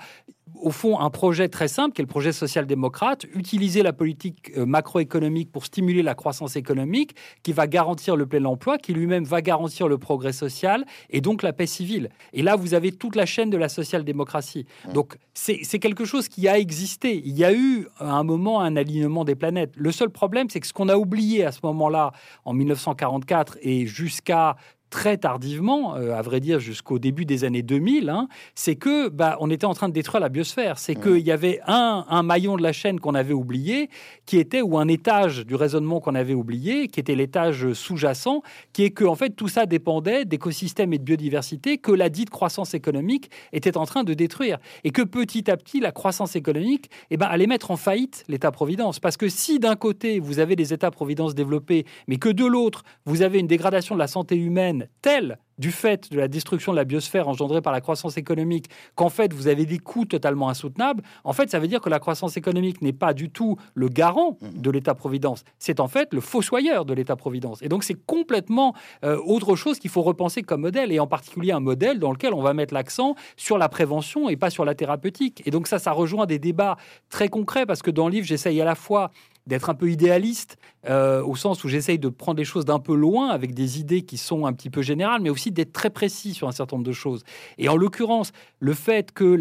au 0.61 0.71
fond 0.71 0.99
un 0.99 1.11
projet 1.11 1.49
très 1.49 1.69
simple 1.69 1.95
qui 1.95 2.01
est 2.01 2.05
le 2.05 2.09
projet 2.09 2.33
social-démocrate, 2.33 3.27
utiliser 3.35 3.83
la 3.83 3.93
politique 3.93 4.53
euh, 4.57 4.67
macroéconomique 4.67 5.53
pour 5.53 5.65
stimuler 5.65 6.03
la 6.03 6.15
croissance 6.15 6.57
économique 6.57 7.15
qui 7.43 7.53
va 7.53 7.67
garantir 7.67 8.17
le 8.17 8.27
plein 8.27 8.45
emploi, 8.45 8.79
qui 8.79 8.93
lui-même 8.93 9.25
va 9.25 9.41
garantir 9.41 9.89
le 9.89 9.99
progrès 9.99 10.33
social 10.33 10.85
et 11.11 11.21
donc 11.21 11.43
la 11.43 11.53
paix 11.53 11.67
civile. 11.67 12.11
Et 12.33 12.43
là, 12.43 12.57
vous 12.57 12.75
avez 12.75 12.93
toute 12.93 13.17
la 13.17 13.27
chaîne 13.27 13.51
de 13.51 13.57
la 13.57 13.69
social-démocratie. 13.69 14.67
Donc 14.95 15.17
c'est 15.35 15.79
quelque 15.79 16.05
chose 16.05 16.29
qui 16.29 16.49
a 16.49 16.59
existé. 16.59 17.23
Il 17.25 17.37
y 17.37 17.45
a 17.45 17.53
eu 17.53 17.87
à 17.99 18.13
un 18.13 18.25
moment 18.25 18.61
un 18.61 18.77
alignement 18.77 19.25
des 19.25 19.35
planètes. 19.35 19.73
Le 19.77 19.93
seul 19.93 20.11
problème, 20.11 20.49
c'est 20.51 20.61
que 20.61 20.67
ce 20.67 20.73
qu'on 20.73 20.89
a 20.89 20.97
oublié 20.97 21.45
à 21.45 21.53
ce 21.53 21.61
moment-là, 21.63 22.13
en 22.45 22.53
1944 22.53 23.59
et 23.63 23.87
jusqu'à 23.87 24.57
très 24.91 25.19
tardivement, 25.19 25.97
euh, 25.97 26.15
à 26.15 26.23
vrai 26.23 26.41
dire 26.41 26.61
jusqu'au 26.61 26.99
début 26.99 27.25
des 27.25 27.45
années 27.45 27.63
2000, 27.63 28.09
hein, 28.09 28.29
c'est 28.55 28.77
que 28.77 29.09
bah, 29.09 29.37
on 29.41 29.51
était 29.51 29.67
en 29.67 29.75
train 29.75 29.89
de 29.89 29.95
détruire 29.95 30.21
la 30.21 30.29
biosphère. 30.29 30.79
C'est 30.79 30.95
qu'il 30.95 31.27
y 31.27 31.33
avait 31.33 31.61
un, 31.67 32.05
un, 32.09 32.23
maillon 32.23 32.57
de 32.57 32.63
la 32.63 32.73
chaîne 32.73 33.01
qu'on 33.01 33.15
avait 33.15 33.35
oublié, 33.35 33.91
qui 34.27 34.39
était, 34.39 34.63
ou 34.63 34.79
un 34.79 34.89
étage 34.89 35.47
du 35.47 35.55
raisonnement 35.55 36.01
qu'on 36.01 36.15
avait 36.15 36.35
oublié, 36.35 36.89
qui 36.89 37.01
était 37.01 37.15
l'étage 37.15 37.73
sous-jacent, 37.73 38.43
qui 38.73 38.85
est 38.85 38.91
que 38.91 39.05
en 39.05 39.15
fait 39.15 39.31
tout 39.31 39.49
ça 39.49 39.67
dépendait 39.67 40.25
d'écosystèmes 40.25 40.93
et 40.93 40.99
de 40.99 41.05
biodiversité 41.05 41.79
que 41.79 41.93
la 41.93 42.09
dite 42.09 42.31
croissance 42.31 42.75
économique 42.75 43.31
était 43.53 43.77
en 43.77 43.87
train 43.87 44.05
de 44.05 44.15
détruire. 44.15 44.59
Et 44.85 44.91
que 44.91 45.03
petit 45.03 45.51
à 45.51 45.57
petit, 45.57 45.81
la 45.81 45.93
croissance 45.93 46.37
économique 46.37 46.91
eh 47.11 47.17
ben, 47.17 47.27
allait 47.27 47.47
mettre 47.47 47.71
en 47.71 47.77
faillite 47.77 48.25
l'État-providence. 48.29 49.01
Parce 49.01 49.17
que 49.17 49.29
si 49.29 49.59
d'un 49.59 49.77
côté, 49.77 50.21
vous 50.21 50.39
avez 50.39 50.57
des 50.57 50.73
États-providence 50.73 51.35
développés, 51.35 51.85
mais 52.07 52.17
que 52.17 52.29
de 52.29 52.45
l'autre, 52.45 52.85
vous 53.05 53.23
avez 53.23 53.39
une 53.39 53.47
dégradation 53.47 53.95
de 53.95 54.01
la 54.01 54.07
santé 54.07 54.37
humaine, 54.37 54.78
telle 55.01 55.39
du 55.59 55.73
fait 55.73 56.11
de 56.13 56.19
la 56.19 56.29
destruction 56.29 56.73
de 56.73 56.77
la 56.77 56.85
biosphère 56.85 57.29
engendrée 57.29 57.63
par 57.63 57.73
la 57.73 57.81
croissance 57.81 58.17
économique 58.17 58.67
qu'en 58.95 59.09
fait 59.09 59.33
vous 59.33 59.49
avez 59.49 59.67
des 59.67 59.79
coûts 59.79 60.05
totalement 60.05 60.49
insoutenables, 60.49 61.03
en 61.25 61.33
fait 61.33 61.51
ça 61.51 61.59
veut 61.59 61.69
dire 61.69 61.81
que 61.81 61.89
la 61.89 61.99
croissance 61.99 62.37
économique 62.37 62.83
n'est 62.83 62.93
pas 62.93 63.15
du 63.15 63.31
tout 63.31 63.57
le 63.75 63.89
garant 63.89 64.37
mmh. 64.41 64.61
de 64.61 64.71
l'État-providence, 64.71 65.45
c'est 65.59 65.81
en 65.81 65.89
fait 65.89 66.13
le 66.13 66.21
fossoyeur 66.21 66.85
de 66.85 66.95
l'État-providence. 66.95 67.63
Et 67.63 67.69
donc 67.69 67.85
c'est 67.85 67.99
complètement 68.07 68.75
euh, 69.05 69.19
autre 69.25 69.57
chose 69.57 69.79
qu'il 69.79 69.91
faut 69.91 70.03
repenser 70.03 70.43
comme 70.43 70.59
modèle, 70.69 70.93
et 70.93 71.01
en 71.01 71.07
particulier 71.07 71.53
un 71.53 71.61
modèle 71.61 71.99
dans 71.99 72.13
lequel 72.13 72.35
on 72.35 72.43
va 72.43 72.53
mettre 72.53 72.75
l'accent 72.75 73.15
sur 73.37 73.59
la 73.59 73.69
prévention 73.69 74.29
et 74.29 74.37
pas 74.37 74.51
sur 74.51 74.65
la 74.65 74.75
thérapeutique. 74.75 75.43
Et 75.47 75.51
donc 75.51 75.67
ça, 75.67 75.79
ça 75.79 75.93
rejoint 75.93 76.27
des 76.27 76.39
débats 76.39 76.77
très 77.09 77.29
concrets, 77.29 77.67
parce 77.67 77.83
que 77.83 77.91
dans 77.91 78.09
le 78.09 78.13
livre, 78.13 78.27
j'essaye 78.27 78.61
à 78.61 78.65
la 78.65 78.75
fois 78.75 79.11
d'être 79.47 79.71
un 79.71 79.75
peu 79.75 79.91
idéaliste, 79.91 80.59
euh, 80.89 81.23
au 81.25 81.35
sens 81.35 81.65
où 81.65 81.69
j'essaye 81.69 81.99
de 81.99 82.11
prendre 82.11 82.39
les 82.39 82.45
choses 82.45 82.67
d'un 82.67 82.79
peu 82.79 82.95
loin 82.95 83.31
avec 83.31 83.55
des 83.55 83.81
idées 83.81 84.03
qui 84.03 84.19
sont 84.19 84.45
un 84.45 84.53
petit 84.53 84.69
peu 84.69 84.83
générales, 84.83 85.23
mais 85.23 85.31
aussi 85.31 85.48
d'être 85.51 85.73
très 85.73 85.91
précis 85.91 86.35
sur 86.35 86.49
un 86.49 86.53
certain 86.53 86.77
nombre 86.77 86.87
de 86.87 86.93
choses. 86.93 87.23
Et 87.59 87.69
en 87.69 87.77
l'occurrence, 87.77 88.33
le 88.61 88.75
fait 88.75 89.13
que 89.13 89.39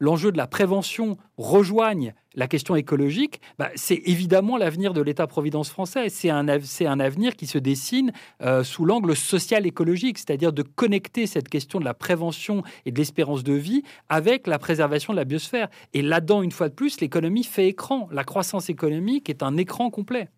l'enjeu 0.00 0.32
de 0.32 0.36
la 0.36 0.46
prévention 0.46 1.16
rejoigne 1.36 2.14
la 2.34 2.48
question 2.48 2.76
écologique, 2.76 3.40
bah, 3.58 3.70
c'est 3.76 4.02
évidemment 4.04 4.58
l'avenir 4.58 4.92
de 4.92 5.00
l'État-providence 5.00 5.70
français. 5.70 6.10
C'est 6.10 6.28
un, 6.28 6.46
un 6.48 7.00
avenir 7.00 7.34
qui 7.34 7.46
se 7.46 7.56
dessine 7.56 8.12
euh, 8.42 8.62
sous 8.62 8.84
l'angle 8.84 9.16
social-écologique, 9.16 10.18
c'est-à-dire 10.18 10.52
de 10.52 10.62
connecter 10.62 11.26
cette 11.26 11.48
question 11.48 11.80
de 11.80 11.84
la 11.84 11.94
prévention 11.94 12.62
et 12.84 12.92
de 12.92 12.98
l'espérance 12.98 13.42
de 13.42 13.54
vie 13.54 13.82
avec 14.10 14.46
la 14.46 14.58
préservation 14.58 15.14
de 15.14 15.18
la 15.18 15.24
biosphère. 15.24 15.68
Et 15.94 16.02
là-dedans, 16.02 16.42
une 16.42 16.52
fois 16.52 16.68
de 16.68 16.74
plus, 16.74 17.00
l'économie 17.00 17.44
fait 17.44 17.68
écran. 17.68 18.08
La 18.12 18.24
croissance 18.24 18.68
économique 18.68 19.30
est 19.30 19.42
un 19.42 19.56
écran 19.56 19.90
complet. 19.90 20.28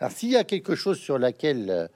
Alors 0.00 0.12
s'il 0.12 0.30
y 0.30 0.36
a 0.36 0.44
quelque 0.44 0.74
chose 0.74 0.98
sur 0.98 1.18
laquelle... 1.18 1.90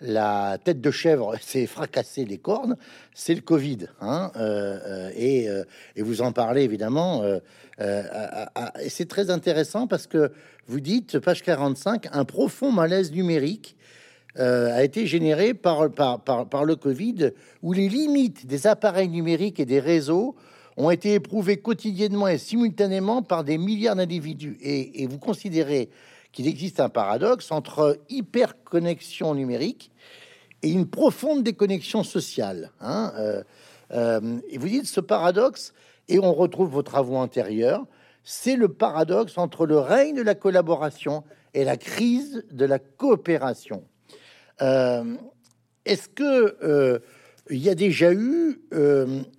La 0.00 0.56
tête 0.62 0.80
de 0.80 0.90
chèvre 0.90 1.36
s'est 1.40 1.66
fracassé 1.66 2.24
les 2.24 2.38
cornes, 2.38 2.76
c'est 3.14 3.34
le 3.34 3.42
Covid. 3.42 3.88
Hein, 4.00 4.32
euh, 4.36 4.78
euh, 4.86 5.10
et, 5.14 5.48
euh, 5.48 5.64
et, 5.96 6.02
vous 6.02 6.22
en 6.22 6.32
parlez 6.32 6.62
évidemment. 6.62 7.22
c'est 8.88 9.08
très 9.08 9.30
intéressant 9.30 9.86
parce 9.86 10.06
que 10.06 10.32
vous 10.66 10.80
dites, 10.80 11.18
page 11.18 11.42
45, 11.42 12.08
un 12.12 12.24
profond 12.24 12.72
malaise 12.72 13.12
numérique 13.12 13.76
a 14.36 14.84
été 14.84 15.06
généré 15.06 15.54
par, 15.54 15.90
par, 15.90 16.20
par, 16.20 16.48
par, 16.48 16.64
le 16.64 16.76
Covid, 16.76 17.32
où 17.62 17.72
les 17.72 17.88
limites 17.88 18.46
des 18.46 18.66
appareils 18.66 19.08
numériques 19.08 19.58
et 19.60 19.64
des 19.64 19.80
réseaux 19.80 20.36
ont 20.76 20.90
été 20.90 21.14
éprouvées 21.14 21.56
quotidiennement 21.56 22.28
et 22.28 22.38
simultanément 22.38 23.22
par 23.22 23.44
des 23.44 23.58
milliards 23.58 23.96
d'individus. 23.96 24.56
Et, 24.60 25.02
et 25.02 25.06
vous 25.06 25.18
considérez 25.18 25.90
qu'il 26.32 26.46
existe 26.46 26.80
un 26.80 26.88
paradoxe 26.88 27.50
entre 27.50 27.98
hyperconnexion 28.08 29.34
numérique 29.34 29.90
et 30.62 30.70
une 30.70 30.88
profonde 30.88 31.42
déconnexion 31.42 32.04
sociale. 32.04 32.70
Hein, 32.80 33.12
euh, 33.18 33.42
euh, 33.92 34.38
et 34.48 34.58
vous 34.58 34.68
dites 34.68 34.86
ce 34.86 35.00
paradoxe, 35.00 35.72
et 36.08 36.18
on 36.18 36.32
retrouve 36.32 36.70
vos 36.70 36.82
travaux 36.82 37.16
antérieurs, 37.16 37.86
c'est 38.22 38.56
le 38.56 38.68
paradoxe 38.68 39.38
entre 39.38 39.66
le 39.66 39.78
règne 39.78 40.14
de 40.14 40.22
la 40.22 40.34
collaboration 40.34 41.24
et 41.54 41.64
la 41.64 41.76
crise 41.76 42.44
de 42.50 42.64
la 42.64 42.78
coopération. 42.78 43.84
Euh, 44.60 45.16
est-ce 45.84 46.08
que 46.08 47.00
il 47.48 47.58
y 47.58 47.68
a 47.68 47.74
déjà 47.74 48.12
eu 48.12 48.60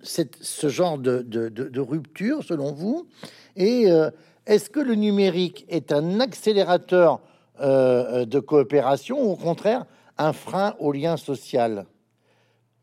ce 0.02 0.68
genre 0.68 0.98
de, 0.98 1.80
rupture, 1.80 2.44
selon 2.44 2.72
vous? 2.72 3.06
Est-ce 4.46 4.70
que 4.70 4.80
le 4.80 4.94
numérique 4.94 5.64
est 5.68 5.92
un 5.92 6.20
accélérateur 6.20 7.20
de 7.60 8.38
coopération 8.40 9.22
ou 9.22 9.32
au 9.32 9.36
contraire 9.36 9.86
un 10.18 10.32
frein 10.32 10.74
au 10.80 10.92
lien 10.92 11.16
social? 11.16 11.86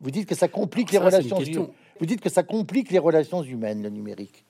Vous 0.00 0.10
dites 0.10 0.26
que 0.26 0.34
ça 0.34 0.48
complique 0.48 0.90
les 0.90 0.98
relations. 0.98 1.38
Vous 1.98 2.06
dites 2.06 2.22
que 2.22 2.30
ça 2.30 2.42
complique 2.42 2.90
les 2.90 2.98
relations 2.98 3.42
humaines, 3.42 3.82
le 3.82 3.90
numérique. 3.90 4.44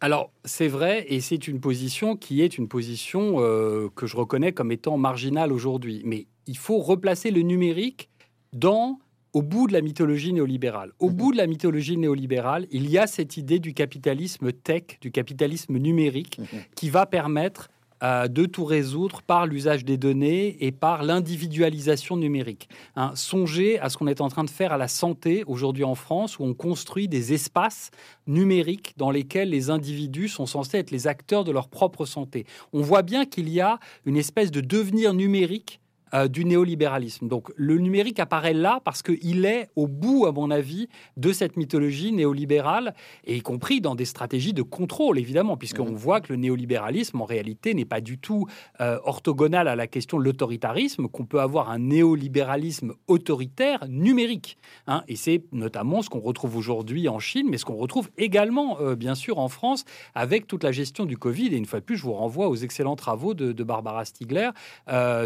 Alors, 0.00 0.30
c'est 0.44 0.68
vrai, 0.68 1.06
et 1.08 1.20
c'est 1.20 1.48
une 1.48 1.60
position 1.60 2.16
qui 2.16 2.42
est 2.42 2.58
une 2.58 2.68
position 2.68 3.36
euh, 3.38 3.88
que 3.94 4.06
je 4.06 4.16
reconnais 4.16 4.52
comme 4.52 4.72
étant 4.72 4.98
marginale 4.98 5.52
aujourd'hui. 5.52 6.02
Mais 6.04 6.26
il 6.46 6.56
faut 6.58 6.78
replacer 6.78 7.30
le 7.30 7.40
numérique 7.42 8.10
dans 8.52 8.98
au 9.36 9.42
bout 9.42 9.66
de 9.66 9.74
la 9.74 9.82
mythologie 9.82 10.32
néolibérale. 10.32 10.92
Au 10.98 11.10
mhm. 11.10 11.14
bout 11.14 11.32
de 11.32 11.36
la 11.36 11.46
mythologie 11.46 11.98
néolibérale, 11.98 12.66
il 12.70 12.88
y 12.88 12.96
a 12.96 13.06
cette 13.06 13.36
idée 13.36 13.58
du 13.58 13.74
capitalisme 13.74 14.50
tech, 14.50 14.98
du 15.02 15.10
capitalisme 15.10 15.76
numérique, 15.76 16.38
mhm. 16.38 16.46
qui 16.74 16.88
va 16.88 17.04
permettre 17.04 17.68
de 18.02 18.44
tout 18.44 18.66
résoudre 18.66 19.22
par 19.22 19.46
l'usage 19.46 19.82
des 19.82 19.96
données 19.96 20.62
et 20.64 20.70
par 20.70 21.02
l'individualisation 21.02 22.18
numérique. 22.18 22.68
Hein, 22.94 23.12
songez 23.14 23.78
à 23.78 23.88
ce 23.88 23.96
qu'on 23.96 24.06
est 24.06 24.20
en 24.20 24.28
train 24.28 24.44
de 24.44 24.50
faire 24.50 24.70
à 24.70 24.76
la 24.76 24.86
santé 24.86 25.44
aujourd'hui 25.46 25.84
en 25.84 25.94
France, 25.94 26.38
où 26.38 26.44
on 26.44 26.52
construit 26.52 27.08
des 27.08 27.32
espaces 27.32 27.90
numériques 28.26 28.92
dans 28.98 29.10
lesquels 29.10 29.48
les 29.48 29.70
individus 29.70 30.28
sont 30.28 30.44
censés 30.44 30.76
être 30.76 30.90
les 30.90 31.06
acteurs 31.06 31.44
de 31.44 31.52
leur 31.52 31.68
propre 31.68 32.04
santé. 32.04 32.44
On 32.74 32.82
voit 32.82 33.02
bien 33.02 33.24
qu'il 33.24 33.48
y 33.48 33.62
a 33.62 33.78
une 34.04 34.18
espèce 34.18 34.50
de 34.50 34.60
devenir 34.60 35.14
numérique 35.14 35.80
euh, 36.14 36.28
du 36.28 36.44
néolibéralisme. 36.44 37.26
Donc 37.26 37.52
le 37.56 37.78
numérique 37.78 38.20
apparaît 38.20 38.54
là 38.54 38.80
parce 38.84 39.02
qu'il 39.02 39.44
est 39.44 39.70
au 39.74 39.88
bout, 39.88 40.26
à 40.26 40.32
mon 40.32 40.52
avis, 40.52 40.88
de 41.16 41.32
cette 41.32 41.56
mythologie 41.56 42.12
néolibérale, 42.12 42.94
et 43.24 43.34
y 43.34 43.40
compris 43.40 43.80
dans 43.80 43.96
des 43.96 44.04
stratégies 44.04 44.52
de 44.52 44.62
contrôle, 44.62 45.18
évidemment, 45.18 45.56
puisqu'on 45.56 45.90
mmh. 45.90 45.96
voit 45.96 46.20
que 46.20 46.32
le 46.32 46.36
néolibéralisme, 46.36 47.20
en 47.20 47.24
réalité, 47.24 47.74
n'est 47.74 47.84
pas 47.84 48.00
du 48.00 48.18
tout 48.18 48.46
euh, 48.80 49.00
orthogonal 49.02 49.66
à 49.66 49.74
la 49.74 49.88
question 49.88 50.20
de 50.20 50.22
l'autoritarisme, 50.22 51.08
qu'on 51.08 51.24
peut 51.24 51.40
avoir 51.40 51.70
un 51.70 51.80
néolibéralisme 51.80 52.94
autoritaire 53.08 53.84
numérique. 53.88 54.58
Hein. 54.86 55.02
et 55.08 55.16
c'est 55.16 55.42
notamment 55.50 56.02
ce 56.02 56.08
qu'on 56.08 56.20
retrouve 56.20 56.56
aujourd'hui 56.56 57.08
en 57.08 57.18
Chine, 57.18 57.48
mais 57.50 57.58
ce 57.58 57.64
qu'on 57.64 57.74
retrouve 57.74 58.10
également, 58.16 58.78
euh, 58.80 58.94
bien 58.94 59.16
sûr, 59.16 59.40
en 59.40 59.48
France, 59.48 59.84
avec 60.14 60.46
toute 60.46 60.62
la 60.62 60.70
gestion 60.70 61.04
du 61.04 61.18
Covid. 61.18 61.48
Et 61.48 61.56
une 61.56 61.66
fois 61.66 61.80
de 61.80 61.84
plus, 61.84 61.96
je 61.96 62.04
vous 62.04 62.12
renvoie 62.12 62.48
aux 62.48 62.54
excellents 62.54 62.94
travaux 62.94 63.34
de, 63.34 63.64
Barbara 63.66 64.04
Stiegler 64.04 64.50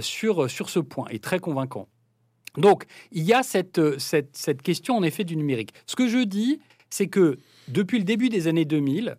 sur, 0.01 0.49
sur 0.49 0.70
ce 0.71 0.79
point 0.79 1.07
est 1.09 1.23
très 1.23 1.39
convaincant. 1.39 1.89
Donc, 2.57 2.85
il 3.13 3.23
y 3.23 3.33
a 3.33 3.43
cette, 3.43 3.99
cette, 3.99 4.37
cette 4.37 4.63
question 4.63 4.97
en 4.97 5.03
effet 5.03 5.25
du 5.25 5.37
numérique. 5.37 5.73
Ce 5.87 5.95
que 5.95 6.09
je 6.09 6.19
dis, 6.19 6.61
c'est 6.89 7.07
que 7.07 7.39
depuis 7.69 7.99
le 7.99 8.05
début 8.05 8.29
des 8.29 8.49
années 8.49 8.65
2000, 8.65 9.17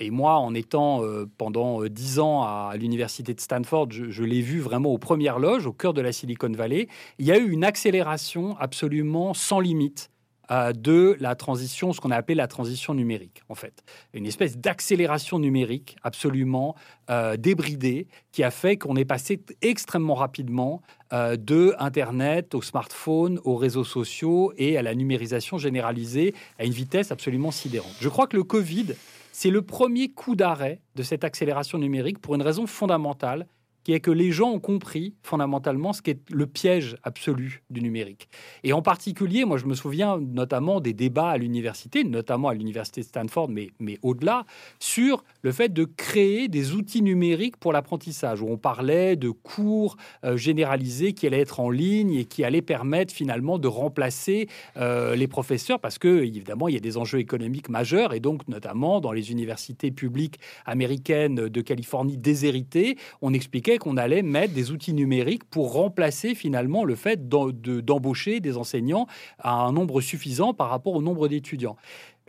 et 0.00 0.10
moi, 0.10 0.36
en 0.36 0.54
étant 0.54 1.02
euh, 1.02 1.26
pendant 1.38 1.82
euh, 1.82 1.90
dix 1.90 2.20
ans 2.20 2.42
à, 2.42 2.72
l'université 2.78 3.34
de 3.34 3.40
Stanford, 3.40 3.88
je, 3.90 4.10
je 4.10 4.22
l'ai 4.22 4.40
vu 4.40 4.60
vraiment 4.60 4.90
aux 4.90 4.98
premières 4.98 5.40
loges, 5.40 5.66
au 5.66 5.72
cœur 5.72 5.92
de 5.92 6.00
la 6.00 6.12
Silicon 6.12 6.50
Valley, 6.50 6.86
il 7.18 7.26
y 7.26 7.32
a 7.32 7.38
eu 7.38 7.50
une 7.50 7.64
accélération 7.64 8.56
absolument 8.58 9.34
sans 9.34 9.58
limite 9.58 10.10
euh, 10.50 10.72
de 10.72 11.16
la 11.20 11.34
transition, 11.34 11.92
ce 11.92 12.00
qu'on 12.00 12.10
a 12.10 12.16
appelé 12.16 12.34
la 12.34 12.46
transition 12.46 12.94
numérique, 12.94 13.42
en 13.48 13.54
fait. 13.54 13.82
Une 14.14 14.26
espèce 14.26 14.56
d'accélération 14.56 15.38
numérique 15.38 15.96
absolument 16.02 16.74
euh, 17.10 17.36
débridée 17.36 18.06
qui 18.32 18.42
a 18.42 18.50
fait 18.50 18.76
qu'on 18.76 18.96
est 18.96 19.04
passé 19.04 19.42
extrêmement 19.60 20.14
rapidement 20.14 20.80
euh, 21.12 21.36
de 21.36 21.74
Internet 21.78 22.54
au 22.54 22.62
smartphone, 22.62 23.40
aux 23.44 23.56
réseaux 23.56 23.84
sociaux 23.84 24.52
et 24.56 24.78
à 24.78 24.82
la 24.82 24.94
numérisation 24.94 25.58
généralisée 25.58 26.34
à 26.58 26.64
une 26.64 26.72
vitesse 26.72 27.12
absolument 27.12 27.50
sidérante. 27.50 27.94
Je 28.00 28.08
crois 28.08 28.26
que 28.26 28.36
le 28.36 28.44
Covid, 28.44 28.94
c'est 29.32 29.50
le 29.50 29.62
premier 29.62 30.08
coup 30.08 30.34
d'arrêt 30.34 30.80
de 30.96 31.02
cette 31.02 31.24
accélération 31.24 31.78
numérique 31.78 32.20
pour 32.20 32.34
une 32.34 32.42
raison 32.42 32.66
fondamentale 32.66 33.46
qui 33.88 33.94
est 33.94 34.00
que 34.00 34.10
les 34.10 34.32
gens 34.32 34.50
ont 34.50 34.60
compris 34.60 35.14
fondamentalement 35.22 35.94
ce 35.94 36.02
qu'est 36.02 36.20
le 36.30 36.46
piège 36.46 36.98
absolu 37.04 37.62
du 37.70 37.80
numérique. 37.80 38.28
Et 38.62 38.74
en 38.74 38.82
particulier, 38.82 39.46
moi 39.46 39.56
je 39.56 39.64
me 39.64 39.72
souviens 39.72 40.18
notamment 40.18 40.80
des 40.80 40.92
débats 40.92 41.30
à 41.30 41.38
l'université, 41.38 42.04
notamment 42.04 42.48
à 42.48 42.54
l'université 42.54 43.00
de 43.00 43.06
Stanford, 43.06 43.48
mais, 43.48 43.70
mais 43.78 43.98
au-delà, 44.02 44.44
sur 44.78 45.24
le 45.40 45.52
fait 45.52 45.72
de 45.72 45.84
créer 45.84 46.48
des 46.48 46.74
outils 46.74 47.00
numériques 47.00 47.56
pour 47.56 47.72
l'apprentissage, 47.72 48.42
où 48.42 48.48
on 48.50 48.58
parlait 48.58 49.16
de 49.16 49.30
cours 49.30 49.96
euh, 50.22 50.36
généralisés 50.36 51.14
qui 51.14 51.26
allaient 51.26 51.40
être 51.40 51.58
en 51.58 51.70
ligne 51.70 52.12
et 52.12 52.26
qui 52.26 52.44
allaient 52.44 52.60
permettre 52.60 53.14
finalement 53.14 53.58
de 53.58 53.68
remplacer 53.68 54.50
euh, 54.76 55.16
les 55.16 55.28
professeurs, 55.28 55.80
parce 55.80 55.98
que 55.98 56.24
évidemment 56.24 56.68
il 56.68 56.74
y 56.74 56.76
a 56.76 56.80
des 56.80 56.98
enjeux 56.98 57.20
économiques 57.20 57.70
majeurs, 57.70 58.12
et 58.12 58.20
donc 58.20 58.46
notamment 58.48 59.00
dans 59.00 59.12
les 59.12 59.32
universités 59.32 59.90
publiques 59.90 60.38
américaines 60.66 61.36
de 61.36 61.60
Californie 61.62 62.18
déshéritées, 62.18 62.98
on 63.22 63.32
expliquait 63.32 63.77
qu'on 63.78 63.96
allait 63.96 64.22
mettre 64.22 64.54
des 64.54 64.70
outils 64.70 64.92
numériques 64.92 65.44
pour 65.44 65.72
remplacer 65.72 66.34
finalement 66.34 66.84
le 66.84 66.94
fait 66.94 67.28
d'embaucher 67.28 68.40
des 68.40 68.56
enseignants 68.56 69.06
à 69.38 69.52
un 69.52 69.72
nombre 69.72 70.00
suffisant 70.00 70.54
par 70.54 70.68
rapport 70.68 70.94
au 70.94 71.02
nombre 71.02 71.28
d'étudiants. 71.28 71.76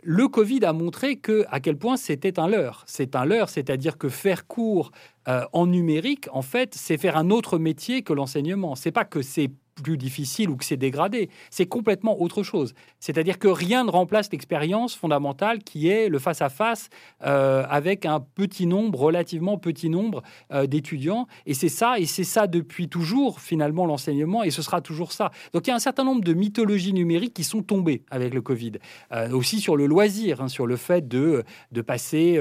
Le 0.02 0.28
Covid 0.28 0.64
a 0.64 0.72
montré 0.72 1.16
que 1.16 1.44
à 1.50 1.60
quel 1.60 1.76
point 1.76 1.98
c'était 1.98 2.38
un 2.40 2.48
leurre. 2.48 2.84
C'est 2.86 3.16
un 3.16 3.26
leurre, 3.26 3.50
c'est-à-dire 3.50 3.98
que 3.98 4.08
faire 4.08 4.46
cours 4.46 4.92
euh, 5.28 5.44
en 5.52 5.66
numérique, 5.66 6.28
en 6.32 6.40
fait, 6.40 6.74
c'est 6.74 6.96
faire 6.96 7.18
un 7.18 7.28
autre 7.28 7.58
métier 7.58 8.02
que 8.02 8.14
l'enseignement. 8.14 8.76
C'est 8.76 8.92
pas 8.92 9.04
que 9.04 9.20
c'est 9.20 9.50
plus 9.82 9.96
difficile 9.96 10.50
ou 10.50 10.56
que 10.56 10.64
c'est 10.64 10.76
dégradé. 10.76 11.30
C'est 11.50 11.66
complètement 11.66 12.20
autre 12.20 12.42
chose. 12.42 12.74
C'est-à-dire 12.98 13.38
que 13.38 13.48
rien 13.48 13.84
ne 13.84 13.90
remplace 13.90 14.30
l'expérience 14.32 14.94
fondamentale 14.94 15.60
qui 15.60 15.88
est 15.88 16.08
le 16.08 16.18
face-à-face 16.18 16.90
euh, 17.24 17.64
avec 17.68 18.06
un 18.06 18.20
petit 18.20 18.66
nombre, 18.66 18.98
relativement 18.98 19.58
petit 19.58 19.88
nombre 19.88 20.22
euh, 20.52 20.66
d'étudiants. 20.66 21.26
Et 21.46 21.54
c'est 21.54 21.68
ça, 21.68 21.98
et 21.98 22.06
c'est 22.06 22.24
ça 22.24 22.46
depuis 22.46 22.88
toujours 22.88 23.40
finalement 23.40 23.86
l'enseignement, 23.86 24.42
et 24.42 24.50
ce 24.50 24.62
sera 24.62 24.80
toujours 24.80 25.12
ça. 25.12 25.30
Donc 25.52 25.66
il 25.66 25.70
y 25.70 25.72
a 25.72 25.76
un 25.76 25.80
certain 25.80 26.04
nombre 26.04 26.22
de 26.22 26.32
mythologies 26.32 26.92
numériques 26.92 27.34
qui 27.34 27.44
sont 27.44 27.62
tombées 27.62 28.02
avec 28.10 28.34
le 28.34 28.42
Covid. 28.42 28.72
Euh, 29.12 29.30
aussi 29.30 29.60
sur 29.60 29.76
le 29.76 29.86
loisir, 29.86 30.40
hein, 30.40 30.48
sur 30.48 30.66
le 30.66 30.76
fait 30.76 31.08
de, 31.08 31.44
de 31.72 31.80
passer 31.82 32.40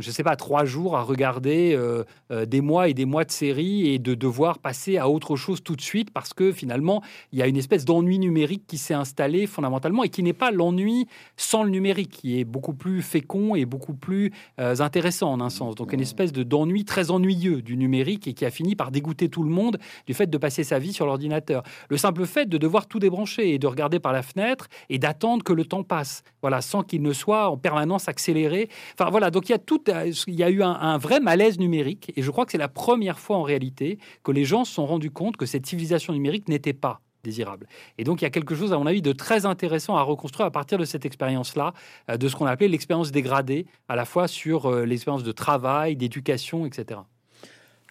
je 0.00 0.08
ne 0.08 0.12
sais 0.12 0.22
pas, 0.22 0.36
trois 0.36 0.64
jours 0.64 0.96
à 0.96 1.02
regarder 1.02 1.74
euh, 1.74 2.04
euh, 2.30 2.46
des 2.46 2.60
mois 2.60 2.88
et 2.88 2.94
des 2.94 3.04
mois 3.04 3.24
de 3.24 3.30
séries 3.30 3.88
et 3.88 3.98
de 3.98 4.14
devoir 4.14 4.58
passer 4.58 4.96
à 4.98 5.08
autre 5.08 5.36
chose 5.36 5.62
tout 5.62 5.76
de 5.76 5.80
suite 5.80 6.10
parce 6.12 6.34
que 6.34 6.52
finalement, 6.52 7.02
il 7.32 7.38
y 7.38 7.42
a 7.42 7.46
une 7.46 7.56
espèce 7.56 7.84
d'ennui 7.84 8.18
numérique 8.18 8.64
qui 8.66 8.78
s'est 8.78 8.94
installé 8.94 9.46
fondamentalement 9.46 10.04
et 10.04 10.08
qui 10.08 10.22
n'est 10.22 10.32
pas 10.32 10.50
l'ennui 10.50 11.06
sans 11.36 11.62
le 11.62 11.70
numérique, 11.70 12.10
qui 12.10 12.38
est 12.38 12.44
beaucoup 12.44 12.74
plus 12.74 13.02
fécond 13.02 13.54
et 13.54 13.64
beaucoup 13.64 13.94
plus 13.94 14.32
euh, 14.60 14.76
intéressant 14.80 15.32
en 15.32 15.40
un 15.40 15.50
sens. 15.50 15.74
Donc 15.74 15.92
une 15.92 16.00
espèce 16.00 16.32
de, 16.32 16.42
d'ennui 16.42 16.84
très 16.84 17.10
ennuyeux 17.10 17.62
du 17.62 17.76
numérique 17.76 18.28
et 18.28 18.34
qui 18.34 18.44
a 18.44 18.50
fini 18.50 18.76
par 18.76 18.90
dégoûter 18.90 19.28
tout 19.28 19.42
le 19.42 19.50
monde 19.50 19.78
du 20.06 20.14
fait 20.14 20.28
de 20.28 20.38
passer 20.38 20.64
sa 20.64 20.78
vie 20.78 20.92
sur 20.92 21.06
l'ordinateur. 21.06 21.62
Le 21.88 21.96
simple 21.96 22.26
fait 22.26 22.46
de 22.46 22.58
devoir 22.58 22.86
tout 22.86 22.98
débrancher 22.98 23.54
et 23.54 23.58
de 23.58 23.66
regarder 23.66 23.98
par 23.98 24.12
la 24.12 24.22
fenêtre 24.22 24.68
et 24.88 24.98
d'attendre 24.98 25.42
que 25.42 25.52
le 25.52 25.64
temps 25.64 25.82
passe, 25.82 26.22
voilà, 26.42 26.60
sans 26.60 26.82
qu'il 26.82 27.02
ne 27.02 27.12
soit 27.12 27.48
en 27.48 27.56
permanence 27.56 28.08
accéléré. 28.08 28.68
Enfin 28.98 29.10
voilà, 29.10 29.30
donc 29.30 29.48
il 29.48 29.52
y 29.52 29.54
a 29.54 29.58
tout 29.58 29.82
il 30.26 30.34
y 30.34 30.42
a 30.42 30.50
eu 30.50 30.62
un, 30.62 30.98
vrai 30.98 31.20
malaise 31.20 31.58
numérique, 31.58 32.12
et 32.16 32.22
je 32.22 32.30
crois 32.30 32.44
que 32.44 32.52
c'est 32.52 32.58
la 32.58 32.68
première 32.68 33.18
fois 33.18 33.36
en 33.36 33.42
réalité 33.42 33.98
que 34.22 34.32
les 34.32 34.44
gens 34.44 34.64
se 34.64 34.72
sont 34.72 34.86
rendus 34.86 35.10
compte 35.10 35.36
que 35.36 35.46
cette 35.46 35.66
civilisation 35.66 36.12
numérique 36.12 36.48
n'était 36.48 36.72
pas 36.72 37.00
désirable. 37.24 37.66
Et 37.98 38.04
donc 38.04 38.20
il 38.20 38.24
y 38.24 38.26
a 38.26 38.30
quelque 38.30 38.54
chose, 38.54 38.72
à 38.72 38.78
mon 38.78 38.86
avis, 38.86 39.02
de 39.02 39.12
très 39.12 39.46
intéressant 39.46 39.96
à 39.96 40.02
reconstruire 40.02 40.46
à 40.46 40.50
partir 40.50 40.78
de 40.78 40.84
cette 40.84 41.04
expérience-là, 41.04 41.72
euh, 42.10 42.16
de 42.16 42.28
ce 42.28 42.36
qu'on 42.36 42.46
appelait 42.46 42.68
l'expérience 42.68 43.10
dégradée, 43.10 43.66
à 43.88 43.96
la 43.96 44.04
fois 44.04 44.28
sur 44.28 44.66
euh, 44.66 44.84
l'expérience 44.84 45.24
de 45.24 45.32
travail, 45.32 45.96
d'éducation, 45.96 46.66
etc. 46.66 47.00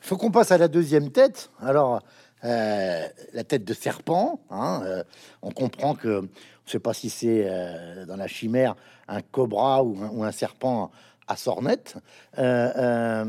Il 0.02 0.08
faut 0.08 0.18
qu'on 0.18 0.32
passe 0.32 0.52
à 0.52 0.58
la 0.58 0.68
deuxième 0.68 1.12
tête. 1.12 1.52
Alors, 1.60 2.02
euh, 2.44 3.06
la 3.34 3.44
tête 3.44 3.66
de 3.66 3.74
serpent, 3.74 4.40
hein, 4.52 5.04
on 5.42 5.52
comprend 5.52 5.96
que, 5.96 6.22
je 6.66 6.70
ne 6.70 6.72
sais 6.72 6.80
pas 6.80 6.94
si 6.94 7.10
c'est 7.10 7.50
dans 8.06 8.16
la 8.16 8.28
chimère 8.28 8.76
un 9.08 9.22
cobra 9.22 9.84
ou 9.84 10.24
un 10.24 10.32
serpent 10.32 10.92
à 11.28 11.36
Sornette. 11.36 11.96
Euh, 12.38 12.72
euh, 12.78 13.26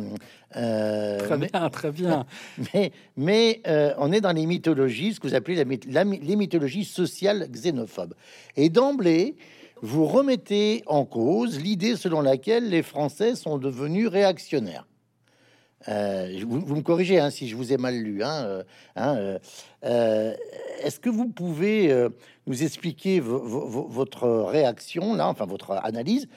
euh, 0.57 1.19
très 1.19 1.37
bien, 1.37 1.71
très 1.71 1.91
bien. 1.91 2.27
Mais, 2.75 2.93
mais 3.17 3.63
on 3.99 4.13
est 4.13 4.21
dans 4.21 4.33
les 4.33 4.47
mythologies, 4.47 5.15
ce 5.15 5.21
que 5.21 5.29
vous 5.29 5.35
appelez 5.35 5.65
la, 5.89 6.05
les 6.05 6.37
mythologies 6.37 6.85
sociales 6.85 7.49
xénophobes. 7.51 8.15
Et 8.57 8.69
d'emblée, 8.69 9.37
vous 9.83 10.07
remettez 10.07 10.83
en 10.87 11.05
cause 11.05 11.61
l'idée 11.61 11.97
selon 11.97 12.21
laquelle 12.21 12.69
les 12.69 12.83
Français 12.83 13.35
sont 13.35 13.59
devenus 13.59 14.09
réactionnaires. 14.09 14.87
Euh, 15.87 16.43
vous, 16.45 16.74
me 16.74 16.83
corrigez 16.83 17.20
hein, 17.20 17.31
si 17.31 17.49
je 17.49 17.55
vous 17.55 17.72
ai 17.72 17.76
mal 17.76 17.97
lu. 17.97 18.22
Hein, 18.22 18.45
euh, 18.45 18.62
hein, 18.97 19.39
euh, 19.85 20.35
Est-ce 20.83 20.99
que 20.99 21.09
vous 21.09 21.29
pouvez 21.29 22.09
nous 22.47 22.62
expliquer 22.62 23.20
votre 23.20 24.29
réaction 24.29 25.14
là, 25.14 25.29
enfin 25.29 25.47
votre 25.47 25.72
analyse, 25.72 26.29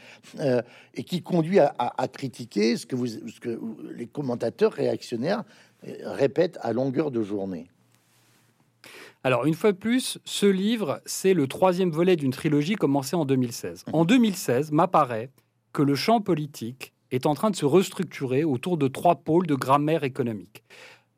et 0.93 1.03
qui 1.03 1.21
conduit 1.21 1.59
à, 1.59 2.07
critiquer 2.11 2.77
ce 2.77 2.85
que, 2.85 2.95
vous, 2.95 3.07
ce 3.07 3.39
que 3.39 3.59
les 3.95 4.07
commentateurs 4.07 4.73
réactionnaires 4.73 5.43
répètent 5.83 6.59
à 6.61 6.73
longueur 6.73 7.11
de 7.11 7.23
journée? 7.23 7.67
Alors, 9.23 9.45
une 9.45 9.53
fois 9.53 9.71
de 9.71 9.77
plus, 9.77 10.17
ce 10.25 10.47
livre, 10.47 10.99
c'est 11.05 11.35
le 11.35 11.47
troisième 11.47 11.91
volet 11.91 12.15
d'une 12.15 12.31
trilogie 12.31 12.73
commencée 12.73 13.15
en 13.15 13.23
2016. 13.23 13.85
En 13.93 14.03
2016, 14.03 14.71
m'apparaît 14.71 15.29
que 15.73 15.83
le 15.83 15.93
champ 15.93 16.21
politique 16.21 16.90
est 17.11 17.25
en 17.25 17.35
train 17.35 17.49
de 17.51 17.55
se 17.55 17.65
restructurer 17.65 18.43
autour 18.43 18.77
de 18.77 18.87
trois 18.87 19.15
pôles 19.15 19.47
de 19.47 19.55
grammaire 19.55 20.03
économique. 20.03 20.63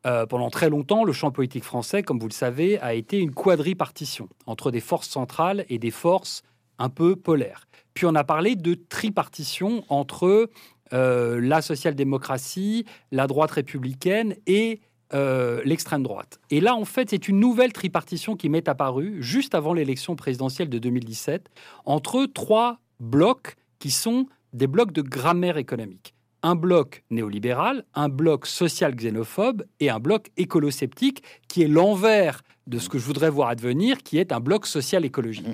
Euh, 0.05 0.25
pendant 0.25 0.49
très 0.49 0.69
longtemps, 0.69 1.03
le 1.03 1.13
champ 1.13 1.31
politique 1.31 1.63
français, 1.63 2.03
comme 2.03 2.19
vous 2.19 2.27
le 2.27 2.33
savez, 2.33 2.79
a 2.79 2.93
été 2.93 3.19
une 3.19 3.33
quadripartition 3.33 4.27
entre 4.45 4.69
des 4.69 4.81
forces 4.81 5.07
centrales 5.07 5.65
et 5.69 5.79
des 5.79 5.91
forces 5.91 6.43
un 6.77 6.89
peu 6.89 7.15
polaires. 7.15 7.67
Puis 7.93 8.05
on 8.05 8.15
a 8.15 8.23
parlé 8.23 8.55
de 8.55 8.73
tripartition 8.73 9.83
entre 9.87 10.49
euh, 10.91 11.39
la 11.41 11.61
social-démocratie, 11.61 12.85
la 13.11 13.27
droite 13.27 13.51
républicaine 13.51 14.35
et 14.45 14.81
euh, 15.13 15.61
l'extrême 15.63 16.03
droite. 16.03 16.39
Et 16.49 16.59
là, 16.59 16.75
en 16.75 16.85
fait, 16.85 17.11
c'est 17.11 17.27
une 17.27 17.39
nouvelle 17.39 17.71
tripartition 17.71 18.35
qui 18.35 18.49
m'est 18.49 18.67
apparue 18.67 19.21
juste 19.21 19.55
avant 19.55 19.73
l'élection 19.73 20.15
présidentielle 20.15 20.69
de 20.69 20.79
2017 20.79 21.49
entre 21.85 22.25
trois 22.25 22.79
blocs 22.99 23.55
qui 23.79 23.91
sont 23.91 24.27
des 24.53 24.67
blocs 24.67 24.91
de 24.91 25.01
grammaire 25.01 25.57
économique. 25.57 26.13
Un 26.41 26.55
bloc 26.55 27.03
néolibéral, 27.09 27.85
un 27.93 28.09
bloc 28.09 28.45
social 28.45 28.95
xénophobe 28.95 29.63
et 29.79 29.89
un 29.89 29.99
bloc 29.99 30.29
écolosceptique 30.37 31.23
qui 31.47 31.63
est 31.63 31.67
l'envers 31.67 32.41
de 32.67 32.79
ce 32.79 32.89
que 32.89 32.97
je 32.97 33.05
voudrais 33.05 33.29
voir 33.29 33.49
advenir, 33.49 33.97
qui 34.03 34.17
est 34.17 34.31
un 34.31 34.39
bloc 34.39 34.65
social 34.65 35.05
écologique. 35.05 35.47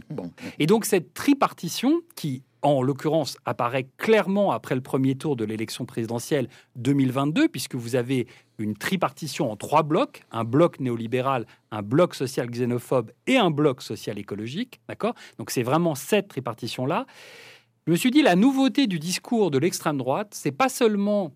Et 0.58 0.66
donc 0.66 0.86
cette 0.86 1.14
tripartition 1.14 2.02
qui 2.16 2.44
en 2.62 2.82
l'occurrence, 2.82 3.38
apparaît 3.46 3.88
clairement 3.98 4.52
après 4.52 4.76
le 4.76 4.82
premier 4.82 5.16
tour 5.16 5.36
de 5.36 5.46
l'élection 5.46 5.86
présidentielle 5.86 6.50
2022, 6.76 7.48
puisque 7.48 7.76
vous 7.76 7.96
avez 7.96 8.28
une 8.58 8.76
tripartition 8.76 9.52
en 9.52 9.56
trois 9.56 9.84
blocs, 9.84 10.24
un 10.32 10.44
bloc 10.44 10.80
néolibéral, 10.80 11.46
un 11.72 11.82
bloc 11.82 12.16
social 12.16 12.50
xénophobe 12.50 13.12
et 13.28 13.38
un 13.38 13.52
bloc 13.52 13.82
social 13.82 14.20
écologique. 14.20 14.82
D'accord? 14.90 15.14
Donc 15.38 15.52
c'est 15.52 15.64
vraiment 15.64 15.96
cette 15.96 16.28
tripartition-là. 16.28 17.06
Je 17.90 17.92
me 17.92 17.98
suis 17.98 18.12
dit, 18.12 18.22
la 18.22 18.36
nouveauté 18.36 18.86
du 18.86 19.00
discours 19.00 19.50
de 19.50 19.58
l'extrême 19.58 19.98
droite, 19.98 20.36
c'est 20.36 20.52
pas 20.52 20.70
seulement 20.70 21.34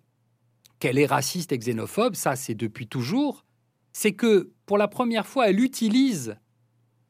qu'elle 0.78 1.00
est 1.00 1.08
raciste 1.08 1.52
et 1.52 1.58
xénophobe, 1.58 2.14
ça 2.14 2.36
c'est 2.36 2.54
depuis 2.54 2.86
toujours, 2.86 3.44
c'est 3.92 4.12
que 4.12 4.52
pour 4.68 4.78
la 4.78 4.88
première 4.88 5.26
fois, 5.26 5.50
elle 5.50 5.60
utilise 5.60 6.36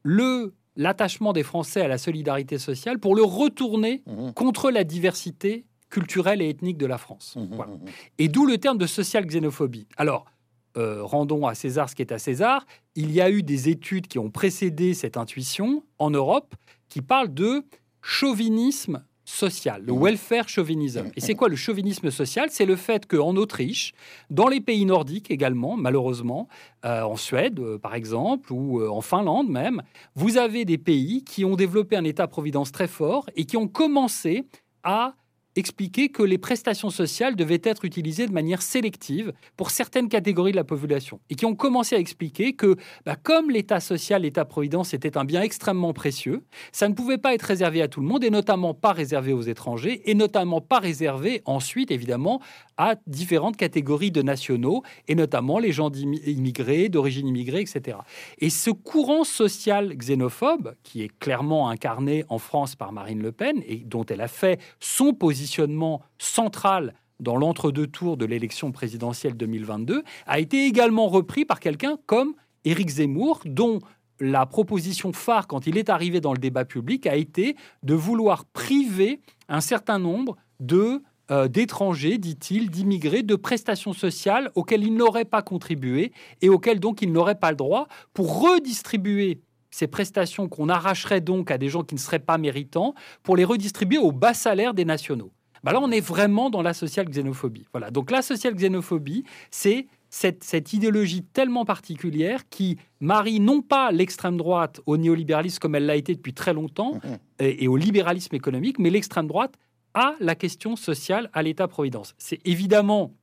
le 0.02 0.54
l'attachement 0.78 1.34
des 1.34 1.44
Français 1.44 1.82
à 1.82 1.90
la 1.90 1.98
solidarité 1.98 2.58
sociale 2.58 3.00
pour 3.00 3.18
le 3.18 3.24
retourner 3.24 4.02
mmh. 4.06 4.32
contre 4.32 4.72
la 4.72 4.86
diversité 4.86 5.66
culturelle 5.90 6.42
et 6.42 6.48
ethnique 6.48 6.78
de 6.78 6.86
la 6.86 6.98
France. 6.98 7.36
Mmh, 7.36 7.42
mmh, 7.42 7.80
et 8.20 8.30
d'où 8.30 8.46
le 8.46 8.58
terme 8.58 8.78
de 8.78 8.88
social 8.88 9.26
xénophobie. 9.26 9.90
Alors, 9.98 10.24
euh, 10.78 11.04
rendons 11.04 11.48
à 11.48 11.54
César 11.54 11.90
ce 11.90 11.96
qui 11.96 12.02
est 12.02 12.14
à 12.14 12.18
César. 12.18 12.66
Il 12.96 13.12
y 13.12 13.20
a 13.20 13.30
eu 13.30 13.44
des 13.44 13.68
études 13.68 14.08
qui 14.08 14.20
ont 14.20 14.32
précédé 14.32 14.94
cette 14.94 15.18
intuition 15.18 15.84
en 16.00 16.12
Europe 16.12 16.56
qui 16.88 17.02
parlent 17.02 17.34
de 17.34 17.66
chauvinisme 18.02 19.04
social, 19.26 19.84
le 19.86 19.94
mmh. 19.94 20.04
welfare 20.04 20.50
chauvinisme. 20.50 21.12
Et 21.16 21.22
c'est 21.22 21.36
quoi 21.36 21.48
le 21.48 21.56
chauvinisme 21.56 22.12
social? 22.12 22.50
C'est 22.52 22.66
le 22.66 22.76
fait 22.76 23.06
qu'en 23.08 23.36
Autriche, 23.36 23.94
dans 24.30 24.48
les 24.48 24.60
pays 24.60 24.86
nordiques 24.86 25.32
également, 25.32 25.78
malheureusement, 25.78 26.48
euh, 26.86 27.02
en 27.04 27.16
Suède 27.16 27.60
euh, 27.60 27.78
par 27.78 27.96
exemple, 27.96 28.52
ou 28.52 28.82
euh, 28.82 28.90
en 28.90 29.02
Finlande 29.02 29.50
même, 29.50 29.82
vous 30.16 30.38
avez 30.38 30.66
des 30.66 30.78
pays 30.78 31.24
qui 31.24 31.46
ont 31.46 31.56
développé 31.56 31.96
un 31.96 32.04
État-providence 32.04 32.72
très 32.72 32.88
fort 32.88 33.30
et 33.36 33.46
qui 33.46 33.58
ont 33.58 33.68
commencé 33.68 34.46
à 34.84 35.16
expliquer 35.56 36.10
que 36.10 36.24
les 36.24 36.38
prestations 36.38 36.90
sociales 36.90 37.36
devaient 37.36 37.62
être 37.64 37.86
utilisées 37.86 38.28
de 38.28 38.32
manière 38.32 38.62
sélective 38.62 39.34
pour 39.58 39.72
certaines 39.72 40.10
catégories 40.10 40.52
de 40.52 40.58
la 40.58 40.64
population 40.64 41.20
et 41.30 41.36
qui 41.36 41.46
ont 41.46 41.56
commencé 41.56 41.96
à 41.96 42.00
expliquer 42.00 42.54
que 42.54 42.76
bah, 43.06 43.16
comme 43.16 43.50
l'État 43.50 43.80
social, 43.80 44.24
l'État-providence 44.24 44.94
était 44.94 45.18
un 45.18 45.26
bien 45.26 45.42
extrêmement 45.42 45.94
précieux, 45.94 46.44
ça 46.72 46.88
ne 46.90 46.94
pouvait 46.94 47.18
pas 47.18 47.34
être 47.34 47.44
réservé 47.44 47.82
à 47.82 47.88
tout 47.88 48.02
le 48.02 48.08
monde 48.08 48.24
et 48.24 48.30
notamment 48.30 48.74
pas 48.74 48.94
réservé 48.94 49.34
aux 49.34 49.42
étrangers 49.42 50.02
et 50.10 50.16
notamment 50.16 50.62
pas 50.62 50.80
réservé 50.80 51.42
ensuite 51.46 51.92
évidemment 51.92 52.42
à 52.78 52.96
différentes 53.08 53.58
catégories 53.58 54.12
de 54.12 54.22
nationaux 54.22 54.84
et 55.08 55.16
notamment 55.16 55.60
les 55.60 55.72
gens 55.72 55.92
immigrés, 55.92 56.90
d'origine 56.90 57.28
immigrée, 57.28 57.62
etc. 57.62 57.98
Et 58.40 58.50
ce 58.50 58.70
courant 58.70 59.24
social 59.24 59.96
xénophobe 59.96 60.76
qui 60.84 61.04
est 61.04 61.12
clairement 61.20 61.70
incarné 61.70 62.26
en 62.30 62.40
France 62.40 62.76
par 62.76 62.92
Marine 62.92 63.22
Le 63.22 63.32
Pen 63.32 63.62
et 63.68 63.78
dont 63.78 64.06
elle 64.06 64.22
a 64.22 64.28
fait 64.28 64.60
son 64.80 65.14
position 65.14 65.34
positionnement 65.34 66.02
central 66.20 66.94
dans 67.20 67.36
l'entre-deux 67.36 67.88
tours 67.88 68.18
de 68.18 68.26
l'élection 68.26 68.72
présidentielle 68.72 69.36
2022 69.36 70.04
a 70.26 70.40
été 70.40 70.68
également 70.68 71.08
repris 71.08 71.44
par 71.44 71.60
quelqu'un 71.60 71.98
comme 72.06 72.34
Éric 72.64 72.90
Zemmour, 72.90 73.42
dont 73.46 73.80
la 74.20 74.46
proposition 74.46 75.12
phare 75.12 75.48
quand 75.48 75.68
il 75.68 75.78
est 75.78 75.90
arrivé 75.90 76.22
dans 76.22 76.34
le 76.34 76.38
débat 76.38 76.66
public 76.66 77.08
a 77.08 77.16
été 77.16 77.56
de 77.84 77.94
vouloir 77.94 78.46
priver 78.46 79.22
un 79.50 79.60
certain 79.60 80.00
nombre 80.00 80.38
de 80.60 81.02
euh, 81.34 81.48
d'étrangers, 81.48 82.20
dit-il, 82.20 82.70
d'immigrés, 82.70 83.24
de 83.24 83.36
prestations 83.36 83.94
sociales 83.94 84.52
auxquelles 84.54 84.84
ils 84.84 84.94
n'auraient 84.94 85.26
pas 85.26 85.42
contribué 85.42 86.12
et 86.44 86.50
auxquelles 86.50 86.80
donc 86.80 87.02
ils 87.02 87.12
n'auraient 87.12 87.40
pas 87.40 87.50
le 87.50 87.58
droit 87.58 87.88
pour 88.14 88.40
redistribuer 88.40 89.42
ces 89.72 89.88
prestations 89.88 90.48
qu'on 90.48 90.70
arracherait 90.70 91.22
donc 91.22 91.50
à 91.50 91.58
des 91.58 91.70
gens 91.70 91.84
qui 91.84 91.96
ne 91.96 92.00
seraient 92.00 92.20
pas 92.20 92.38
méritants 92.38 92.94
pour 93.24 93.36
les 93.36 93.46
redistribuer 93.46 93.98
au 93.98 94.12
bas 94.12 94.36
salaire 94.36 94.76
des 94.76 94.86
nationaux. 94.86 95.32
Bah 95.64 95.72
là, 95.72 95.80
on 95.82 95.90
est 95.90 96.02
vraiment 96.02 96.52
dans 96.52 96.62
la 96.62 96.76
social 96.76 97.10
xénophobie. 97.10 97.66
Voilà. 97.74 97.90
Donc 97.90 98.12
la 98.12 98.22
social 98.22 98.54
xénophobie, 98.54 99.24
c'est 99.50 99.88
cette, 100.12 100.74
idéologie 100.74 101.24
tellement 101.24 101.66
particulière 101.66 102.48
qui 102.50 102.78
marie 103.00 103.40
non 103.40 103.64
pas 103.64 103.92
l'extrême 103.92 104.38
droite 104.38 104.82
au 104.86 104.98
néolibéralisme 104.98 105.58
comme 105.58 105.74
elle 105.74 105.88
l'a 105.88 105.96
été 105.96 106.14
depuis 106.14 106.36
très 106.36 106.54
longtemps 106.54 106.96
mmh, 106.96 107.08
et, 107.40 107.64
et 107.64 107.68
au 107.68 107.76
libéralisme 107.76 108.36
économique, 108.36 108.78
mais 108.78 108.92
l'extrême 108.92 109.26
droite 109.26 109.56
à 109.94 110.16
la 110.20 110.36
question 110.36 110.76
sociale, 110.76 111.30
à 111.34 111.44
l'État-providence. 111.44 112.16
C'est 112.18 112.40
évidemment 112.46 113.14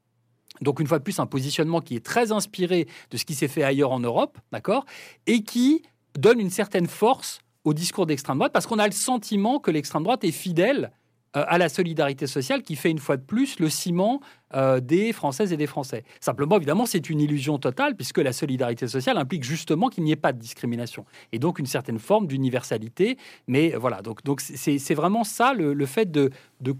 donc 0.61 0.81
une 0.81 0.87
fois 0.87 0.99
de 0.99 1.05
plus 1.05 1.19
un 1.21 1.27
positionnement 1.27 1.81
qui 1.81 1.97
est 1.97 2.05
très 2.05 2.33
inspiré 2.33 2.87
de 3.11 3.17
ce 3.17 3.25
qui 3.25 3.35
s'est 3.35 3.49
fait 3.49 3.63
ailleurs 3.63 3.93
en 3.93 4.01
Europe, 4.01 4.39
d'accord, 4.53 4.85
et 5.27 5.43
qui 5.43 5.83
donne 6.19 6.41
une 6.41 6.51
certaine 6.51 6.87
force 6.87 7.41
au 7.65 7.73
discours 7.75 8.07
d'extrême 8.07 8.39
droite 8.39 8.53
parce 8.53 8.67
qu'on 8.67 8.79
a 8.79 8.87
le 8.87 8.93
sentiment 8.93 9.59
que 9.59 9.71
l'extrême 9.71 10.03
droite 10.03 10.25
est 10.25 10.33
fidèle 10.33 10.93
à 11.33 11.59
la 11.59 11.69
solidarité 11.69 12.27
sociale 12.27 12.63
qui 12.63 12.77
fait 12.77 12.91
une 12.91 12.99
fois 12.99 13.17
de 13.17 13.23
plus 13.23 13.61
le 13.61 13.69
ciment 13.69 14.21
euh, 14.55 14.81
des 14.81 15.13
Françaises 15.13 15.53
et 15.53 15.57
des 15.57 15.69
Français. 15.69 16.03
Simplement, 16.21 16.57
évidemment, 16.57 16.87
c'est 16.87 17.09
une 17.09 17.21
illusion 17.21 17.59
totale 17.59 17.95
puisque 17.95 18.19
la 18.19 18.33
solidarité 18.33 18.89
sociale 18.89 19.17
implique 19.17 19.45
justement 19.45 19.89
qu'il 19.89 20.03
n'y 20.03 20.11
ait 20.11 20.17
pas 20.17 20.33
de 20.33 20.39
discrimination 20.39 21.05
et 21.33 21.39
donc 21.39 21.59
une 21.59 21.67
certaine 21.67 21.99
forme 21.99 22.27
d'universalité. 22.27 23.17
Mais 23.47 23.71
voilà, 23.77 24.03
donc 24.03 24.25
donc 24.25 24.41
c'est 24.41 24.95
vraiment 24.95 25.25
ça 25.25 25.55
le, 25.55 25.87
fait 25.87 26.11
de 26.11 26.31
de, 26.61 26.75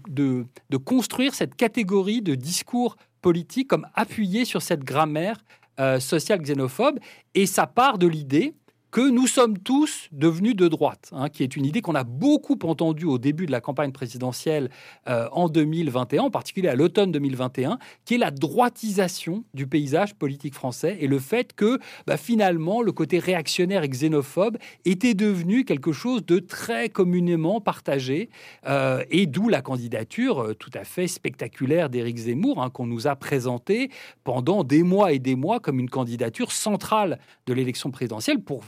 de, 0.69 0.77
construire 0.77 1.33
cette 1.33 1.55
catégorie 1.55 2.21
de 2.21 2.35
discours 2.35 2.97
politique 3.21 3.67
comme 3.67 3.87
appuyé 3.95 4.45
sur 4.45 4.61
cette 4.61 4.83
grammaire 4.83 5.37
euh, 5.79 5.99
sociale 5.99 6.41
xénophobe 6.41 6.99
et 7.33 7.45
ça 7.45 7.67
part 7.67 7.97
de 7.97 8.07
l'idée 8.07 8.53
que 8.91 9.09
nous 9.09 9.25
sommes 9.25 9.57
tous 9.57 10.09
devenus 10.11 10.53
de 10.53 10.67
droite, 10.67 11.09
hein, 11.13 11.29
qui 11.29 11.43
est 11.43 11.55
une 11.55 11.65
idée 11.65 11.81
qu'on 11.81 11.95
a 11.95 12.03
beaucoup 12.03 12.59
entendue 12.63 13.05
au 13.05 13.17
début 13.17 13.45
de 13.45 13.51
la 13.51 13.61
campagne 13.61 13.93
présidentielle 13.93 14.69
euh, 15.07 15.29
en 15.31 15.47
2021, 15.47 16.23
en 16.23 16.29
particulier 16.29 16.67
à 16.67 16.75
l'automne 16.75 17.11
2021, 17.13 17.79
qui 18.03 18.15
est 18.15 18.17
la 18.17 18.31
droitisation 18.31 19.45
du 19.53 19.65
paysage 19.65 20.15
politique 20.15 20.53
français 20.53 20.97
et 20.99 21.07
le 21.07 21.19
fait 21.19 21.53
que 21.53 21.79
bah, 22.05 22.17
finalement 22.17 22.81
le 22.81 22.91
côté 22.91 23.19
réactionnaire 23.19 23.83
et 23.83 23.89
xénophobe 23.89 24.57
était 24.83 25.13
devenu 25.13 25.63
quelque 25.63 25.93
chose 25.93 26.25
de 26.25 26.39
très 26.39 26.89
communément 26.89 27.61
partagé, 27.61 28.29
euh, 28.67 29.05
et 29.09 29.25
d'où 29.25 29.47
la 29.47 29.61
candidature 29.61 30.43
euh, 30.43 30.53
tout 30.53 30.71
à 30.73 30.83
fait 30.83 31.07
spectaculaire 31.07 31.89
d'Éric 31.89 32.17
Zemmour, 32.17 32.61
hein, 32.61 32.69
qu'on 32.69 32.87
nous 32.87 33.07
a 33.07 33.15
présenté 33.15 33.89
pendant 34.25 34.65
des 34.65 34.83
mois 34.83 35.13
et 35.13 35.19
des 35.19 35.35
mois 35.35 35.61
comme 35.61 35.79
une 35.79 35.89
candidature 35.89 36.51
centrale 36.51 37.19
de 37.45 37.53
l'élection 37.53 37.89
présidentielle 37.89 38.41
pour 38.41 38.63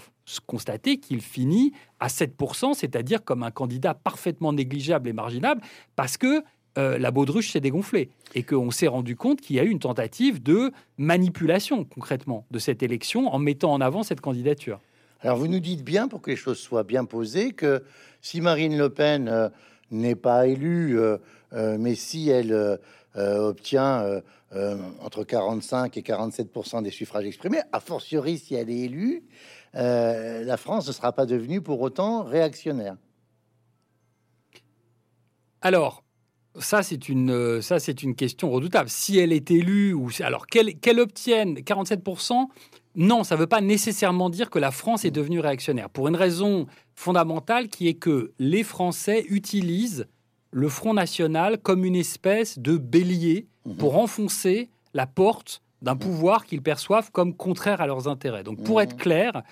constater 0.46 0.98
qu'il 0.98 1.22
finit 1.22 1.74
à 2.00 2.08
7%, 2.08 2.74
c'est-à-dire 2.74 3.24
comme 3.24 3.44
un 3.44 3.52
candidat 3.52 3.94
parfaitement 3.94 4.54
négligeable 4.54 5.10
et 5.10 5.14
marginable, 5.14 5.62
parce 5.96 6.18
que 6.18 6.44
euh, 6.78 6.98
la 6.98 7.12
baudruche 7.12 7.52
s'est 7.52 7.60
dégonflée 7.60 8.10
et 8.34 8.42
qu'on 8.44 8.72
s'est 8.72 8.88
rendu 8.88 9.16
compte 9.16 9.42
qu'il 9.42 9.56
y 9.56 9.60
a 9.60 9.64
eu 9.64 9.70
une 9.70 9.80
tentative 9.80 10.42
de 10.42 10.72
manipulation 10.98 11.84
concrètement 11.86 12.46
de 12.50 12.58
cette 12.58 12.82
élection 12.82 13.28
en 13.28 13.38
mettant 13.38 13.72
en 13.72 13.82
avant 13.82 14.02
cette 14.02 14.22
candidature. 14.22 14.80
Alors 15.22 15.38
vous 15.38 15.48
nous 15.48 15.60
dites 15.60 15.84
bien, 15.84 16.08
pour 16.08 16.22
que 16.22 16.32
les 16.32 16.36
choses 16.36 16.58
soient 16.58 16.84
bien 16.84 17.06
posées, 17.06 17.52
que 17.52 17.84
si 18.22 18.42
Marine 18.42 18.78
Le 18.78 18.90
Pen 18.90 19.28
euh, 19.28 19.50
n'est 19.92 20.16
pas 20.16 20.48
élue, 20.48 21.00
euh, 21.00 21.18
mais 21.80 21.94
si 21.96 22.30
elle 22.30 22.80
obtient 23.16 24.22
entre 25.04 25.24
45 25.24 25.96
et 25.98 26.02
47 26.02 26.50
des 26.82 26.90
suffrages 26.90 27.26
exprimés, 27.26 27.60
a 27.72 27.80
fortiori 27.80 28.40
si 28.40 28.56
elle 28.56 28.72
est 28.72 28.80
élue, 28.80 29.22
euh, 29.76 30.44
la 30.44 30.58
France 30.58 30.88
ne 30.88 30.92
sera 30.92 31.12
pas 31.14 31.26
devenue 31.26 31.62
pour 31.62 31.82
autant 31.82 32.24
réactionnaire. 32.24 32.96
Alors, 35.62 36.04
ça 36.60 36.84
c'est 36.84 37.10
une, 37.10 37.62
ça 37.62 37.80
c'est 37.80 38.04
une 38.04 38.16
question 38.16 38.52
redoutable. 38.52 38.90
Si 38.90 39.18
elle 39.18 39.32
est 39.32 39.50
élue 39.50 39.94
ou 39.94 40.10
alors 40.22 40.48
qu'elle 40.48 41.00
obtienne 41.00 41.56
47% 41.56 42.48
non, 42.96 43.24
ça 43.24 43.36
ne 43.36 43.40
veut 43.40 43.48
pas 43.48 43.62
nécessairement 43.62 44.30
dire 44.30 44.50
que 44.50 44.60
la 44.60 44.70
France 44.70 45.04
est 45.04 45.12
devenue 45.12 45.40
réactionnaire, 45.40 45.90
pour 45.90 46.08
une 46.08 46.16
raison 46.16 46.68
fondamentale 46.94 47.68
qui 47.68 47.88
est 47.88 47.96
que 47.96 48.34
les 48.38 48.64
Français 48.64 49.26
utilisent 49.30 50.06
le 50.52 50.70
Front 50.70 50.94
National 50.94 51.58
comme 51.58 51.86
une 51.86 51.96
espèce 51.96 52.60
de 52.60 52.78
bélier 52.78 53.48
mhm. 53.66 53.78
pour 53.78 53.98
enfoncer 53.98 54.70
la 54.94 55.08
porte 55.08 55.63
d'un 55.84 55.94
mhm. 55.94 56.00
pouvoir 56.00 56.46
qu'ils 56.46 56.62
perçoivent 56.62 57.12
comme 57.12 57.36
contraire 57.36 57.82
à 57.82 57.88
leurs 57.88 58.08
intérêts. 58.08 58.44
Donc 58.44 58.64
pour 58.64 58.82
être 58.82 58.96
mhm. 58.96 59.02
clair, 59.02 59.44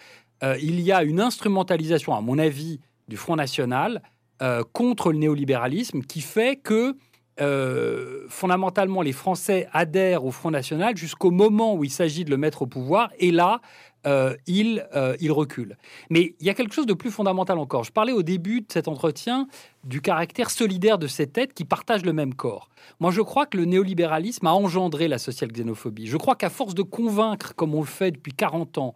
euh, 0.43 0.57
il 0.61 0.79
y 0.79 0.91
a 0.91 1.03
une 1.03 1.19
instrumentalisation, 1.19 2.15
à 2.15 2.21
mon 2.21 2.39
avis, 2.39 2.79
du 3.07 3.17
Front 3.17 3.35
National 3.35 4.01
euh, 4.41 4.63
contre 4.73 5.11
le 5.11 5.19
néolibéralisme 5.19 6.01
qui 6.01 6.21
fait 6.21 6.55
que 6.55 6.95
euh, 7.39 8.25
fondamentalement, 8.27 9.01
les 9.01 9.13
Français 9.13 9.67
adhèrent 9.71 10.25
au 10.25 10.31
Front 10.31 10.51
National 10.51 10.97
jusqu'au 10.97 11.31
moment 11.31 11.75
où 11.75 11.83
il 11.83 11.89
s'agit 11.89 12.25
de 12.25 12.29
le 12.29 12.37
mettre 12.37 12.63
au 12.63 12.67
pouvoir. 12.67 13.11
Et 13.19 13.31
là, 13.31 13.61
euh, 14.05 14.35
il, 14.47 14.87
euh, 14.95 15.15
il, 15.19 15.31
recule. 15.31 15.77
Mais 16.09 16.35
il 16.39 16.47
y 16.47 16.49
a 16.49 16.53
quelque 16.53 16.73
chose 16.73 16.87
de 16.87 16.93
plus 16.93 17.11
fondamental 17.11 17.57
encore. 17.57 17.83
Je 17.83 17.91
parlais 17.91 18.11
au 18.11 18.23
début 18.23 18.61
de 18.61 18.65
cet 18.69 18.87
entretien 18.87 19.47
du 19.83 20.01
caractère 20.01 20.49
solidaire 20.49 20.97
de 20.97 21.07
ces 21.07 21.27
têtes 21.27 21.53
qui 21.53 21.65
partagent 21.65 22.05
le 22.05 22.13
même 22.13 22.33
corps. 22.33 22.69
Moi, 22.99 23.11
je 23.11 23.21
crois 23.21 23.45
que 23.45 23.57
le 23.57 23.65
néolibéralisme 23.65 24.45
a 24.47 24.53
engendré 24.53 25.07
la 25.07 25.17
social 25.17 25.51
xénophobie. 25.51 26.07
Je 26.07 26.17
crois 26.17 26.35
qu'à 26.35 26.49
force 26.49 26.75
de 26.75 26.83
convaincre, 26.83 27.55
comme 27.55 27.73
on 27.73 27.81
le 27.81 27.87
fait 27.87 28.11
depuis 28.11 28.33
40 28.33 28.77
ans, 28.77 28.95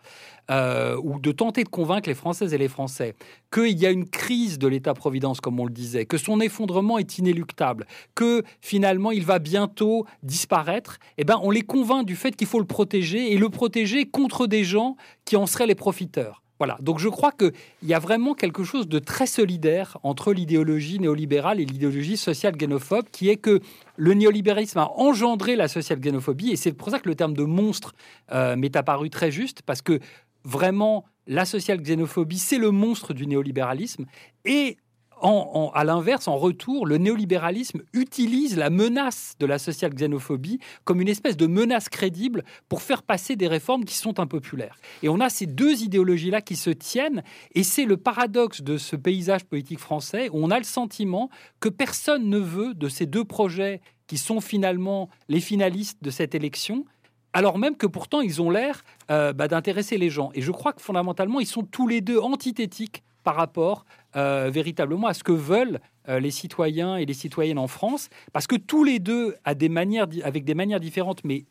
euh, 0.51 0.99
ou 1.03 1.19
de 1.19 1.31
tenter 1.31 1.63
de 1.63 1.69
convaincre 1.69 2.07
les 2.07 2.15
Françaises 2.15 2.53
et 2.53 2.59
les 2.59 2.67
Français 2.67 3.15
qu'il 3.51 3.79
y 3.79 3.85
a 3.85 3.89
une 3.89 4.07
crise 4.07 4.59
de 4.59 4.67
l'État-providence, 4.67 5.41
comme 5.41 5.59
on 5.59 5.65
le 5.65 5.71
disait, 5.71 6.05
que 6.05 6.17
son 6.17 6.39
effondrement 6.39 6.99
est 6.99 7.17
inéluctable, 7.17 7.87
que 8.13 8.43
finalement 8.61 9.11
il 9.11 9.25
va 9.25 9.39
bientôt 9.39 10.05
disparaître, 10.21 10.99
eh 11.17 11.23
ben, 11.23 11.39
on 11.41 11.49
les 11.49 11.61
convainc 11.61 12.05
du 12.05 12.15
fait 12.15 12.35
qu'il 12.35 12.47
faut 12.47 12.59
le 12.59 12.65
protéger 12.65 13.33
et 13.33 13.37
le 13.37 13.49
protéger 13.49 14.05
contre 14.05 14.45
des 14.45 14.63
gens 14.63 14.97
qui 15.25 15.35
en 15.35 15.47
seraient 15.47 15.67
les 15.67 15.75
profiteurs. 15.75 16.43
Voilà, 16.65 16.79
donc 16.81 16.97
je 16.97 17.09
crois 17.09 17.31
qu'il 17.31 17.53
y 17.83 17.93
a 17.93 17.99
vraiment 17.99 18.33
quelque 18.33 18.63
chose 18.63 18.87
de 18.87 18.97
très 18.97 19.27
solidaire 19.27 19.99
entre 20.01 20.33
l'idéologie 20.33 20.99
néolibérale 20.99 21.59
et 21.59 21.65
l'idéologie 21.65 22.17
sociale 22.17 22.57
xénophobe, 22.57 23.05
qui 23.11 23.29
est 23.29 23.37
que 23.37 23.59
le 23.97 24.13
néolibéralisme 24.15 24.79
a 24.79 24.89
engendré 24.97 25.55
la 25.55 25.67
social 25.67 25.99
xénophobie, 25.99 26.49
et 26.49 26.55
c'est 26.55 26.73
pour 26.73 26.89
ça 26.89 26.99
que 26.99 27.07
le 27.07 27.13
terme 27.13 27.35
de 27.35 27.43
monstre 27.43 27.93
euh, 28.31 28.55
m'est 28.55 28.75
apparu 28.75 29.11
très 29.11 29.29
juste, 29.29 29.61
parce 29.61 29.83
que 29.83 29.99
vraiment 30.43 31.05
la 31.27 31.45
social 31.45 31.79
xénophobie, 31.79 32.39
c'est 32.39 32.57
le 32.57 32.71
monstre 32.71 33.13
du 33.13 33.27
néolibéralisme, 33.27 34.05
et 34.43 34.77
à 35.21 35.83
l'inverse, 35.83 36.27
en 36.27 36.37
retour, 36.37 36.85
le 36.85 36.97
néolibéralisme 36.97 37.81
utilise 37.93 38.57
la 38.57 38.69
menace 38.69 39.35
de 39.39 39.45
la 39.45 39.57
social 39.57 39.93
xénophobie 39.93 40.59
comme 40.83 41.01
une 41.01 41.07
espèce 41.07 41.37
de 41.37 41.47
menace 41.47 41.89
crédible 41.89 42.43
pour 42.69 42.81
faire 42.81 43.03
passer 43.03 43.35
des 43.35 43.47
réformes 43.47 43.85
qui 43.85 43.95
sont 43.95 44.19
impopulaires. 44.19 44.77
Et 45.03 45.09
on 45.09 45.19
a 45.19 45.29
ces 45.29 45.45
deux 45.45 45.83
idéologies-là 45.83 46.41
qui 46.41 46.55
se 46.55 46.69
tiennent, 46.69 47.23
et 47.53 47.63
c'est 47.63 47.85
le 47.85 47.97
paradoxe 47.97 48.61
de 48.61 48.77
ce 48.77 48.95
paysage 48.95 49.45
politique 49.45 49.79
français 49.79 50.29
où 50.29 50.43
on 50.43 50.51
a 50.51 50.57
le 50.57 50.65
sentiment 50.65 51.29
que 51.59 51.69
personne 51.69 52.29
ne 52.29 52.37
veut 52.37 52.73
de 52.73 52.89
ces 52.89 53.05
deux 53.05 53.25
projets 53.25 53.81
qui 54.07 54.17
sont 54.17 54.41
finalement 54.41 55.09
les 55.29 55.39
finalistes 55.39 56.03
de 56.03 56.11
cette 56.11 56.35
élection, 56.35 56.85
alors 57.33 57.57
même 57.57 57.75
que 57.75 57.87
pourtant 57.87 58.21
ils 58.21 58.41
ont 58.41 58.49
l'air 58.49 58.83
euh, 59.09 59.33
bah, 59.33 59.47
d'intéresser 59.47 59.97
les 59.97 60.09
gens. 60.09 60.29
Et 60.35 60.41
je 60.41 60.51
crois 60.51 60.73
que 60.73 60.81
fondamentalement, 60.81 61.39
ils 61.39 61.47
sont 61.47 61.63
tous 61.63 61.87
les 61.87 62.01
deux 62.01 62.19
antithétiques 62.19 63.03
par 63.25 63.35
rapport 63.35 63.85
euh, 64.15 64.49
véritablement 64.49 65.07
à 65.07 65.13
ce 65.13 65.23
que 65.23 65.33
veulent 65.33 65.81
euh, 66.07 66.21
les 66.21 66.31
citoyens 66.31 66.95
et 66.95 67.05
les 67.05 67.13
citoyennes 67.13 67.57
en 67.57 67.67
France, 67.67 68.09
parce 68.31 68.47
que 68.47 68.55
tous 68.55 68.85
les 68.85 68.99
deux, 68.99 69.35
à 69.43 69.55
des 69.55 69.67
manières, 69.67 70.07
avec 70.23 70.45
des 70.45 70.53
manières 70.53 70.79
différentes, 70.79 71.25
mais 71.25 71.43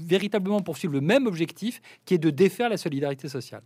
véritablement 0.00 0.60
poursuivre 0.60 0.94
le 0.94 1.00
même 1.00 1.26
objectif, 1.26 1.82
qui 2.04 2.14
est 2.14 2.18
de 2.18 2.30
défaire 2.30 2.68
la 2.68 2.76
solidarité 2.76 3.28
sociale. 3.28 3.62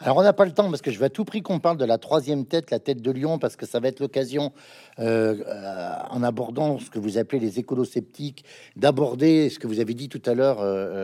Alors 0.00 0.16
on 0.16 0.22
n'a 0.22 0.32
pas 0.32 0.44
le 0.44 0.50
temps 0.50 0.68
parce 0.68 0.82
que 0.82 0.90
je 0.90 0.98
veux 0.98 1.04
à 1.04 1.10
tout 1.10 1.24
prix 1.24 1.42
qu'on 1.42 1.60
parle 1.60 1.76
de 1.76 1.84
la 1.84 1.96
troisième 1.96 2.44
tête, 2.44 2.72
la 2.72 2.80
tête 2.80 3.00
de 3.00 3.10
Lion, 3.12 3.38
parce 3.38 3.54
que 3.54 3.66
ça 3.66 3.78
va 3.78 3.86
être 3.86 4.00
l'occasion, 4.00 4.52
euh, 4.98 5.36
en 6.10 6.24
abordant 6.24 6.80
ce 6.80 6.90
que 6.90 6.98
vous 6.98 7.18
appelez 7.18 7.38
les 7.38 7.60
écolo-sceptiques, 7.60 8.44
d'aborder 8.74 9.48
ce 9.48 9.60
que 9.60 9.68
vous 9.68 9.78
avez 9.78 9.94
dit 9.94 10.08
tout 10.08 10.22
à 10.26 10.34
l'heure, 10.34 10.58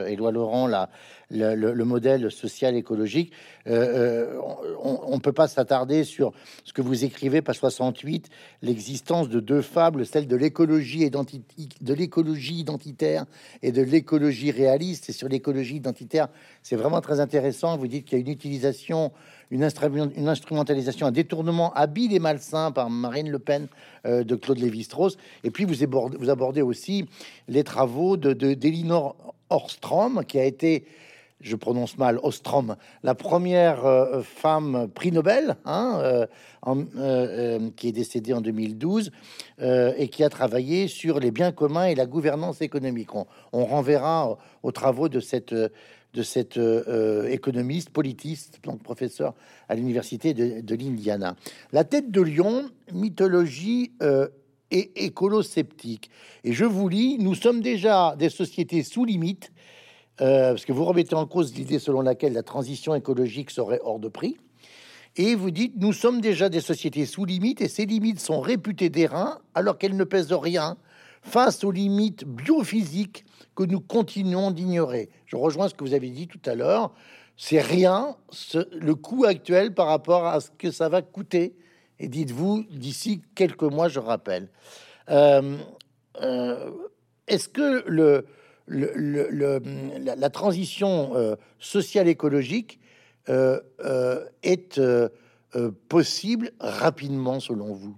Éloi 0.08 0.32
Laurent, 0.32 0.66
la, 0.66 0.90
le, 1.32 1.84
modèle 1.84 2.30
social 2.30 2.76
écologique. 2.76 3.32
Euh, 3.68 4.38
on 4.82 5.14
ne 5.14 5.20
peut 5.20 5.32
pas 5.32 5.48
s'attarder 5.48 6.04
sur 6.04 6.32
ce 6.64 6.72
que 6.72 6.82
vous 6.82 7.04
écrivez, 7.04 7.42
page 7.42 7.58
68, 7.58 8.28
l'existence 8.62 9.28
de 9.28 9.40
deux 9.40 9.62
fables, 9.62 10.04
celle 10.04 10.26
de 10.26 10.36
l'écologie 10.36 11.08
de 11.08 11.94
l'écologie 11.94 12.60
identitaire 12.60 13.26
et 13.62 13.72
de 13.72 13.82
l'écologie 13.82 14.50
réaliste. 14.50 15.10
Et 15.10 15.12
sur 15.12 15.28
l'écologie 15.28 15.76
identitaire, 15.76 16.28
c'est 16.62 16.76
vraiment 16.76 17.00
très 17.00 17.20
intéressant. 17.20 17.76
Vous 17.76 17.86
dites 17.86 18.04
qu'il 18.04 18.18
y 18.18 18.20
a 18.20 18.24
une 18.24 18.30
utilisation, 18.30 19.12
une, 19.50 19.62
instrumentalisation, 19.64 21.06
un 21.06 21.12
détournement 21.12 21.72
habile 21.74 22.12
et 22.14 22.18
malsain 22.18 22.72
par 22.72 22.90
Marine 22.90 23.30
Le 23.30 23.38
Pen 23.38 23.68
euh, 24.06 24.24
de 24.24 24.34
Claude 24.34 24.58
Lévi-Strauss. 24.58 25.16
Et 25.44 25.50
puis 25.50 25.64
vous 25.64 25.82
abordez, 25.82 26.62
aussi 26.62 27.06
les 27.48 27.64
travaux 27.64 28.16
de 28.16 28.32
d'Elinor 28.32 29.34
Ostrom, 29.50 30.24
qui 30.26 30.38
a 30.38 30.44
été 30.44 30.84
je 31.42 31.56
prononce 31.56 31.98
mal, 31.98 32.18
Ostrom, 32.22 32.76
la 33.02 33.14
première 33.14 33.84
euh, 33.84 34.22
femme 34.22 34.88
prix 34.94 35.12
Nobel, 35.12 35.56
hein, 35.64 35.98
euh, 36.02 36.26
euh, 36.66 37.70
qui 37.76 37.88
est 37.88 37.92
décédée 37.92 38.32
en 38.32 38.40
2012 38.40 39.10
et 39.58 40.08
qui 40.08 40.24
a 40.24 40.28
travaillé 40.28 40.88
sur 40.88 41.20
les 41.20 41.30
biens 41.30 41.52
communs 41.52 41.86
et 41.86 41.94
la 41.94 42.06
gouvernance 42.06 42.62
économique. 42.62 43.14
On, 43.14 43.64
renverra 43.64 44.38
aux 44.62 44.72
travaux 44.72 45.08
de 45.08 45.20
cette, 45.20 45.54
de 45.54 46.22
cette 46.22 46.58
économiste, 47.28 47.90
politiste, 47.90 48.58
donc 48.64 48.82
professeur 48.82 49.34
à 49.68 49.76
l'université 49.76 50.34
de, 50.34 50.60
de 50.60 50.74
l'Indiana. 50.74 51.36
La 51.72 51.84
tête 51.84 52.10
de 52.10 52.20
lion, 52.20 52.64
mythologie 52.92 53.92
et 54.72 55.04
écolo-sceptique. 55.04 56.10
Et 56.42 56.52
je 56.52 56.64
vous 56.64 56.88
lis, 56.88 57.18
nous 57.20 57.36
sommes 57.36 57.60
déjà 57.60 58.16
des 58.18 58.30
sociétés 58.30 58.82
sous 58.82 59.04
limite 59.04 59.52
euh, 60.20 60.50
parce 60.50 60.64
que 60.64 60.72
vous 60.72 60.84
remettez 60.84 61.14
en 61.14 61.26
cause 61.26 61.54
l'idée 61.54 61.78
selon 61.78 62.02
laquelle 62.02 62.32
la 62.32 62.42
transition 62.42 62.94
écologique 62.94 63.50
serait 63.50 63.80
hors 63.82 63.98
de 63.98 64.08
prix. 64.08 64.36
Et 65.16 65.34
vous 65.34 65.50
dites, 65.50 65.74
nous 65.76 65.92
sommes 65.92 66.20
déjà 66.20 66.48
des 66.48 66.60
sociétés 66.60 67.04
sous 67.06 67.24
limites 67.24 67.60
et 67.60 67.68
ces 67.68 67.84
limites 67.84 68.20
sont 68.20 68.40
réputées 68.40 68.88
d'airain 68.88 69.38
alors 69.54 69.76
qu'elles 69.76 69.96
ne 69.96 70.04
pèsent 70.04 70.32
rien 70.32 70.76
face 71.22 71.64
aux 71.64 71.70
limites 71.70 72.24
biophysiques 72.24 73.24
que 73.54 73.62
nous 73.62 73.80
continuons 73.80 74.50
d'ignorer. 74.50 75.10
Je 75.26 75.36
rejoins 75.36 75.68
ce 75.68 75.74
que 75.74 75.84
vous 75.84 75.94
avez 75.94 76.10
dit 76.10 76.28
tout 76.28 76.40
à 76.46 76.54
l'heure. 76.54 76.92
C'est 77.36 77.60
rien 77.60 78.16
le 78.72 78.94
coût 78.94 79.24
actuel 79.24 79.74
par 79.74 79.86
rapport 79.86 80.26
à 80.26 80.40
ce 80.40 80.50
que 80.50 80.70
ça 80.70 80.88
va 80.88 81.02
coûter. 81.02 81.54
Et 81.98 82.08
dites-vous, 82.08 82.64
d'ici 82.70 83.22
quelques 83.34 83.62
mois, 83.62 83.88
je 83.88 84.00
rappelle. 84.00 84.48
Euh, 85.10 85.56
euh, 86.20 86.70
est-ce 87.28 87.48
que 87.48 87.84
le, 87.86 88.26
la, 88.68 90.30
transition 90.30 91.14
euh, 91.14 91.36
sociale 91.58 92.08
écologique 92.08 92.80
euh, 93.28 93.60
euh, 93.84 94.24
est 94.42 94.80
possible 95.88 96.52
rapidement 96.60 97.40
selon 97.40 97.74
vous? 97.74 97.96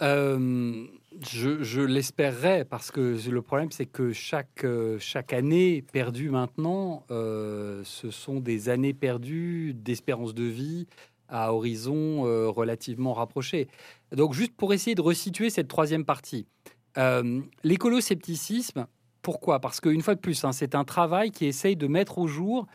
Je, 0.00 1.62
je 1.62 1.80
l'espérerais 1.80 2.66
parce 2.66 2.90
que 2.90 3.16
le 3.30 3.42
problème 3.42 3.72
c'est 3.72 3.86
que 3.86 4.12
chaque, 4.12 4.66
chaque 4.98 5.32
année 5.32 5.82
perdue 5.92 6.28
maintenant, 6.28 7.04
ce 7.08 8.10
sont 8.10 8.40
des 8.40 8.68
années 8.68 8.92
perdues 8.92 9.72
d'espérance 9.74 10.34
de 10.34 10.44
vie 10.44 10.86
à 11.28 11.54
horizon 11.54 12.22
relativement 12.52 13.14
rapproché. 13.14 13.68
Donc 14.12 14.34
juste 14.34 14.52
pour 14.54 14.74
essayer 14.74 14.94
de 14.94 15.00
resituer 15.00 15.48
cette 15.48 15.68
troisième 15.68 16.04
partie, 16.04 16.46
euh, 16.98 17.40
l'écolo-scepticisme, 17.64 18.86
pourquoi? 19.22 19.60
Parce 19.60 19.80
qu'une 19.80 20.02
fois 20.02 20.14
de 20.14 20.20
plus, 20.20 20.44
hein, 20.44 20.52
c'est 20.52 20.74
un 20.74 20.84
travail 20.84 21.30
qui 21.30 21.46
essaye 21.46 21.76
de 21.76 21.86
mettre 21.86 22.18
au 22.18 22.26
jour 22.26 22.66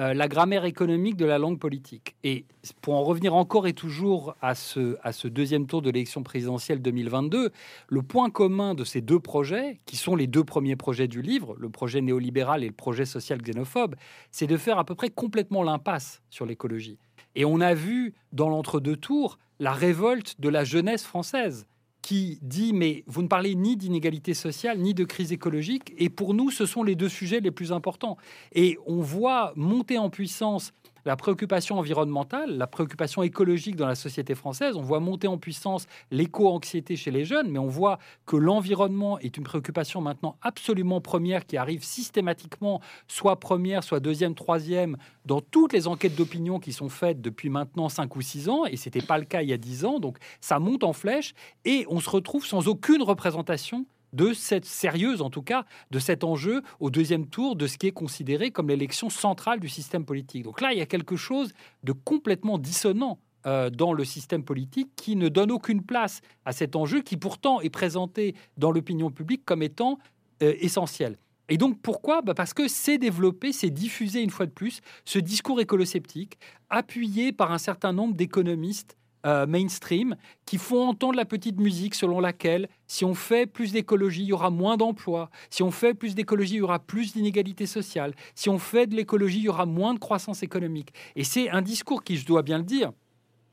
euh, 0.00 0.12
la 0.12 0.26
grammaire 0.26 0.64
économique 0.64 1.16
de 1.16 1.24
la 1.24 1.38
langue 1.38 1.60
politique. 1.60 2.16
Et 2.24 2.46
pour 2.82 2.94
en 2.94 3.04
revenir 3.04 3.32
encore 3.34 3.68
et 3.68 3.74
toujours 3.74 4.34
à 4.42 4.56
ce, 4.56 4.96
à 5.04 5.12
ce 5.12 5.28
deuxième 5.28 5.68
tour 5.68 5.82
de 5.82 5.90
l'élection 5.90 6.24
présidentielle 6.24 6.82
2022, 6.82 7.50
le 7.88 8.02
point 8.02 8.28
commun 8.28 8.74
de 8.74 8.82
ces 8.82 9.00
deux 9.00 9.20
projets, 9.20 9.80
qui 9.86 9.96
sont 9.96 10.16
les 10.16 10.26
deux 10.26 10.42
premiers 10.42 10.74
projets 10.74 11.06
du 11.06 11.22
livre, 11.22 11.54
le 11.58 11.70
projet 11.70 12.00
néolibéral 12.00 12.64
et 12.64 12.66
le 12.66 12.72
projet 12.72 13.04
social 13.04 13.40
xénophobe, 13.40 13.94
c'est 14.32 14.48
de 14.48 14.56
faire 14.56 14.80
à 14.80 14.84
peu 14.84 14.96
près 14.96 15.10
complètement 15.10 15.62
l'impasse 15.62 16.22
sur 16.28 16.44
l'écologie. 16.44 16.98
Et 17.36 17.44
on 17.44 17.60
a 17.60 17.74
vu 17.74 18.14
dans 18.32 18.48
l'entre-deux 18.48 18.96
tours 18.96 19.38
la 19.60 19.72
révolte 19.72 20.40
de 20.40 20.48
la 20.48 20.64
jeunesse 20.64 21.04
française 21.04 21.68
qui 22.04 22.38
dit 22.42 22.74
mais 22.74 23.02
vous 23.06 23.22
ne 23.22 23.28
parlez 23.28 23.54
ni 23.54 23.78
d'inégalité 23.78 24.34
sociale 24.34 24.78
ni 24.78 24.92
de 24.92 25.04
crise 25.04 25.32
écologique 25.32 25.94
et 25.96 26.10
pour 26.10 26.34
nous 26.34 26.50
ce 26.50 26.66
sont 26.66 26.82
les 26.82 26.96
deux 26.96 27.08
sujets 27.08 27.40
les 27.40 27.50
plus 27.50 27.72
importants. 27.72 28.18
Et 28.52 28.76
on 28.84 29.00
voit 29.00 29.54
monter 29.56 29.96
en 29.96 30.10
puissance 30.10 30.74
la 31.04 31.16
préoccupation 31.16 31.78
environnementale, 31.78 32.56
la 32.56 32.66
préoccupation 32.66 33.22
écologique 33.22 33.76
dans 33.76 33.86
la 33.86 33.94
société 33.94 34.34
française. 34.34 34.76
On 34.76 34.82
voit 34.82 35.00
monter 35.00 35.28
en 35.28 35.38
puissance 35.38 35.86
l'éco-anxiété 36.10 36.96
chez 36.96 37.10
les 37.10 37.24
jeunes, 37.24 37.50
mais 37.50 37.58
on 37.58 37.68
voit 37.68 37.98
que 38.26 38.36
l'environnement 38.36 39.18
est 39.18 39.36
une 39.36 39.44
préoccupation 39.44 40.00
maintenant 40.00 40.36
absolument 40.42 41.00
première 41.00 41.46
qui 41.46 41.56
arrive 41.56 41.84
systématiquement, 41.84 42.80
soit 43.08 43.40
première, 43.40 43.84
soit 43.84 44.00
deuxième, 44.00 44.34
troisième, 44.34 44.96
dans 45.24 45.40
toutes 45.40 45.72
les 45.72 45.86
enquêtes 45.86 46.14
d'opinion 46.14 46.58
qui 46.58 46.72
sont 46.72 46.88
faites 46.88 47.20
depuis 47.20 47.50
maintenant 47.50 47.88
5 47.88 48.14
ou 48.16 48.20
6 48.20 48.48
ans, 48.48 48.64
et 48.64 48.76
ce 48.76 48.88
n'était 48.88 49.06
pas 49.06 49.18
le 49.18 49.24
cas 49.24 49.42
il 49.42 49.48
y 49.48 49.52
a 49.52 49.58
10 49.58 49.84
ans, 49.84 50.00
donc 50.00 50.18
ça 50.40 50.58
monte 50.58 50.84
en 50.84 50.92
flèche, 50.92 51.34
et 51.64 51.86
on 51.88 52.00
se 52.00 52.10
retrouve 52.10 52.46
sans 52.46 52.68
aucune 52.68 53.02
représentation 53.02 53.86
de 54.14 54.32
cette 54.32 54.64
sérieuse, 54.64 55.20
en 55.20 55.28
tout 55.28 55.42
cas, 55.42 55.66
de 55.90 55.98
cet 55.98 56.24
enjeu 56.24 56.62
au 56.80 56.90
deuxième 56.90 57.26
tour 57.26 57.56
de 57.56 57.66
ce 57.66 57.76
qui 57.76 57.88
est 57.88 57.92
considéré 57.92 58.50
comme 58.50 58.68
l'élection 58.68 59.10
centrale 59.10 59.60
du 59.60 59.68
système 59.68 60.04
politique. 60.04 60.44
Donc 60.44 60.60
là, 60.60 60.72
il 60.72 60.78
y 60.78 60.82
a 60.82 60.86
quelque 60.86 61.16
chose 61.16 61.52
de 61.82 61.92
complètement 61.92 62.56
dissonant 62.58 63.18
euh, 63.46 63.68
dans 63.70 63.92
le 63.92 64.04
système 64.04 64.44
politique 64.44 64.88
qui 64.96 65.16
ne 65.16 65.28
donne 65.28 65.50
aucune 65.50 65.82
place 65.82 66.20
à 66.44 66.52
cet 66.52 66.76
enjeu 66.76 67.02
qui 67.02 67.16
pourtant 67.16 67.60
est 67.60 67.70
présenté 67.70 68.34
dans 68.56 68.70
l'opinion 68.70 69.10
publique 69.10 69.44
comme 69.44 69.62
étant 69.62 69.98
euh, 70.42 70.54
essentiel. 70.60 71.18
Et 71.48 71.58
donc 71.58 71.78
pourquoi? 71.82 72.22
Bah 72.22 72.32
Parce 72.34 72.54
que 72.54 72.68
c'est 72.68 72.96
développé, 72.96 73.52
c'est 73.52 73.68
diffusé 73.68 74.22
une 74.22 74.30
fois 74.30 74.46
de 74.46 74.50
plus, 74.50 74.80
ce 75.04 75.18
discours 75.18 75.60
écolo-sceptique, 75.60 76.38
appuyé 76.70 77.32
par 77.32 77.52
un 77.52 77.58
certain 77.58 77.92
nombre 77.92 78.14
d'économistes 78.14 78.96
euh, 79.24 79.46
mainstream 79.46 80.16
qui 80.44 80.58
font 80.58 80.88
entendre 80.88 81.16
la 81.16 81.24
petite 81.24 81.58
musique 81.58 81.94
selon 81.94 82.20
laquelle 82.20 82.68
si 82.86 83.04
on 83.04 83.14
fait 83.14 83.46
plus 83.46 83.72
d'écologie, 83.72 84.22
il 84.22 84.28
y 84.28 84.32
aura 84.32 84.50
moins 84.50 84.76
d'emplois. 84.76 85.30
Si 85.50 85.62
on 85.62 85.70
fait 85.70 85.94
plus 85.94 86.14
d'écologie, 86.14 86.54
il 86.54 86.58
y 86.58 86.62
aura 86.62 86.78
plus 86.78 87.14
d'inégalités 87.14 87.66
sociales. 87.66 88.14
Si 88.34 88.48
on 88.48 88.58
fait 88.58 88.86
de 88.86 88.94
l'écologie, 88.94 89.38
il 89.38 89.44
y 89.44 89.48
aura 89.48 89.66
moins 89.66 89.94
de 89.94 89.98
croissance 89.98 90.42
économique. 90.42 90.92
Et 91.16 91.24
c'est 91.24 91.48
un 91.48 91.62
discours 91.62 92.04
qui, 92.04 92.16
je 92.16 92.26
dois 92.26 92.42
bien 92.42 92.58
le 92.58 92.64
dire, 92.64 92.92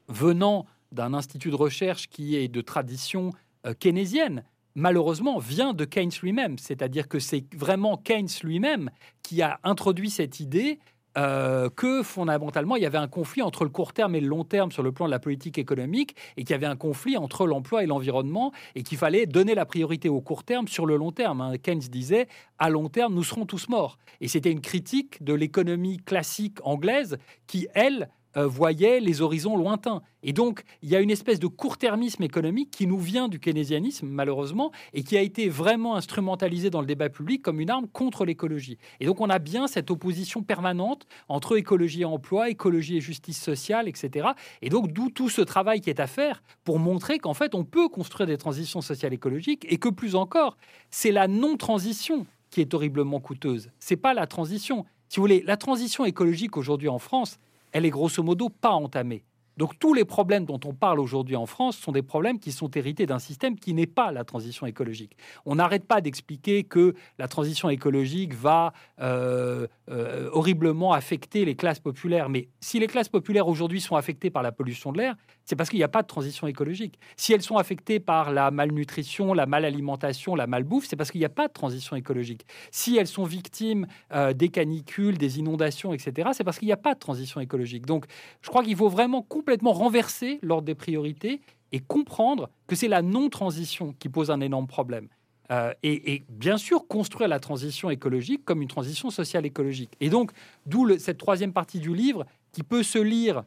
venant 0.07 0.65
d'un 0.91 1.13
institut 1.13 1.51
de 1.51 1.55
recherche 1.55 2.09
qui 2.09 2.35
est 2.35 2.47
de 2.47 2.61
tradition 2.61 3.31
euh, 3.65 3.73
keynésienne, 3.73 4.43
malheureusement, 4.75 5.39
vient 5.39 5.73
de 5.73 5.85
Keynes 5.85 6.11
lui-même. 6.21 6.57
C'est-à-dire 6.57 7.07
que 7.07 7.19
c'est 7.19 7.45
vraiment 7.55 7.97
Keynes 7.97 8.27
lui-même 8.43 8.89
qui 9.23 9.41
a 9.41 9.59
introduit 9.63 10.09
cette 10.09 10.39
idée 10.39 10.79
euh, 11.17 11.69
que 11.69 12.03
fondamentalement, 12.03 12.75
il 12.75 12.83
y 12.83 12.85
avait 12.85 12.97
un 12.97 13.07
conflit 13.07 13.41
entre 13.41 13.63
le 13.63 13.69
court 13.69 13.93
terme 13.93 14.15
et 14.15 14.21
le 14.21 14.27
long 14.27 14.43
terme 14.43 14.71
sur 14.71 14.83
le 14.83 14.91
plan 14.91 15.05
de 15.05 15.11
la 15.11 15.19
politique 15.19 15.57
économique, 15.57 16.15
et 16.37 16.43
qu'il 16.43 16.51
y 16.51 16.53
avait 16.53 16.65
un 16.65 16.75
conflit 16.75 17.17
entre 17.17 17.45
l'emploi 17.45 17.83
et 17.83 17.85
l'environnement, 17.85 18.51
et 18.75 18.83
qu'il 18.83 18.97
fallait 18.97 19.25
donner 19.25 19.55
la 19.55 19.65
priorité 19.65 20.09
au 20.09 20.21
court 20.21 20.43
terme 20.43 20.67
sur 20.67 20.85
le 20.85 20.95
long 20.95 21.11
terme. 21.11 21.41
Hein. 21.41 21.57
Keynes 21.57 21.79
disait, 21.79 22.27
à 22.59 22.69
long 22.69 22.89
terme, 22.89 23.13
nous 23.13 23.23
serons 23.23 23.45
tous 23.45 23.67
morts. 23.69 23.97
Et 24.21 24.27
c'était 24.27 24.51
une 24.51 24.61
critique 24.61 25.23
de 25.23 25.33
l'économie 25.33 25.97
classique 25.97 26.59
anglaise 26.63 27.17
qui, 27.47 27.67
elle, 27.73 28.09
euh, 28.37 28.47
voyait 28.47 28.99
les 28.99 29.21
horizons 29.21 29.57
lointains. 29.57 30.01
Et 30.23 30.33
donc, 30.33 30.63
il 30.81 30.89
y 30.89 30.95
a 30.95 30.99
une 30.99 31.09
espèce 31.09 31.39
de 31.39 31.47
court-termisme 31.47 32.23
économique 32.23 32.71
qui 32.71 32.87
nous 32.87 32.99
vient 32.99 33.27
du 33.27 33.39
keynésianisme, 33.39 34.07
malheureusement, 34.07 34.71
et 34.93 35.03
qui 35.03 35.17
a 35.17 35.21
été 35.21 35.49
vraiment 35.49 35.95
instrumentalisé 35.95 36.69
dans 36.69 36.81
le 36.81 36.87
débat 36.87 37.09
public 37.09 37.41
comme 37.41 37.59
une 37.59 37.69
arme 37.69 37.87
contre 37.87 38.25
l'écologie. 38.25 38.77
Et 38.99 39.05
donc, 39.05 39.19
on 39.21 39.29
a 39.29 39.39
bien 39.39 39.67
cette 39.67 39.91
opposition 39.91 40.43
permanente 40.43 41.05
entre 41.27 41.57
écologie 41.57 42.01
et 42.01 42.05
emploi, 42.05 42.49
écologie 42.49 42.97
et 42.97 43.01
justice 43.01 43.41
sociale, 43.41 43.87
etc. 43.87 44.29
Et 44.61 44.69
donc, 44.69 44.91
d'où 44.91 45.09
tout 45.09 45.29
ce 45.29 45.41
travail 45.41 45.81
qui 45.81 45.89
est 45.89 45.99
à 45.99 46.07
faire 46.07 46.43
pour 46.63 46.79
montrer 46.79 47.19
qu'en 47.19 47.33
fait, 47.33 47.55
on 47.55 47.63
peut 47.63 47.89
construire 47.89 48.27
des 48.27 48.37
transitions 48.37 48.81
sociales 48.81 49.13
écologiques 49.13 49.65
et 49.69 49.77
que 49.77 49.89
plus 49.89 50.15
encore, 50.15 50.57
c'est 50.89 51.11
la 51.11 51.27
non-transition 51.27 52.25
qui 52.51 52.61
est 52.61 52.73
horriblement 52.73 53.19
coûteuse. 53.19 53.71
C'est 53.79 53.95
pas 53.95 54.13
la 54.13 54.27
transition. 54.27 54.85
Si 55.09 55.17
vous 55.17 55.23
voulez, 55.23 55.43
la 55.45 55.57
transition 55.57 56.05
écologique 56.05 56.57
aujourd'hui 56.57 56.89
en 56.89 56.99
France, 56.99 57.39
elle 57.71 57.85
est 57.85 57.89
grosso 57.89 58.21
modo 58.23 58.49
pas 58.49 58.71
entamée. 58.71 59.23
Donc 59.57 59.77
tous 59.77 59.93
les 59.93 60.05
problèmes 60.05 60.45
dont 60.45 60.59
on 60.65 60.73
parle 60.73 60.99
aujourd'hui 60.99 61.35
en 61.35 61.45
France 61.45 61.77
sont 61.77 61.91
des 61.91 62.01
problèmes 62.01 62.39
qui 62.39 62.51
sont 62.51 62.71
hérités 62.71 63.05
d'un 63.05 63.19
système 63.19 63.55
qui 63.55 63.73
n'est 63.73 63.85
pas 63.85 64.11
la 64.11 64.23
transition 64.23 64.65
écologique. 64.65 65.17
On 65.45 65.55
n'arrête 65.55 65.85
pas 65.85 66.01
d'expliquer 66.01 66.63
que 66.63 66.95
la 67.19 67.27
transition 67.27 67.69
écologique 67.69 68.33
va 68.33 68.73
euh, 69.01 69.67
euh, 69.89 70.29
horriblement 70.31 70.93
affecter 70.93 71.45
les 71.45 71.55
classes 71.55 71.79
populaires. 71.79 72.29
Mais 72.29 72.47
si 72.59 72.79
les 72.79 72.87
classes 72.87 73.09
populaires 73.09 73.47
aujourd'hui 73.47 73.81
sont 73.81 73.95
affectées 73.95 74.29
par 74.29 74.41
la 74.41 74.51
pollution 74.51 74.91
de 74.93 74.99
l'air, 74.99 75.15
c'est 75.51 75.57
parce 75.57 75.69
qu'il 75.69 75.79
n'y 75.79 75.83
a 75.83 75.89
pas 75.89 76.01
de 76.01 76.07
transition 76.07 76.47
écologique. 76.47 76.97
Si 77.17 77.33
elles 77.33 77.41
sont 77.41 77.57
affectées 77.57 77.99
par 77.99 78.31
la 78.31 78.51
malnutrition, 78.51 79.33
la 79.33 79.45
malalimentation, 79.45 80.33
la 80.33 80.47
malbouffe, 80.47 80.85
c'est 80.87 80.95
parce 80.95 81.11
qu'il 81.11 81.19
n'y 81.19 81.25
a 81.25 81.29
pas 81.29 81.49
de 81.49 81.51
transition 81.51 81.97
écologique. 81.97 82.45
Si 82.71 82.95
elles 82.95 83.07
sont 83.07 83.25
victimes 83.25 83.85
euh, 84.13 84.31
des 84.31 84.47
canicules, 84.47 85.17
des 85.17 85.39
inondations, 85.39 85.91
etc., 85.91 86.29
c'est 86.31 86.45
parce 86.45 86.57
qu'il 86.57 86.67
n'y 86.67 86.71
a 86.71 86.77
pas 86.77 86.93
de 86.93 86.99
transition 86.99 87.41
écologique. 87.41 87.85
Donc 87.85 88.05
je 88.41 88.47
crois 88.47 88.63
qu'il 88.63 88.77
faut 88.77 88.87
vraiment 88.87 89.23
complètement 89.23 89.73
renverser 89.73 90.39
l'ordre 90.41 90.63
des 90.63 90.73
priorités 90.73 91.41
et 91.73 91.81
comprendre 91.81 92.49
que 92.67 92.77
c'est 92.77 92.87
la 92.87 93.01
non-transition 93.01 93.93
qui 93.99 94.07
pose 94.07 94.31
un 94.31 94.39
énorme 94.39 94.67
problème. 94.67 95.09
Euh, 95.51 95.73
et, 95.83 96.23
bien 96.29 96.57
sûr 96.57 96.87
construire 96.87 97.27
la 97.27 97.41
transition 97.41 97.89
écologique 97.89 98.45
comme 98.45 98.61
une 98.61 98.69
transition 98.69 99.09
sociale 99.09 99.45
écologique. 99.45 99.91
Et 99.99 100.09
donc, 100.09 100.31
d'où 100.65 100.97
cette 100.97 101.17
troisième 101.17 101.51
partie 101.51 101.81
du 101.81 101.93
livre 101.93 102.25
qui 102.53 102.63
peut 102.63 102.83
se 102.83 102.99
lire 102.99 103.43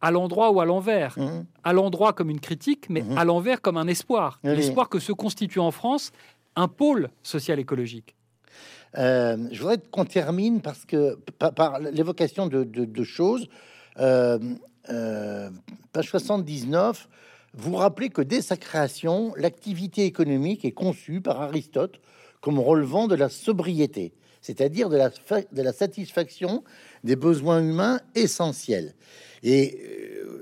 à 0.00 0.10
l'endroit 0.10 0.50
ou 0.50 0.60
à 0.60 0.64
l'envers. 0.64 1.18
Mmh. 1.18 1.44
À 1.64 1.72
l'endroit 1.72 2.12
comme 2.12 2.30
une 2.30 2.40
critique, 2.40 2.88
mais 2.88 3.02
mmh. 3.02 3.18
à 3.18 3.24
l'envers 3.24 3.60
comme 3.60 3.76
un 3.76 3.88
espoir. 3.88 4.40
L'espoir 4.42 4.88
que 4.88 4.98
se 4.98 5.12
constitue 5.12 5.60
en 5.60 5.70
France 5.70 6.12
un 6.56 6.68
pôle 6.68 7.10
social 7.22 7.58
écologique. 7.58 8.14
Euh, 8.96 9.36
je 9.52 9.58
voudrais 9.60 9.78
qu'on 9.90 10.04
termine 10.04 10.60
parce 10.60 10.84
que 10.84 11.16
par, 11.38 11.78
l'évocation 11.80 12.46
de, 12.46 13.04
choses. 13.04 13.48
Euh, 13.98 14.38
euh, 14.90 15.50
page 15.92 16.08
79, 16.08 17.08
vous 17.54 17.76
rappelez 17.76 18.08
que 18.08 18.22
dès 18.22 18.40
sa 18.40 18.56
création, 18.56 19.34
l'activité 19.36 20.04
économique 20.04 20.64
est 20.64 20.72
conçue 20.72 21.20
par 21.20 21.42
Aristote 21.42 22.00
comme 22.40 22.58
relevant 22.58 23.08
de 23.08 23.14
la 23.14 23.28
sobriété, 23.28 24.14
c'est-à-dire 24.40 24.88
de 24.88 24.96
la, 24.96 25.10
de 25.10 25.62
la 25.62 25.72
satisfaction 25.72 26.62
des 27.04 27.16
besoins 27.16 27.60
humains 27.60 28.00
essentiels. 28.14 28.94
Et 29.42 29.78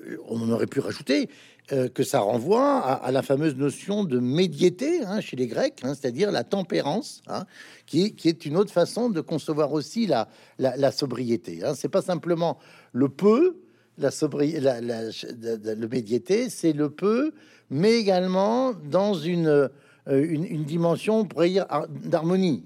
euh, 0.09 0.19
on 0.29 0.51
aurait 0.51 0.67
pu 0.67 0.81
rajouter 0.81 1.29
euh, 1.73 1.89
que 1.89 2.05
ça 2.05 2.21
renvoie 2.21 2.79
à, 2.79 3.11
la 3.11 3.23
fameuse 3.23 3.57
notion 3.57 4.05
de 4.05 4.21
médiété 4.21 5.03
hein, 5.05 5.21
chez 5.21 5.37
les 5.37 5.49
Grecs, 5.49 5.81
hein, 5.83 5.95
c'est-à-dire 5.95 6.31
la 6.31 6.45
tempérance, 6.45 7.23
hein, 7.27 7.45
qui, 7.87 8.15
est 8.25 8.47
une 8.47 8.57
autre 8.57 8.73
façon 8.73 9.11
de 9.11 9.21
concevoir 9.21 9.73
aussi 9.73 10.07
la, 10.07 10.29
la, 10.59 10.93
sobriété. 10.93 11.61
C'est 11.75 11.89
pas 11.89 12.03
simplement 12.03 12.59
le 12.93 13.09
peu, 13.09 13.57
la 13.99 14.13
sobriété, 14.13 14.61
le 14.61 15.87
médiété, 15.89 16.51
c'est 16.51 16.73
le 16.73 16.89
peu, 16.89 17.33
mais 17.69 17.95
également 17.95 18.73
dans 18.73 19.15
une, 19.15 19.69
euh, 20.09 20.55
dimension, 20.65 21.25
dire, 21.25 21.67
d'harmonie. 22.05 22.63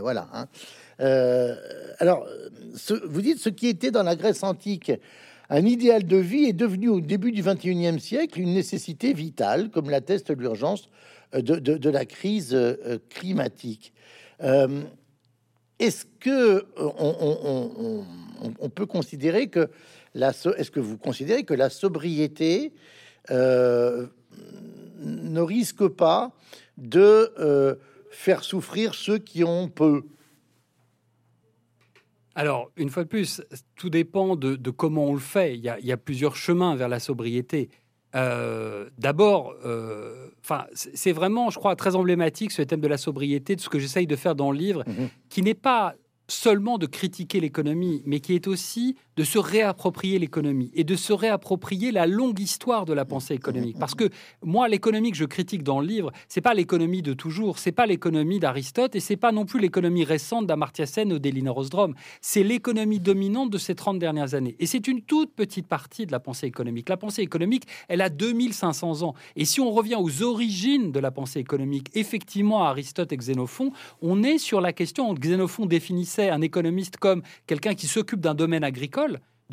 Voilà. 0.00 0.28
Euh, 1.00 1.56
alors, 1.98 2.26
vous 3.06 3.22
dites 3.22 3.38
ce 3.38 3.48
qui 3.48 3.68
était 3.68 3.90
dans 3.90 4.02
la 4.02 4.16
Grèce 4.16 4.42
antique 4.42 4.92
un 5.50 5.66
idéal 5.66 6.04
de 6.04 6.16
vie 6.16 6.44
est 6.44 6.54
devenu 6.54 6.88
au 6.88 7.00
début 7.00 7.30
du 7.30 7.42
21e 7.42 7.98
siècle 7.98 8.40
une 8.40 8.54
nécessité 8.54 9.12
vitale, 9.12 9.70
comme 9.70 9.90
l'atteste 9.90 10.34
l'urgence 10.36 10.88
de, 11.34 11.58
de, 11.58 11.90
la 11.90 12.06
crise 12.06 12.56
climatique. 13.10 13.92
Est-ce 15.78 16.06
que 16.20 16.64
on, 16.76 18.68
peut 18.70 18.86
considérer 18.86 19.48
que 19.48 19.68
est-ce 20.14 20.70
que 20.70 20.80
vous 20.80 20.96
considérez 20.96 21.42
que 21.42 21.54
la 21.54 21.70
sobriété 21.70 22.72
euh, 23.30 24.06
ne 25.02 25.40
risque 25.40 25.88
pas 25.88 26.32
de 26.78 27.32
euh, 27.38 27.74
faire 28.10 28.44
souffrir 28.44 28.94
ceux 28.94 29.18
qui 29.18 29.42
ont 29.42 29.68
peu? 29.68 30.04
Alors, 32.34 32.70
une 32.76 32.90
fois 32.90 33.04
de 33.04 33.08
plus, 33.08 33.42
tout 33.76 33.90
dépend 33.90 34.36
de, 34.36 34.70
comment 34.70 35.06
on 35.06 35.14
le 35.14 35.20
fait. 35.20 35.56
Il 35.56 35.62
y, 35.62 35.92
a, 35.92 35.96
plusieurs 35.96 36.36
chemins 36.36 36.74
vers 36.74 36.88
la 36.88 36.98
sobriété. 37.00 37.70
Euh, 38.14 38.88
d'abord, 38.98 39.54
enfin, 40.42 40.66
c'est 40.74 41.12
vraiment, 41.12 41.50
je 41.50 41.58
crois, 41.58 41.76
très 41.76 41.94
emblématique 41.94 42.50
ce 42.50 42.62
thème 42.62 42.80
de 42.80 42.88
la 42.88 42.98
sobriété, 42.98 43.56
de 43.56 43.60
ce 43.60 43.68
que 43.68 43.78
j'essaye 43.78 44.06
de 44.06 44.16
faire 44.16 44.34
dans 44.34 44.50
le 44.50 44.58
livre, 44.58 44.84
mmh 44.86 45.06
qui 45.28 45.42
n'est 45.42 45.54
pas 45.54 45.94
seulement 46.28 46.78
de 46.78 46.86
critiquer 46.86 47.40
l'économie, 47.40 48.02
mais 48.06 48.20
qui 48.20 48.34
est 48.34 48.46
aussi 48.46 48.96
de 49.16 49.24
se 49.24 49.38
réapproprier 49.38 50.18
l'économie 50.18 50.70
et 50.74 50.84
de 50.84 50.96
se 50.96 51.12
réapproprier 51.12 51.92
la 51.92 52.06
longue 52.06 52.40
histoire 52.40 52.84
de 52.84 52.92
la 52.92 53.04
pensée 53.04 53.34
économique. 53.34 53.78
Parce 53.78 53.94
que 53.94 54.08
moi, 54.42 54.68
l'économie 54.68 55.10
que 55.10 55.16
je 55.16 55.24
critique 55.24 55.62
dans 55.62 55.80
le 55.80 55.86
livre, 55.86 56.12
c'est 56.28 56.40
pas 56.40 56.54
l'économie 56.54 57.02
de 57.02 57.12
toujours, 57.12 57.58
c'est 57.58 57.72
pas 57.72 57.86
l'économie 57.86 58.40
d'Aristote 58.40 58.94
et 58.94 59.00
c'est 59.00 59.16
pas 59.16 59.32
non 59.32 59.44
plus 59.44 59.60
l'économie 59.60 60.04
récente 60.04 60.46
d'Amartya 60.46 60.86
Sen 60.86 61.12
ou 61.12 61.18
d'Elinor 61.18 61.56
Ostrom. 61.56 61.94
C'est 62.20 62.42
l'économie 62.42 63.00
dominante 63.00 63.50
de 63.50 63.58
ces 63.58 63.74
30 63.74 63.98
dernières 63.98 64.34
années. 64.34 64.56
Et 64.58 64.66
c'est 64.66 64.88
une 64.88 65.02
toute 65.02 65.34
petite 65.34 65.66
partie 65.66 66.06
de 66.06 66.12
la 66.12 66.20
pensée 66.20 66.46
économique. 66.46 66.88
La 66.88 66.96
pensée 66.96 67.22
économique, 67.22 67.64
elle 67.88 68.00
a 68.00 68.08
2500 68.08 69.02
ans. 69.02 69.14
Et 69.36 69.44
si 69.44 69.60
on 69.60 69.70
revient 69.70 69.96
aux 69.98 70.22
origines 70.22 70.92
de 70.92 71.00
la 71.00 71.10
pensée 71.10 71.40
économique, 71.40 71.88
effectivement, 71.94 72.64
Aristote 72.64 73.12
et 73.12 73.16
Xénophon, 73.16 73.72
on 74.02 74.22
est 74.22 74.38
sur 74.38 74.60
la 74.60 74.72
question, 74.72 75.12
Xénophon 75.14 75.66
définissait 75.66 76.30
un 76.30 76.40
économiste 76.40 76.96
comme 76.96 77.22
quelqu'un 77.46 77.74
qui 77.74 77.86
s'occupe 77.86 78.20
d'un 78.20 78.34
domaine 78.34 78.64
agricole 78.64 79.03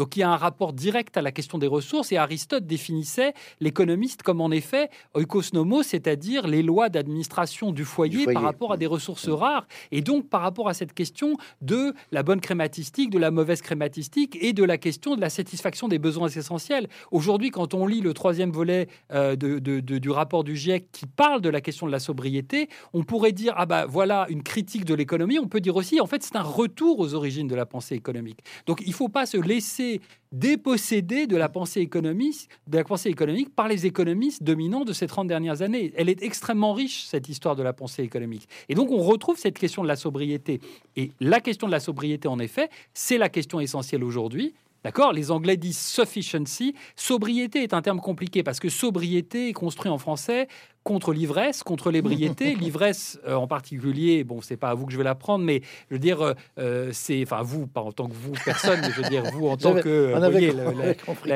Donc 0.01 0.17
il 0.17 0.21
y 0.21 0.23
a 0.23 0.31
un 0.31 0.35
rapport 0.35 0.73
direct 0.73 1.15
à 1.15 1.21
la 1.21 1.31
question 1.31 1.59
des 1.59 1.67
ressources 1.67 2.11
et 2.11 2.17
Aristote 2.17 2.65
définissait 2.65 3.35
l'économiste 3.59 4.23
comme 4.23 4.41
en 4.41 4.49
effet 4.49 4.89
oikos 5.13 5.53
nomos, 5.53 5.83
c'est-à-dire 5.83 6.47
les 6.47 6.63
lois 6.63 6.89
d'administration 6.89 7.71
du 7.71 7.85
foyer, 7.85 8.25
par 8.25 8.41
rapport 8.41 8.73
à 8.73 8.77
des 8.77 8.87
ressources 8.87 9.29
rares 9.29 9.67
et 9.91 10.01
donc 10.01 10.27
par 10.27 10.41
rapport 10.41 10.67
à 10.69 10.73
cette 10.73 10.95
question 10.95 11.37
de 11.61 11.93
la 12.11 12.23
bonne 12.23 12.41
crématistique, 12.41 13.11
de 13.11 13.19
la 13.19 13.29
mauvaise 13.29 13.61
crématistique 13.61 14.39
et 14.41 14.53
de 14.53 14.63
la 14.63 14.79
question 14.79 15.15
de 15.15 15.21
la 15.21 15.29
satisfaction 15.29 15.87
des 15.87 15.99
besoins 15.99 16.29
essentiels. 16.29 16.89
Aujourd'hui, 17.11 17.51
quand 17.51 17.75
on 17.75 17.85
lit 17.85 18.01
le 18.01 18.15
troisième 18.15 18.49
volet 18.49 18.87
euh, 19.13 19.35
de, 19.35 19.59
du 19.59 20.09
rapport 20.09 20.43
du 20.43 20.55
GIEC 20.55 20.91
qui 20.91 21.05
parle 21.05 21.41
de 21.41 21.49
la 21.49 21.61
question 21.61 21.85
de 21.85 21.91
la 21.91 21.99
sobriété, 21.99 22.69
on 22.93 23.03
pourrait 23.03 23.33
dire 23.33 23.53
ah 23.55 23.67
bah 23.67 23.85
voilà 23.85 24.25
une 24.29 24.41
critique 24.41 24.83
de 24.83 24.95
l'économie. 24.95 25.37
On 25.37 25.47
peut 25.47 25.61
dire 25.61 25.75
aussi 25.75 26.01
en 26.01 26.07
fait 26.07 26.23
c'est 26.23 26.37
un 26.37 26.41
retour 26.41 26.97
aux 26.97 27.13
origines 27.13 27.47
de 27.47 27.53
la 27.53 27.67
pensée 27.67 27.93
économique. 27.93 28.39
Donc 28.65 28.81
il 28.81 28.89
ne 28.89 28.95
faut 28.95 29.07
pas 29.07 29.27
se 29.27 29.37
laisser 29.37 29.90
déposséder 30.31 31.27
de 31.27 31.35
la 31.35 31.49
pensée 31.49 31.81
économique, 31.81 32.47
de 32.67 32.77
la 32.77 32.83
pensée 32.83 33.09
économique 33.09 33.53
par 33.53 33.67
les 33.67 33.85
économistes 33.85 34.43
dominants 34.43 34.85
de 34.85 34.93
ces 34.93 35.07
30 35.07 35.27
dernières 35.27 35.61
années. 35.61 35.91
Elle 35.97 36.07
est 36.07 36.23
extrêmement 36.23 36.73
riche, 36.73 37.03
cette 37.03 37.27
histoire 37.27 37.55
de 37.55 37.63
la 37.63 37.73
pensée 37.73 38.03
économique. 38.03 38.47
Et 38.69 38.75
donc, 38.75 38.91
on 38.91 39.01
retrouve 39.01 39.37
cette 39.37 39.59
question 39.59 39.83
de 39.83 39.87
la 39.87 39.95
sobriété. 39.95 40.61
Et 40.95 41.11
la 41.19 41.41
question 41.41 41.67
de 41.67 41.71
la 41.71 41.79
sobriété, 41.79 42.27
en 42.27 42.39
effet, 42.39 42.69
c'est 42.93 43.17
la 43.17 43.29
question 43.29 43.59
essentielle 43.59 44.03
aujourd'hui. 44.03 44.53
D'accord? 44.83 45.13
Les 45.13 45.29
Anglais 45.29 45.57
disent 45.57 45.79
sufficiency. 45.79 46.73
Sobriété 46.95 47.61
est 47.61 47.73
un 47.73 47.81
terme 47.81 47.99
compliqué 47.99 48.41
parce 48.41 48.59
que 48.59 48.69
sobriété 48.69 49.49
est 49.49 49.53
construit 49.53 49.91
en 49.91 49.99
français 49.99 50.47
contre 50.83 51.13
l'ivresse, 51.13 51.63
contre 51.63 51.91
l'ébriété. 51.91 52.55
L'ivresse 52.59 53.19
euh, 53.27 53.35
en 53.35 53.47
particulier, 53.47 54.23
bon, 54.23 54.41
c'est 54.41 54.57
pas 54.57 54.69
à 54.69 54.73
vous 54.73 54.85
que 54.85 54.91
je 54.91 54.97
vais 54.97 55.03
l'apprendre, 55.03 55.45
mais 55.45 55.61
je 55.89 55.95
veux 55.95 55.99
dire, 55.99 56.21
euh, 56.21 56.33
euh, 56.57 56.89
c'est, 56.91 57.21
enfin 57.23 57.41
vous, 57.43 57.67
pas 57.67 57.81
en 57.81 57.91
tant 57.91 58.07
que 58.07 58.13
vous, 58.13 58.33
personne, 58.43 58.79
mais 58.81 58.91
je 58.91 59.01
veux 59.01 59.09
dire 59.09 59.23
vous 59.31 59.47
en 59.47 59.57
tant 59.57 59.75
que, 59.75 60.13
voyez, 60.29 60.53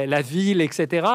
la, 0.08 0.22
ville, 0.22 0.62
etc. 0.62 1.08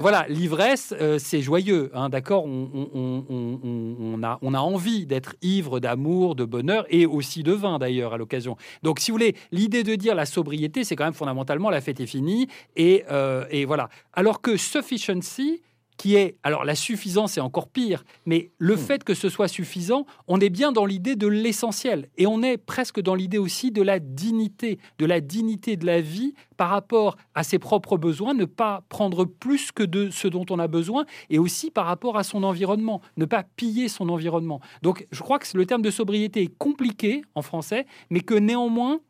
voilà, 0.00 0.26
l'ivresse, 0.28 0.94
c'est 1.18 1.40
joyeux, 1.40 1.90
hein, 1.94 2.08
d'accord 2.08 2.44
on, 2.44 2.88
on, 2.94 4.22
a, 4.22 4.38
on 4.42 4.54
a 4.54 4.58
envie 4.58 5.06
d'être 5.06 5.34
ivre 5.42 5.80
d'amour, 5.80 6.34
de 6.34 6.44
bonheur 6.44 6.84
et 6.90 7.06
aussi 7.06 7.42
de 7.42 7.52
vin 7.52 7.78
d'ailleurs 7.78 8.14
à 8.14 8.18
l'occasion. 8.18 8.56
Donc, 8.82 9.00
si 9.00 9.10
vous 9.10 9.16
voulez, 9.16 9.36
l'idée 9.52 9.82
de 9.82 9.94
dire 9.94 10.14
la 10.14 10.26
sobriété, 10.26 10.84
c'est 10.84 10.96
quand 10.96 11.04
même 11.04 11.14
fondamentalement 11.14 11.70
la 11.70 11.80
fête 11.80 12.00
est 12.00 12.06
finie 12.06 12.48
et, 12.76 13.04
et 13.50 13.64
voilà. 13.64 13.88
Alors 14.12 14.40
que 14.40 14.56
sufficiency, 14.56 15.62
qui 16.00 16.14
est, 16.14 16.38
alors 16.44 16.64
la 16.64 16.74
suffisance 16.74 17.36
est 17.36 17.42
encore 17.42 17.68
pire, 17.68 18.04
mais 18.24 18.52
le 18.56 18.74
hmm. 18.74 18.78
fait 18.78 19.04
que 19.04 19.12
ce 19.12 19.28
soit 19.28 19.48
suffisant, 19.48 20.06
on 20.28 20.40
est 20.40 20.48
bien 20.48 20.72
dans 20.72 20.86
l'idée 20.86 21.14
de 21.14 21.26
l'essentiel, 21.26 22.08
et 22.16 22.26
on 22.26 22.42
est 22.42 22.56
presque 22.56 23.02
dans 23.02 23.14
l'idée 23.14 23.36
aussi 23.36 23.70
de 23.70 23.82
la 23.82 23.98
dignité, 23.98 24.78
de 24.98 25.04
la 25.04 25.20
dignité 25.20 25.76
de 25.76 25.84
la 25.84 26.00
vie 26.00 26.32
par 26.56 26.70
rapport 26.70 27.18
à 27.34 27.42
ses 27.42 27.58
propres 27.58 27.98
besoins, 27.98 28.32
ne 28.32 28.46
pas 28.46 28.82
prendre 28.88 29.26
plus 29.26 29.72
que 29.72 29.82
de 29.82 30.08
ce 30.08 30.26
dont 30.26 30.46
on 30.48 30.58
a 30.58 30.68
besoin, 30.68 31.04
et 31.28 31.38
aussi 31.38 31.70
par 31.70 31.84
rapport 31.84 32.16
à 32.16 32.24
son 32.24 32.44
environnement, 32.44 33.02
ne 33.18 33.26
pas 33.26 33.42
piller 33.42 33.88
son 33.88 34.08
environnement. 34.08 34.62
Donc 34.80 35.06
je 35.12 35.20
crois 35.20 35.38
que 35.38 35.54
le 35.54 35.66
terme 35.66 35.82
de 35.82 35.90
sobriété 35.90 36.44
est 36.44 36.56
compliqué 36.58 37.20
en 37.34 37.42
français, 37.42 37.84
mais 38.08 38.20
que 38.20 38.34
néanmoins, 38.34 39.00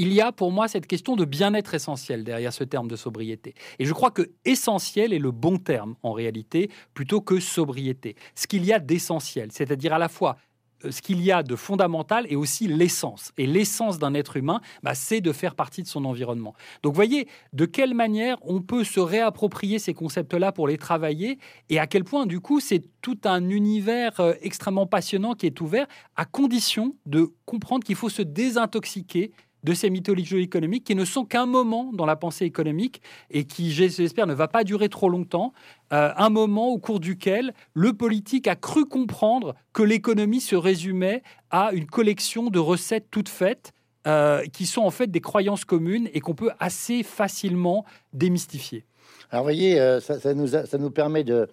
il 0.00 0.14
y 0.14 0.22
a 0.22 0.32
pour 0.32 0.50
moi 0.50 0.66
cette 0.66 0.86
question 0.86 1.14
de 1.14 1.26
bien-être 1.26 1.74
essentiel 1.74 2.24
derrière 2.24 2.54
ce 2.54 2.64
terme 2.64 2.88
de 2.88 2.96
sobriété. 2.96 3.54
Et 3.78 3.84
je 3.84 3.92
crois 3.92 4.10
que 4.10 4.30
essentiel 4.46 5.12
est 5.12 5.18
le 5.18 5.30
bon 5.30 5.58
terme 5.58 5.94
en 6.02 6.12
réalité, 6.12 6.70
plutôt 6.94 7.20
que 7.20 7.38
sobriété. 7.38 8.16
Ce 8.34 8.46
qu'il 8.46 8.64
y 8.64 8.72
a 8.72 8.78
d'essentiel, 8.78 9.52
c'est-à-dire 9.52 9.92
à 9.92 9.98
la 9.98 10.08
fois 10.08 10.38
euh, 10.86 10.90
ce 10.90 11.02
qu'il 11.02 11.22
y 11.22 11.30
a 11.30 11.42
de 11.42 11.54
fondamental 11.54 12.26
et 12.30 12.36
aussi 12.36 12.66
l'essence. 12.66 13.32
Et 13.36 13.46
l'essence 13.46 13.98
d'un 13.98 14.14
être 14.14 14.38
humain, 14.38 14.62
bah, 14.82 14.94
c'est 14.94 15.20
de 15.20 15.32
faire 15.32 15.54
partie 15.54 15.82
de 15.82 15.86
son 15.86 16.06
environnement. 16.06 16.54
Donc 16.82 16.94
voyez 16.94 17.28
de 17.52 17.66
quelle 17.66 17.92
manière 17.92 18.38
on 18.40 18.62
peut 18.62 18.84
se 18.84 19.00
réapproprier 19.00 19.78
ces 19.78 19.92
concepts-là 19.92 20.50
pour 20.50 20.66
les 20.66 20.78
travailler 20.78 21.38
et 21.68 21.78
à 21.78 21.86
quel 21.86 22.04
point 22.04 22.24
du 22.24 22.40
coup 22.40 22.58
c'est 22.58 22.84
tout 23.02 23.18
un 23.24 23.50
univers 23.50 24.18
euh, 24.20 24.32
extrêmement 24.40 24.86
passionnant 24.86 25.34
qui 25.34 25.44
est 25.44 25.60
ouvert 25.60 25.86
à 26.16 26.24
condition 26.24 26.96
de 27.04 27.34
comprendre 27.44 27.84
qu'il 27.84 27.96
faut 27.96 28.08
se 28.08 28.22
désintoxiquer 28.22 29.32
de 29.64 29.74
ces 29.74 29.90
mythologies 29.90 30.38
économiques 30.38 30.84
qui 30.84 30.94
ne 30.94 31.04
sont 31.04 31.24
qu'un 31.24 31.46
moment 31.46 31.92
dans 31.92 32.06
la 32.06 32.16
pensée 32.16 32.44
économique 32.44 33.02
et 33.30 33.44
qui, 33.44 33.72
j'espère, 33.72 34.26
ne 34.26 34.34
va 34.34 34.48
pas 34.48 34.64
durer 34.64 34.88
trop 34.88 35.08
longtemps. 35.08 35.52
Euh, 35.92 36.10
un 36.16 36.30
moment 36.30 36.68
au 36.68 36.78
cours 36.78 37.00
duquel 37.00 37.52
le 37.74 37.92
politique 37.92 38.46
a 38.46 38.56
cru 38.56 38.86
comprendre 38.86 39.54
que 39.72 39.82
l'économie 39.82 40.40
se 40.40 40.56
résumait 40.56 41.22
à 41.50 41.72
une 41.72 41.86
collection 41.86 42.48
de 42.50 42.58
recettes 42.58 43.06
toutes 43.10 43.28
faites 43.28 43.72
euh, 44.06 44.44
qui 44.46 44.64
sont 44.64 44.82
en 44.82 44.90
fait 44.90 45.08
des 45.08 45.20
croyances 45.20 45.64
communes 45.64 46.08
et 46.14 46.20
qu'on 46.20 46.34
peut 46.34 46.50
assez 46.58 47.02
facilement 47.02 47.84
démystifier. 48.12 48.84
Alors, 49.30 49.44
voyez, 49.44 49.78
euh, 49.78 50.00
ça, 50.00 50.32
nous 50.34 50.46
ça, 50.48 50.78
nous 50.78 50.90
permet 50.90 51.22
de, 51.22 51.48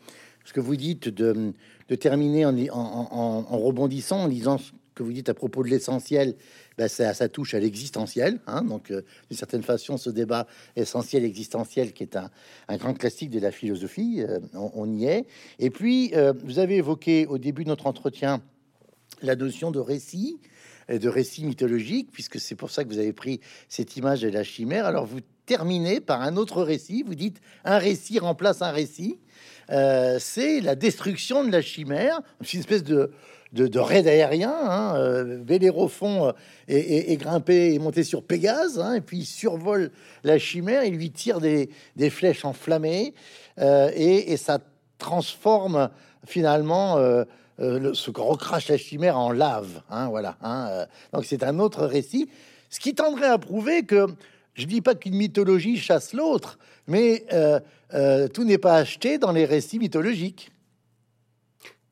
ce 0.45 0.53
que 0.53 0.61
vous 0.61 0.77
dites, 0.77 1.09
de, 1.09 1.53
de 1.89 1.95
terminer 1.95 2.45
en, 2.45 2.57
en, 2.57 3.45
en, 3.49 3.57
rebondissant, 3.57 4.23
en 4.23 4.27
disant 4.29 4.57
ce 4.57 4.71
que 4.95 5.03
vous 5.03 5.11
dites 5.11 5.27
à 5.27 5.33
propos 5.33 5.61
de 5.61 5.67
l'essentiel 5.67 6.35
ben, 6.77 6.87
ça, 6.87 7.27
touche 7.27 7.55
à 7.55 7.59
l'existentiel. 7.59 8.39
Hein, 8.45 8.61
donc, 8.61 8.91
euh, 8.91 9.01
d'une 9.29 9.37
certaine 9.37 9.63
façon, 9.63 9.97
ce 9.97 10.11
débat 10.11 10.45
essentiel 10.75 11.25
existentiel, 11.25 11.91
qui 11.91 12.03
est 12.03 12.15
un, 12.15 12.77
grand 12.77 12.93
classique 12.93 13.31
de 13.31 13.39
la 13.39 13.51
philosophie, 13.51 14.21
euh, 14.21 14.39
on, 14.53 14.93
y 14.93 15.05
est. 15.05 15.25
Et 15.57 15.71
puis, 15.71 16.11
euh, 16.13 16.33
vous 16.43 16.59
avez 16.59 16.77
évoqué 16.77 17.25
au 17.25 17.39
début 17.39 17.63
de 17.63 17.69
notre 17.69 17.87
entretien 17.87 18.41
la 19.23 19.35
notion 19.35 19.71
de 19.71 19.79
récit, 19.79 20.37
de 20.87 21.09
récit 21.09 21.45
mythologique, 21.45 22.09
puisque 22.11 22.39
c'est 22.39 22.55
pour 22.55 22.69
ça 22.69 22.83
que 22.83 22.89
vous 22.89 22.99
avez 22.99 23.13
pris 23.13 23.39
cette 23.69 23.97
image 23.97 24.21
de 24.21 24.29
la 24.29 24.43
chimère. 24.43 24.85
Alors, 24.85 25.07
vous 25.07 25.21
terminez 25.47 25.99
par 25.99 26.21
un 26.21 26.37
autre 26.37 26.61
récit. 26.61 27.01
Vous 27.01 27.15
dites 27.15 27.41
un 27.65 27.79
récit 27.79 28.19
remplace 28.19 28.61
un 28.61 28.69
récit. 28.69 29.17
c'est 29.69 30.61
la 30.61 30.75
destruction 30.75 31.43
de 31.43 31.51
la 31.51 31.61
chimère, 31.61 32.21
une 32.53 32.59
espèce 32.59 32.83
de 32.83 33.11
de, 33.65 33.79
raid 33.79 34.07
aérien. 34.07 34.53
Hein, 34.53 34.95
euh, 34.95 35.37
Bélérophon 35.37 36.27
euh, 36.27 36.31
est, 36.67 37.17
grimpé 37.17 37.73
et 37.73 37.79
monté 37.79 38.03
sur 38.03 38.23
Pégase, 38.23 38.79
hein, 38.79 38.93
et 38.93 39.01
puis 39.01 39.19
il 39.19 39.25
survole 39.25 39.91
la 40.23 40.37
chimère, 40.37 40.83
il 40.83 40.95
lui 40.95 41.11
tire 41.11 41.39
des, 41.39 41.69
flèches 42.09 42.45
enflammées, 42.45 43.13
euh, 43.59 43.91
et, 43.95 44.37
ça 44.37 44.59
transforme 44.97 45.89
finalement 46.25 46.97
ce 47.59 48.11
que 48.11 48.21
recrache 48.21 48.67
la 48.67 48.77
chimère 48.77 49.17
en 49.17 49.31
lave. 49.31 49.81
Hein, 49.89 50.07
voilà. 50.09 50.37
donc 51.13 51.25
c'est 51.25 51.43
un 51.43 51.59
autre 51.59 51.85
récit, 51.85 52.29
ce 52.69 52.79
qui 52.79 52.95
tendrait 52.95 53.27
à 53.27 53.37
prouver 53.37 53.83
que 53.83 54.07
je 54.55 54.65
dis 54.65 54.81
pas 54.81 54.95
qu'une 54.95 55.15
mythologie 55.15 55.77
chasse 55.77 56.13
l'autre, 56.13 56.57
mais 56.87 57.25
tout 58.33 58.43
n'est 58.43 58.57
pas 58.57 58.77
acheté 58.77 59.19
dans 59.19 59.31
les 59.31 59.45
récits 59.45 59.77
mythologiques. 59.77 60.51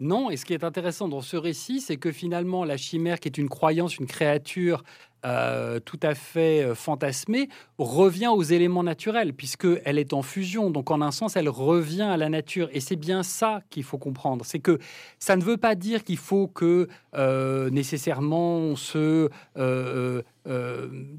Non, 0.01 0.29
et 0.29 0.35
ce 0.35 0.43
qui 0.43 0.53
est 0.53 0.65
intéressant 0.65 1.07
dans 1.07 1.21
ce 1.21 1.37
récit, 1.37 1.79
c'est 1.79 1.95
que 1.95 2.11
finalement, 2.11 2.65
la 2.65 2.75
chimère, 2.75 3.19
qui 3.19 3.29
est 3.29 3.37
une 3.37 3.47
croyance, 3.47 3.97
une 3.97 4.07
créature 4.07 4.83
euh, 5.25 5.79
tout 5.79 5.99
à 6.03 6.13
fait 6.15 6.63
euh, 6.63 6.75
fantasmée, 6.75 7.47
revient 7.77 8.27
aux 8.27 8.43
éléments 8.43 8.83
naturels, 8.83 9.33
puisqu'elle 9.33 9.97
est 9.97 10.11
en 10.11 10.21
fusion. 10.21 10.69
Donc, 10.69 10.91
en 10.91 11.01
un 11.01 11.11
sens, 11.11 11.37
elle 11.37 11.47
revient 11.47 12.01
à 12.01 12.17
la 12.17 12.27
nature. 12.27 12.67
Et 12.73 12.81
c'est 12.81 12.97
bien 12.97 13.23
ça 13.23 13.61
qu'il 13.69 13.83
faut 13.83 13.97
comprendre. 13.97 14.45
C'est 14.45 14.59
que 14.59 14.79
ça 15.17 15.37
ne 15.37 15.43
veut 15.43 15.57
pas 15.57 15.75
dire 15.75 16.03
qu'il 16.03 16.17
faut 16.17 16.47
que 16.47 16.89
euh, 17.15 17.69
nécessairement 17.69 18.57
on 18.57 18.75
se 18.75 19.29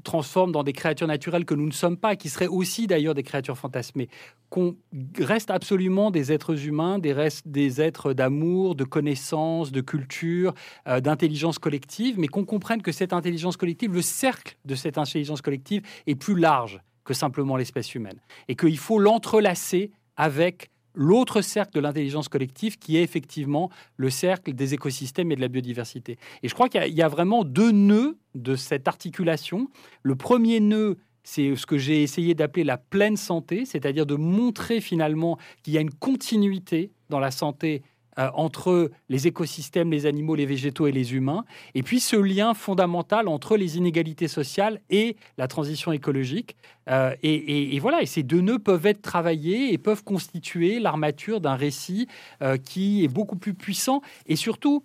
transforme 0.03 0.51
dans 0.51 0.63
des 0.63 0.73
créatures 0.73 1.07
naturelles 1.07 1.45
que 1.45 1.53
nous 1.53 1.65
ne 1.65 1.71
sommes 1.71 1.97
pas, 1.97 2.15
qui 2.15 2.29
seraient 2.29 2.47
aussi 2.47 2.87
d'ailleurs 2.87 3.13
des 3.13 3.23
créatures 3.23 3.57
fantasmées. 3.57 4.09
Qu'on 4.49 4.77
reste 5.19 5.51
absolument 5.51 6.11
des 6.11 6.31
êtres 6.31 6.65
humains, 6.65 6.99
des, 6.99 7.13
restes, 7.13 7.47
des 7.47 7.81
êtres 7.81 8.13
d'amour, 8.13 8.75
de 8.75 8.85
connaissance, 8.85 9.71
de 9.71 9.81
culture, 9.81 10.53
d'intelligence 10.85 11.59
collective, 11.59 12.17
mais 12.17 12.27
qu'on 12.27 12.45
comprenne 12.45 12.81
que 12.81 12.91
cette 12.91 13.13
intelligence 13.13 13.57
collective 13.57 13.93
le 13.93 14.01
cercle 14.01 14.57
de 14.65 14.75
cette 14.75 14.97
intelligence 14.97 15.41
collective 15.41 15.81
est 16.05 16.15
plus 16.15 16.37
large 16.39 16.81
que 17.03 17.13
simplement 17.13 17.57
l'espèce 17.57 17.95
humaine. 17.95 18.19
Et 18.47 18.55
qu'il 18.55 18.77
faut 18.77 18.99
l'entrelacer 18.99 19.91
avec 20.17 20.69
l'autre 20.97 21.41
cercle 21.41 21.73
de 21.75 21.79
l'intelligence 21.79 22.27
collective 22.27 22.77
qui 22.79 22.97
est 22.97 23.03
effectivement 23.03 23.69
le 23.95 24.09
cercle 24.09 24.53
des 24.53 24.73
écosystèmes 24.73 25.31
et 25.31 25.35
de 25.35 25.41
la 25.41 25.47
biodiversité. 25.47 26.17
Et 26.41 26.49
je 26.49 26.53
crois 26.53 26.67
qu'il 26.67 26.93
y, 26.93 27.01
a 27.01 27.07
vraiment 27.07 27.43
deux 27.43 27.71
nœuds 27.71 28.17
de 28.33 28.55
cette 28.55 28.87
articulation. 28.87 29.69
Le 30.01 30.15
premier 30.15 30.59
nœud, 30.59 30.97
c'est 31.23 31.55
ce 31.55 31.65
que 31.67 31.77
j'ai 31.77 32.01
essayé 32.01 32.33
d'appeler 32.33 32.63
la 32.63 32.77
pleine 32.77 33.15
santé, 33.15 33.65
c'est-à-dire 33.65 34.07
de 34.07 34.15
montrer 34.15 34.81
finalement 34.81 35.37
qu'il 35.61 35.73
y 35.73 35.77
a 35.77 35.81
une 35.81 35.93
continuité 35.93 36.91
dans 37.09 37.19
la 37.19 37.31
santé 37.31 37.83
euh, 38.19 38.29
entre 38.33 38.91
les 39.09 39.27
écosystèmes, 39.27 39.91
les 39.91 40.05
animaux, 40.05 40.35
les 40.35 40.45
végétaux 40.45 40.87
et 40.87 40.91
les 40.91 41.13
humains, 41.13 41.45
et 41.75 41.83
puis 41.83 41.99
ce 41.99 42.15
lien 42.15 42.53
fondamental 42.53 43.27
entre 43.27 43.57
les 43.57 43.77
inégalités 43.77 44.27
sociales 44.27 44.81
et 44.89 45.17
la 45.37 45.47
transition 45.47 45.91
écologique. 45.91 46.55
Euh, 46.89 47.15
et, 47.21 47.77
voilà, 47.79 48.01
et 48.01 48.05
ces 48.05 48.23
deux 48.23 48.41
nœuds 48.41 48.59
peuvent 48.59 48.85
être 48.85 49.01
travaillés 49.01 49.73
et 49.73 49.77
peuvent 49.77 50.03
constituer 50.03 50.79
l'armature 50.79 51.41
d'un 51.41 51.55
récit 51.55 52.07
euh, 52.41 52.57
qui 52.57 53.03
est 53.03 53.07
beaucoup 53.09 53.35
plus 53.35 53.53
puissant 53.53 54.01
et 54.25 54.35
surtout 54.35 54.83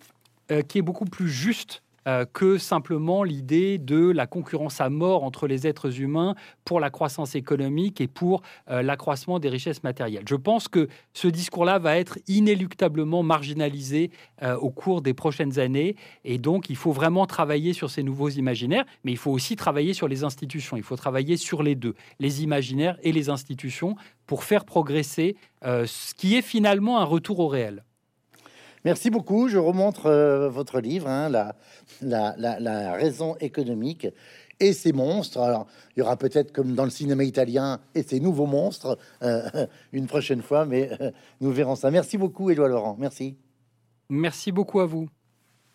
qui 0.68 0.76
est 0.76 0.82
beaucoup 0.82 1.06
plus 1.06 1.30
juste 1.30 1.82
euh, 2.08 2.24
que 2.32 2.58
simplement 2.58 3.22
l'idée 3.22 3.78
de 3.78 4.10
la 4.10 4.26
concurrence 4.26 4.80
à 4.80 4.90
mort 4.90 5.22
entre 5.22 5.46
les 5.46 5.68
êtres 5.68 6.00
humains 6.00 6.34
pour 6.64 6.80
la 6.80 6.90
croissance 6.90 7.36
économique 7.36 8.00
et 8.00 8.08
pour 8.08 8.42
euh, 8.70 8.82
l'accroissement 8.82 9.38
des 9.38 9.48
richesses 9.48 9.84
matérielles. 9.84 10.24
Je 10.28 10.34
pense 10.34 10.66
que 10.66 10.88
ce 11.12 11.28
discours-là 11.28 11.78
va 11.78 11.96
être 11.96 12.18
inéluctablement 12.26 13.22
marginalisé 13.22 14.10
euh, 14.42 14.56
au 14.56 14.70
cours 14.70 15.00
des 15.00 15.14
prochaines 15.14 15.60
années 15.60 15.94
et 16.24 16.38
donc 16.38 16.70
il 16.70 16.76
faut 16.76 16.90
vraiment 16.90 17.26
travailler 17.26 17.72
sur 17.72 17.88
ces 17.88 18.02
nouveaux 18.02 18.30
imaginaires, 18.30 18.84
mais 19.04 19.12
il 19.12 19.18
faut 19.18 19.30
aussi 19.30 19.54
travailler 19.54 19.94
sur 19.94 20.08
les 20.08 20.24
institutions, 20.24 20.76
il 20.76 20.82
faut 20.82 20.96
travailler 20.96 21.36
sur 21.36 21.62
les 21.62 21.76
deux, 21.76 21.94
les 22.18 22.42
imaginaires 22.42 22.98
et 23.04 23.12
les 23.12 23.28
institutions 23.28 23.94
pour 24.26 24.42
faire 24.42 24.64
progresser 24.64 25.36
ce 25.62 26.14
qui 26.14 26.34
est 26.34 26.42
finalement 26.42 26.98
un 26.98 27.04
retour 27.04 27.38
au 27.38 27.48
réel. 27.48 27.84
Merci 28.84 29.10
beaucoup. 29.10 29.48
Je 29.48 29.58
remontre 29.58 30.06
euh, 30.06 30.48
votre 30.48 30.80
livre, 30.80 31.08
hein, 31.08 31.28
la, 32.00 32.92
raison 32.94 33.36
économique 33.40 34.08
et 34.58 34.72
ses 34.72 34.92
monstres. 34.92 35.40
Alors, 35.40 35.66
il 35.96 36.00
y 36.00 36.02
aura 36.02 36.16
peut-être, 36.16 36.52
comme 36.52 36.74
dans 36.74 36.84
le 36.84 36.90
cinéma 36.90 37.24
italien, 37.24 37.80
et 37.94 38.02
ses 38.02 38.20
nouveaux 38.20 38.46
monstres 38.46 38.98
euh, 39.22 39.42
une 39.92 40.06
prochaine 40.06 40.42
fois, 40.42 40.64
mais 40.66 40.90
euh, 41.00 41.10
nous 41.40 41.52
verrons 41.52 41.76
ça. 41.76 41.90
Merci 41.90 42.18
beaucoup, 42.18 42.50
Éloi 42.50 42.68
Laurent. 42.68 42.96
Merci. 42.98 43.36
Merci 44.08 44.52
beaucoup 44.52 44.80
à 44.80 44.86
vous. 44.86 45.08